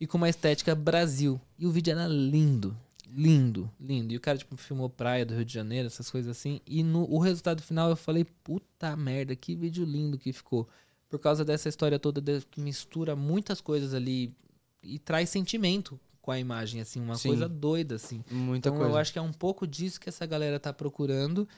e 0.00 0.06
com 0.06 0.16
uma 0.16 0.28
estética 0.28 0.74
Brasil. 0.74 1.40
E 1.58 1.66
o 1.66 1.70
vídeo 1.72 1.90
era 1.90 2.06
lindo. 2.06 2.76
Lindo, 3.10 3.70
lindo. 3.80 4.12
E 4.12 4.16
o 4.16 4.20
cara, 4.20 4.36
tipo, 4.36 4.56
filmou 4.56 4.88
praia 4.90 5.24
do 5.24 5.34
Rio 5.34 5.44
de 5.44 5.52
Janeiro, 5.54 5.86
essas 5.86 6.10
coisas 6.10 6.30
assim. 6.36 6.60
E 6.66 6.82
no 6.82 7.04
o 7.10 7.18
resultado 7.18 7.62
final 7.62 7.88
eu 7.88 7.96
falei, 7.96 8.24
puta 8.44 8.94
merda, 8.96 9.34
que 9.34 9.56
vídeo 9.56 9.84
lindo 9.84 10.18
que 10.18 10.32
ficou. 10.32 10.68
Por 11.08 11.18
causa 11.18 11.44
dessa 11.44 11.68
história 11.68 11.98
toda 11.98 12.20
de- 12.20 12.44
que 12.50 12.60
mistura 12.60 13.16
muitas 13.16 13.60
coisas 13.62 13.94
ali 13.94 14.34
e 14.82 14.98
traz 14.98 15.30
sentimento 15.30 15.98
com 16.20 16.30
a 16.30 16.38
imagem, 16.38 16.82
assim, 16.82 17.00
uma 17.00 17.14
Sim. 17.16 17.28
coisa 17.30 17.48
doida, 17.48 17.94
assim. 17.94 18.22
Muita 18.30 18.68
Então 18.68 18.76
coisa. 18.78 18.92
eu 18.92 18.96
acho 18.98 19.12
que 19.12 19.18
é 19.18 19.22
um 19.22 19.32
pouco 19.32 19.66
disso 19.66 19.98
que 19.98 20.10
essa 20.10 20.26
galera 20.26 20.60
tá 20.60 20.72
procurando. 20.72 21.48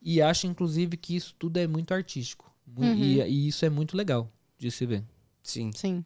E 0.00 0.22
acho, 0.22 0.46
inclusive, 0.46 0.96
que 0.96 1.16
isso 1.16 1.34
tudo 1.36 1.56
é 1.56 1.66
muito 1.66 1.92
artístico. 1.92 2.50
Uhum. 2.76 2.94
E, 2.94 3.20
e 3.20 3.48
isso 3.48 3.64
é 3.64 3.68
muito 3.70 3.96
legal 3.96 4.30
de 4.56 4.70
se 4.70 4.86
ver. 4.86 5.02
Sim. 5.42 5.72
Sim, 5.74 6.04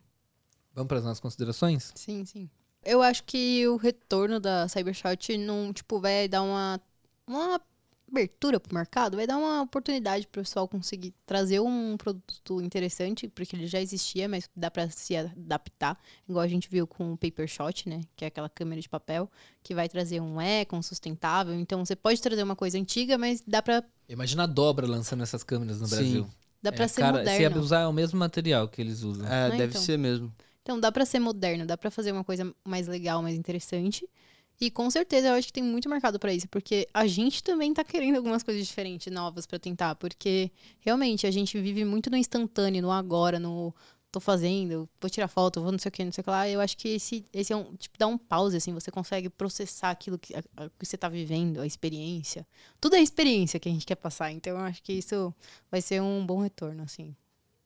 Vamos 0.75 0.89
para 0.89 0.99
as 0.99 1.05
nossas 1.05 1.21
considerações? 1.21 1.93
sim, 1.95 2.25
sim. 2.25 2.49
Eu 2.87 3.03
acho 3.03 3.25
que 3.25 3.67
o 3.67 3.77
retorno 3.77 4.39
da 4.39 4.69
Cybershot 4.69 5.37
não, 5.37 5.73
tipo, 5.73 6.01
vai 6.01 6.29
dar 6.29 6.43
uma. 6.43 6.81
uma 7.27 7.61
abertura 8.09 8.61
pro 8.61 8.73
mercado, 8.73 9.17
vai 9.17 9.27
dar 9.27 9.37
uma 9.37 9.63
oportunidade 9.63 10.29
pro 10.29 10.41
pessoal 10.41 10.69
conseguir 10.69 11.13
trazer 11.27 11.59
um 11.59 11.97
produto 11.97 12.63
interessante, 12.63 13.27
porque 13.29 13.57
ele 13.57 13.67
já 13.67 13.81
existia, 13.81 14.29
mas 14.29 14.49
dá 14.55 14.71
para 14.71 14.89
se 14.89 15.17
adaptar, 15.17 15.99
igual 16.29 16.45
a 16.45 16.47
gente 16.49 16.69
viu 16.71 16.87
com 16.87 17.13
o 17.15 17.17
Paper 17.17 17.49
Shot, 17.49 17.89
né, 17.89 18.03
que 18.15 18.25
é 18.25 18.29
aquela 18.29 18.49
câmera 18.49 18.81
de 18.81 18.89
papel, 18.89 19.29
que 19.61 19.75
vai 19.75 19.89
trazer 19.89 20.21
um 20.21 20.41
eco, 20.41 20.77
um 20.77 20.83
sustentável. 20.83 21.53
Então 21.55 21.85
você 21.85 21.97
pode 21.97 22.23
trazer 22.23 22.45
uma 22.45 22.55
coisa 22.55 22.79
antiga, 22.79 23.19
mas 23.19 23.43
dá 23.45 23.61
para 23.61 23.83
Imagina 24.09 24.45
a 24.45 24.47
dobra 24.47 24.87
lançando 24.87 25.25
essas 25.25 25.43
câmeras 25.43 25.81
no 25.81 25.89
Sim. 25.89 25.97
Brasil. 25.97 26.31
dá 26.63 26.71
para 26.71 26.85
É, 26.85 26.89
ser 26.89 27.01
cara, 27.01 27.19
moderno. 27.19 27.57
Se 27.57 27.59
usar 27.59 27.81
é 27.81 27.87
o 27.89 27.93
mesmo 27.93 28.19
material 28.21 28.69
que 28.69 28.81
eles 28.81 29.03
usam. 29.03 29.27
É, 29.27 29.49
Né, 29.51 29.57
deve 29.59 29.71
então? 29.71 29.83
ser 29.83 29.99
mesmo. 29.99 30.33
Então 30.67 30.81
dá 30.81 30.91
pra 30.91 31.07
ser 31.07 31.21
moderno, 31.21 31.65
dá 31.65 31.77
pra 31.79 31.93
fazer 31.93 32.11
uma 32.11 32.25
coisa 32.25 32.53
mais 32.65 32.89
legal, 32.89 33.23
mais 33.23 33.37
interessante. 33.37 34.05
E 34.61 34.69
com 34.69 34.91
certeza 34.91 35.29
eu 35.29 35.35
acho 35.35 35.47
que 35.47 35.53
tem 35.53 35.63
muito 35.63 35.89
mercado 35.89 36.19
pra 36.19 36.33
isso, 36.35 36.49
porque 36.49 36.89
a 36.93 37.07
gente 37.07 37.41
também 37.41 37.73
tá 37.73 37.85
querendo 37.85 38.17
algumas 38.17 38.43
coisas 38.43 38.67
diferentes, 38.67 39.13
novas 39.13 39.47
pra 39.47 39.61
tentar, 39.61 39.95
porque 39.95 40.51
realmente 40.81 41.25
a 41.25 41.31
gente 41.31 41.57
vive 41.61 41.85
muito 41.85 42.11
no 42.11 42.17
instantâneo, 42.17 42.83
no 42.83 42.91
agora, 42.91 43.39
no 43.39 43.73
tô 44.11 44.19
fazendo, 44.19 44.89
vou 45.01 45.09
tirar 45.09 45.29
foto, 45.29 45.61
vou 45.63 45.71
não 45.71 45.79
sei 45.79 45.89
o 45.89 45.93
que, 45.93 46.05
não 46.05 46.11
sei 46.11 46.23
o 46.23 46.25
que 46.25 46.31
lá. 46.31 46.49
Eu 46.49 46.61
acho 46.61 46.77
que 46.77 46.89
esse, 46.89 47.25
esse 47.33 47.53
é 47.53 47.57
um, 47.57 47.77
tipo, 47.77 47.97
dá 47.97 48.09
um 48.09 48.19
pause, 48.19 48.57
assim, 48.57 48.73
você 48.73 48.91
consegue 48.91 49.29
processar 49.31 49.91
aquilo 49.93 50.19
que, 50.19 50.35
a- 50.35 50.43
que 50.77 50.85
você 50.85 50.97
tá 50.97 51.09
vivendo, 51.09 51.61
a 51.61 51.67
experiência. 51.67 52.45
Tudo 52.81 52.97
é 52.97 53.01
experiência 53.01 53.61
que 53.61 53.69
a 53.69 53.73
gente 53.73 53.87
quer 53.87 53.95
passar, 53.97 54.33
então 54.33 54.55
eu 54.59 54.65
acho 54.65 54.83
que 54.83 54.95
isso 54.95 55.33
vai 55.71 55.81
ser 55.81 56.03
um 56.03 56.27
bom 56.27 56.41
retorno, 56.41 56.83
assim. 56.83 57.15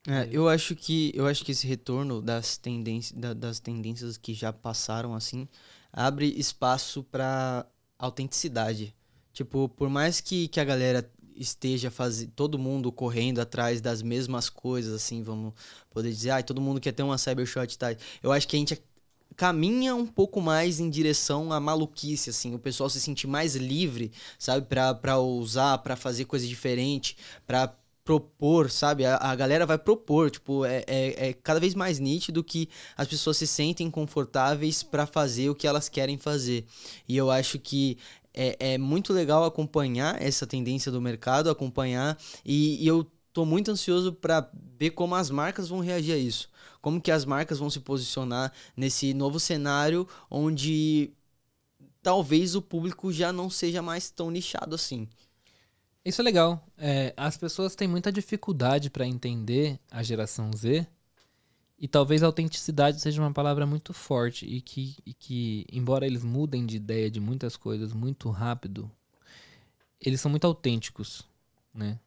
É, 0.08 0.28
eu 0.32 0.48
acho 0.48 0.74
que 0.74 1.12
eu 1.14 1.26
acho 1.26 1.44
que 1.44 1.52
esse 1.52 1.66
retorno 1.66 2.22
das 2.22 2.56
tendências 2.56 3.18
da- 3.20 3.34
das 3.34 3.60
tendências 3.60 4.16
que 4.16 4.32
já 4.32 4.50
passaram 4.52 5.14
assim 5.14 5.46
abre 5.92 6.26
espaço 6.38 7.02
para 7.04 7.66
autenticidade. 7.98 8.94
Tipo, 9.32 9.68
por 9.68 9.90
mais 9.90 10.20
que, 10.20 10.48
que 10.48 10.58
a 10.58 10.64
galera 10.64 11.10
esteja 11.36 11.90
fazendo 11.90 12.32
todo 12.32 12.58
mundo 12.58 12.90
correndo 12.90 13.40
atrás 13.40 13.80
das 13.80 14.00
mesmas 14.02 14.48
coisas 14.48 14.94
assim, 14.94 15.22
vamos 15.22 15.52
poder 15.90 16.10
dizer, 16.10 16.30
ah, 16.30 16.42
todo 16.42 16.60
mundo 16.62 16.80
quer 16.80 16.92
ter 16.92 17.02
uma 17.02 17.18
cybershot 17.18 17.76
tal. 17.78 17.90
Eu 18.22 18.32
acho 18.32 18.48
que 18.48 18.56
a 18.56 18.58
gente 18.58 18.82
caminha 19.36 19.94
um 19.94 20.06
pouco 20.06 20.40
mais 20.40 20.80
em 20.80 20.90
direção 20.90 21.52
à 21.52 21.58
maluquice, 21.60 22.30
assim, 22.30 22.54
o 22.54 22.58
pessoal 22.58 22.90
se 22.90 23.00
sentir 23.00 23.26
mais 23.26 23.54
livre, 23.56 24.12
sabe, 24.38 24.66
pra 25.00 25.18
usar, 25.18 25.78
pra 25.78 25.96
fazer 25.96 26.24
coisa 26.26 26.46
diferente, 26.46 27.16
pra 27.46 27.74
propor, 28.04 28.70
sabe? 28.70 29.04
A, 29.04 29.16
a 29.16 29.34
galera 29.34 29.66
vai 29.66 29.78
propor, 29.78 30.30
tipo, 30.30 30.64
é, 30.64 30.84
é, 30.86 31.28
é 31.28 31.32
cada 31.32 31.60
vez 31.60 31.74
mais 31.74 31.98
nítido 31.98 32.42
que 32.42 32.68
as 32.96 33.06
pessoas 33.08 33.36
se 33.36 33.46
sentem 33.46 33.90
confortáveis 33.90 34.82
pra 34.82 35.06
fazer 35.06 35.50
o 35.50 35.54
que 35.54 35.66
elas 35.66 35.88
querem 35.88 36.18
fazer. 36.18 36.66
E 37.08 37.16
eu 37.16 37.30
acho 37.30 37.58
que 37.58 37.98
é, 38.34 38.74
é 38.74 38.78
muito 38.78 39.12
legal 39.12 39.44
acompanhar 39.44 40.20
essa 40.20 40.46
tendência 40.46 40.90
do 40.90 41.00
mercado, 41.00 41.50
acompanhar, 41.50 42.18
e, 42.44 42.82
e 42.82 42.86
eu 42.86 43.06
tô 43.32 43.44
muito 43.44 43.70
ansioso 43.70 44.12
pra 44.12 44.48
ver 44.78 44.90
como 44.90 45.14
as 45.14 45.30
marcas 45.30 45.68
vão 45.68 45.80
reagir 45.80 46.14
a 46.14 46.18
isso. 46.18 46.48
Como 46.80 47.00
que 47.00 47.10
as 47.10 47.24
marcas 47.24 47.58
vão 47.58 47.70
se 47.70 47.80
posicionar 47.80 48.52
nesse 48.76 49.12
novo 49.14 49.38
cenário 49.38 50.08
onde 50.30 51.12
talvez 52.02 52.54
o 52.54 52.62
público 52.62 53.12
já 53.12 53.32
não 53.32 53.50
seja 53.50 53.82
mais 53.82 54.10
tão 54.10 54.30
nichado 54.30 54.74
assim. 54.74 55.08
Isso 56.04 56.20
é 56.20 56.24
legal. 56.24 56.64
É, 56.78 57.12
as 57.16 57.36
pessoas 57.36 57.74
têm 57.74 57.86
muita 57.86 58.10
dificuldade 58.10 58.88
para 58.88 59.06
entender 59.06 59.78
a 59.90 60.02
geração 60.02 60.50
Z. 60.54 60.86
E 61.78 61.88
talvez 61.88 62.22
autenticidade 62.22 63.00
seja 63.00 63.22
uma 63.22 63.32
palavra 63.32 63.66
muito 63.66 63.92
forte. 63.92 64.46
E 64.46 64.60
que, 64.60 64.96
e 65.04 65.14
que, 65.14 65.66
embora 65.72 66.06
eles 66.06 66.22
mudem 66.22 66.66
de 66.66 66.76
ideia 66.76 67.10
de 67.10 67.20
muitas 67.20 67.56
coisas 67.56 67.92
muito 67.92 68.30
rápido, 68.30 68.90
eles 70.00 70.20
são 70.20 70.30
muito 70.30 70.46
autênticos. 70.46 71.26
Né? 71.74 71.98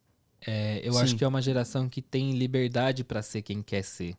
É, 0.46 0.80
eu 0.86 0.96
acho 0.98 1.12
Sim. 1.12 1.16
que 1.16 1.24
é 1.24 1.28
uma 1.28 1.42
geração 1.42 1.88
que 1.88 2.02
tem 2.02 2.36
liberdade 2.36 3.02
para 3.02 3.22
ser 3.22 3.42
quem 3.42 3.62
quer 3.62 3.82
ser. 3.82 4.16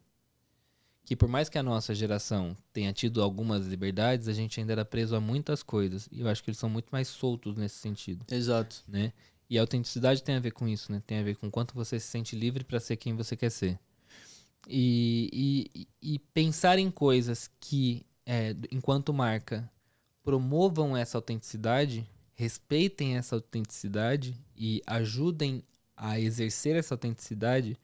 Que 1.05 1.15
por 1.15 1.29
mais 1.29 1.47
que 1.49 1.57
a 1.57 1.63
nossa 1.63 1.93
geração 1.93 2.57
tenha 2.73 2.91
tido 2.91 3.21
algumas 3.21 3.67
liberdades, 3.67 4.27
a 4.27 4.33
gente 4.33 4.59
ainda 4.59 4.73
era 4.73 4.83
preso 4.83 5.15
a 5.15 5.21
muitas 5.21 5.61
coisas. 5.61 6.09
E 6.11 6.21
eu 6.21 6.27
acho 6.27 6.43
que 6.43 6.49
eles 6.49 6.57
são 6.57 6.69
muito 6.69 6.87
mais 6.91 7.07
soltos 7.07 7.55
nesse 7.55 7.75
sentido 7.75 8.25
Exato. 8.29 8.83
né? 8.87 9.13
E 9.49 9.57
a 9.57 9.61
autenticidade 9.61 10.23
tem 10.23 10.35
a 10.35 10.39
ver 10.39 10.51
com 10.51 10.67
isso, 10.67 10.91
né? 10.91 11.01
Tem 11.05 11.19
a 11.19 11.23
ver 11.23 11.35
com 11.35 11.49
quanto 11.51 11.73
você 11.73 11.99
se 11.99 12.07
sente 12.07 12.35
livre 12.35 12.63
para 12.63 12.79
ser 12.79 12.97
quem 12.97 13.15
você 13.15 13.35
quer 13.35 13.51
ser. 13.51 13.79
E, 14.67 15.69
e, 15.73 15.87
e 16.15 16.19
pensar 16.19 16.79
em 16.79 16.89
coisas 16.89 17.49
que, 17.59 18.05
é, 18.25 18.55
enquanto 18.71 19.13
marca, 19.13 19.69
promovam 20.23 20.97
essa 20.97 21.17
autenticidade, 21.17 22.07
respeitem 22.33 23.17
essa 23.17 23.35
autenticidade 23.35 24.35
e 24.57 24.81
ajudem 24.87 25.63
a 25.95 26.19
exercer 26.19 26.75
essa 26.75 26.95
autenticidade 26.95 27.77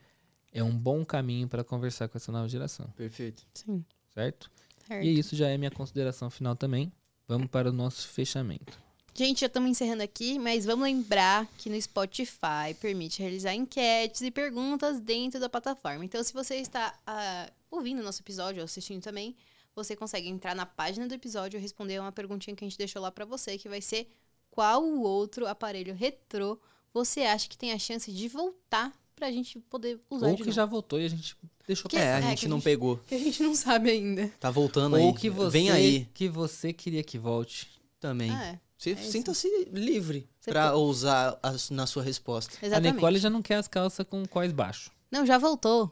é 0.51 0.63
um 0.63 0.75
bom 0.75 1.05
caminho 1.05 1.47
para 1.47 1.63
conversar 1.63 2.09
com 2.09 2.17
essa 2.17 2.31
nova 2.31 2.47
geração, 2.49 2.87
Perfeito. 2.97 3.43
Sim. 3.53 3.85
certo? 4.13 4.51
Certo. 4.85 5.05
E 5.05 5.17
isso 5.17 5.35
já 5.35 5.47
é 5.47 5.57
minha 5.57 5.71
consideração 5.71 6.29
final 6.29 6.55
também. 6.55 6.91
Vamos 7.27 7.47
para 7.47 7.69
o 7.69 7.73
nosso 7.73 8.07
fechamento. 8.09 8.77
Gente, 9.13 9.41
já 9.41 9.47
estamos 9.47 9.69
encerrando 9.69 10.01
aqui, 10.03 10.39
mas 10.39 10.65
vamos 10.65 10.83
lembrar 10.85 11.45
que 11.57 11.69
no 11.69 11.79
Spotify 11.81 12.73
permite 12.79 13.21
realizar 13.21 13.53
enquetes 13.53 14.21
e 14.21 14.31
perguntas 14.31 14.99
dentro 15.01 15.39
da 15.39 15.49
plataforma. 15.49 16.03
Então, 16.05 16.23
se 16.23 16.33
você 16.33 16.55
está 16.55 16.97
ah, 17.05 17.49
ouvindo 17.69 17.99
o 17.99 18.03
nosso 18.03 18.21
episódio 18.21 18.59
ou 18.61 18.65
assistindo 18.65 19.01
também, 19.03 19.35
você 19.75 19.95
consegue 19.97 20.29
entrar 20.29 20.55
na 20.55 20.65
página 20.65 21.07
do 21.07 21.13
episódio 21.13 21.57
e 21.57 21.61
responder 21.61 21.99
uma 21.99 22.11
perguntinha 22.11 22.55
que 22.55 22.63
a 22.63 22.67
gente 22.67 22.77
deixou 22.77 23.01
lá 23.01 23.11
para 23.11 23.25
você, 23.25 23.57
que 23.57 23.67
vai 23.67 23.81
ser 23.81 24.09
qual 24.49 24.81
o 24.83 25.01
outro 25.01 25.45
aparelho 25.45 25.93
retrô 25.93 26.57
você 26.93 27.21
acha 27.21 27.47
que 27.47 27.57
tem 27.57 27.71
a 27.73 27.79
chance 27.79 28.11
de 28.11 28.27
voltar 28.27 28.91
pra 29.15 29.29
gente 29.31 29.59
poder 29.59 29.99
usar 30.09 30.27
Ou 30.27 30.31
de 30.31 30.37
que 30.37 30.43
novo. 30.49 30.55
já 30.55 30.65
voltou 30.65 30.99
e 30.99 31.05
a 31.05 31.09
gente 31.09 31.35
deixou 31.67 31.89
Que- 31.89 31.95
pra 31.97 32.05
É, 32.05 32.13
a 32.13 32.17
é, 32.17 32.21
gente 32.21 32.39
que 32.41 32.45
a 32.45 32.49
não 32.49 32.57
gente- 32.57 32.63
pegou. 32.65 32.97
Que 33.07 33.15
a 33.15 33.19
gente 33.19 33.43
não 33.43 33.55
sabe 33.55 33.91
ainda. 33.91 34.27
Tá 34.39 34.49
voltando 34.49 34.95
aí. 34.95 35.03
Ou 35.03 35.13
que 35.13 35.29
você, 35.29 35.51
Vem 35.51 35.69
aí 35.69 36.07
que 36.13 36.27
você 36.29 36.71
queria 36.73 37.03
que 37.03 37.17
volte. 37.17 37.69
também. 37.99 38.31
Ah, 38.31 38.45
é. 38.45 38.59
Você 38.83 38.91
é 38.91 38.95
sinta-se 38.95 39.47
livre 39.71 40.27
Você 40.39 40.51
pra 40.51 40.71
po- 40.71 40.77
usar 40.79 41.37
as- 41.43 41.69
na 41.69 41.85
sua 41.85 42.01
resposta. 42.03 42.53
Exatamente. 42.61 42.91
A 42.91 42.93
Nicole 42.95 43.19
já 43.19 43.29
não 43.29 43.41
quer 43.41 43.55
as 43.55 43.67
calças 43.67 44.05
com 44.09 44.25
cós 44.25 44.51
baixo. 44.51 44.91
Não, 45.11 45.25
já 45.25 45.37
voltou. 45.37 45.91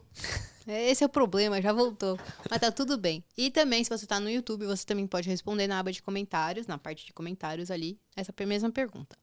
Esse 0.66 1.02
é 1.02 1.06
o 1.06 1.10
problema, 1.10 1.60
já 1.62 1.72
voltou. 1.72 2.18
Mas 2.48 2.60
tá 2.60 2.70
tudo 2.72 2.96
bem. 2.98 3.22
E 3.36 3.50
também, 3.50 3.82
se 3.84 3.90
você 3.90 4.06
tá 4.06 4.18
no 4.20 4.30
YouTube, 4.30 4.66
você 4.66 4.84
também 4.84 5.06
pode 5.06 5.28
responder 5.28 5.66
na 5.66 5.78
aba 5.78 5.92
de 5.92 6.02
comentários, 6.02 6.66
na 6.66 6.78
parte 6.78 7.04
de 7.06 7.12
comentários 7.12 7.70
ali, 7.70 7.98
essa 8.16 8.32
mesma 8.46 8.70
pergunta. 8.70 9.16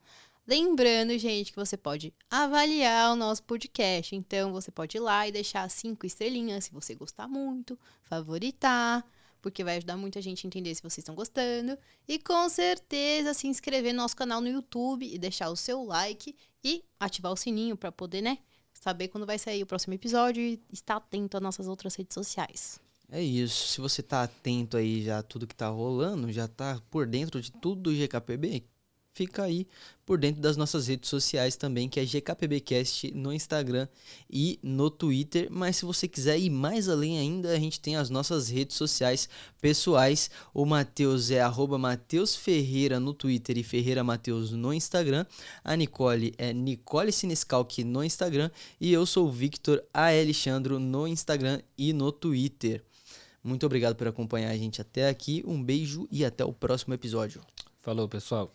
Lembrando, 0.47 1.17
gente, 1.17 1.51
que 1.51 1.57
você 1.57 1.75
pode 1.75 2.13
avaliar 2.29 3.11
o 3.11 3.15
nosso 3.17 3.43
podcast. 3.43 4.15
Então, 4.15 4.51
você 4.53 4.71
pode 4.71 4.95
ir 4.97 5.01
lá 5.01 5.27
e 5.27 5.31
deixar 5.31 5.69
cinco 5.69 6.05
estrelinhas 6.05 6.65
se 6.65 6.71
você 6.71 6.95
gostar 6.95 7.27
muito, 7.27 7.77
favoritar, 8.03 9.05
porque 9.47 9.63
vai 9.63 9.77
ajudar 9.77 9.95
muita 9.95 10.21
gente 10.21 10.45
a 10.45 10.47
entender 10.47 10.75
se 10.75 10.81
vocês 10.81 10.97
estão 10.97 11.15
gostando. 11.15 11.77
E 12.05 12.19
com 12.19 12.49
certeza 12.49 13.33
se 13.33 13.47
inscrever 13.47 13.93
no 13.93 14.01
nosso 14.01 14.15
canal 14.15 14.41
no 14.41 14.49
YouTube 14.49 15.09
e 15.09 15.17
deixar 15.17 15.49
o 15.49 15.55
seu 15.55 15.85
like 15.85 16.35
e 16.61 16.83
ativar 16.99 17.31
o 17.31 17.37
sininho 17.37 17.77
para 17.77 17.89
poder, 17.89 18.21
né, 18.21 18.39
saber 18.73 19.07
quando 19.07 19.25
vai 19.25 19.39
sair 19.39 19.63
o 19.63 19.65
próximo 19.65 19.93
episódio 19.93 20.41
e 20.41 20.61
estar 20.71 20.97
atento 20.97 21.37
às 21.37 21.43
nossas 21.43 21.65
outras 21.65 21.95
redes 21.95 22.13
sociais. 22.13 22.77
É 23.09 23.23
isso. 23.23 23.69
Se 23.69 23.79
você 23.79 24.03
tá 24.03 24.23
atento 24.23 24.75
aí 24.75 25.01
já 25.01 25.19
a 25.19 25.23
tudo 25.23 25.47
que 25.47 25.55
tá 25.55 25.69
rolando, 25.69 26.29
já 26.29 26.45
tá 26.45 26.81
por 26.91 27.07
dentro 27.07 27.41
de 27.41 27.49
tudo 27.49 27.83
do 27.83 27.93
GKPB, 27.93 28.65
fica 29.17 29.43
aí 29.43 29.67
por 30.05 30.17
dentro 30.19 30.41
das 30.41 30.55
nossas 30.55 30.87
redes 30.87 31.09
sociais 31.09 31.57
também, 31.57 31.89
que 31.89 31.99
é 31.99 32.05
GKPBcast 32.05 33.11
no 33.13 33.33
Instagram 33.33 33.87
e 34.29 34.57
no 34.63 34.89
Twitter. 34.89 35.49
Mas 35.51 35.77
se 35.77 35.85
você 35.85 36.07
quiser 36.07 36.39
ir 36.39 36.49
mais 36.49 36.87
além 36.87 37.17
ainda, 37.17 37.51
a 37.51 37.59
gente 37.59 37.79
tem 37.81 37.97
as 37.97 38.09
nossas 38.09 38.47
redes 38.47 38.77
sociais 38.77 39.27
pessoais. 39.59 40.29
O 40.53 40.65
Matheus 40.65 41.31
é 41.31 41.41
arroba 41.41 41.77
Matheus 41.77 42.35
Ferreira 42.35 42.99
no 42.99 43.13
Twitter 43.13 43.57
e 43.57 43.63
Ferreira 43.63 44.03
Matheus 44.03 44.51
no 44.51 44.71
Instagram. 44.71 45.25
A 45.63 45.75
Nicole 45.75 46.33
é 46.37 46.53
Nicole 46.53 47.11
Siniscalque 47.11 47.83
no 47.83 48.03
Instagram. 48.03 48.49
E 48.79 48.93
eu 48.93 49.05
sou 49.05 49.27
o 49.27 49.31
Victor 49.31 49.83
A. 49.93 50.07
Alexandro 50.07 50.79
no 50.79 51.07
Instagram 51.07 51.59
e 51.77 51.91
no 51.91 52.11
Twitter. 52.11 52.83
Muito 53.43 53.65
obrigado 53.65 53.95
por 53.95 54.07
acompanhar 54.07 54.51
a 54.51 54.57
gente 54.57 54.79
até 54.79 55.09
aqui. 55.09 55.43
Um 55.45 55.61
beijo 55.61 56.07
e 56.11 56.23
até 56.23 56.45
o 56.45 56.53
próximo 56.53 56.93
episódio. 56.93 57.41
Falou, 57.81 58.07
pessoal. 58.07 58.53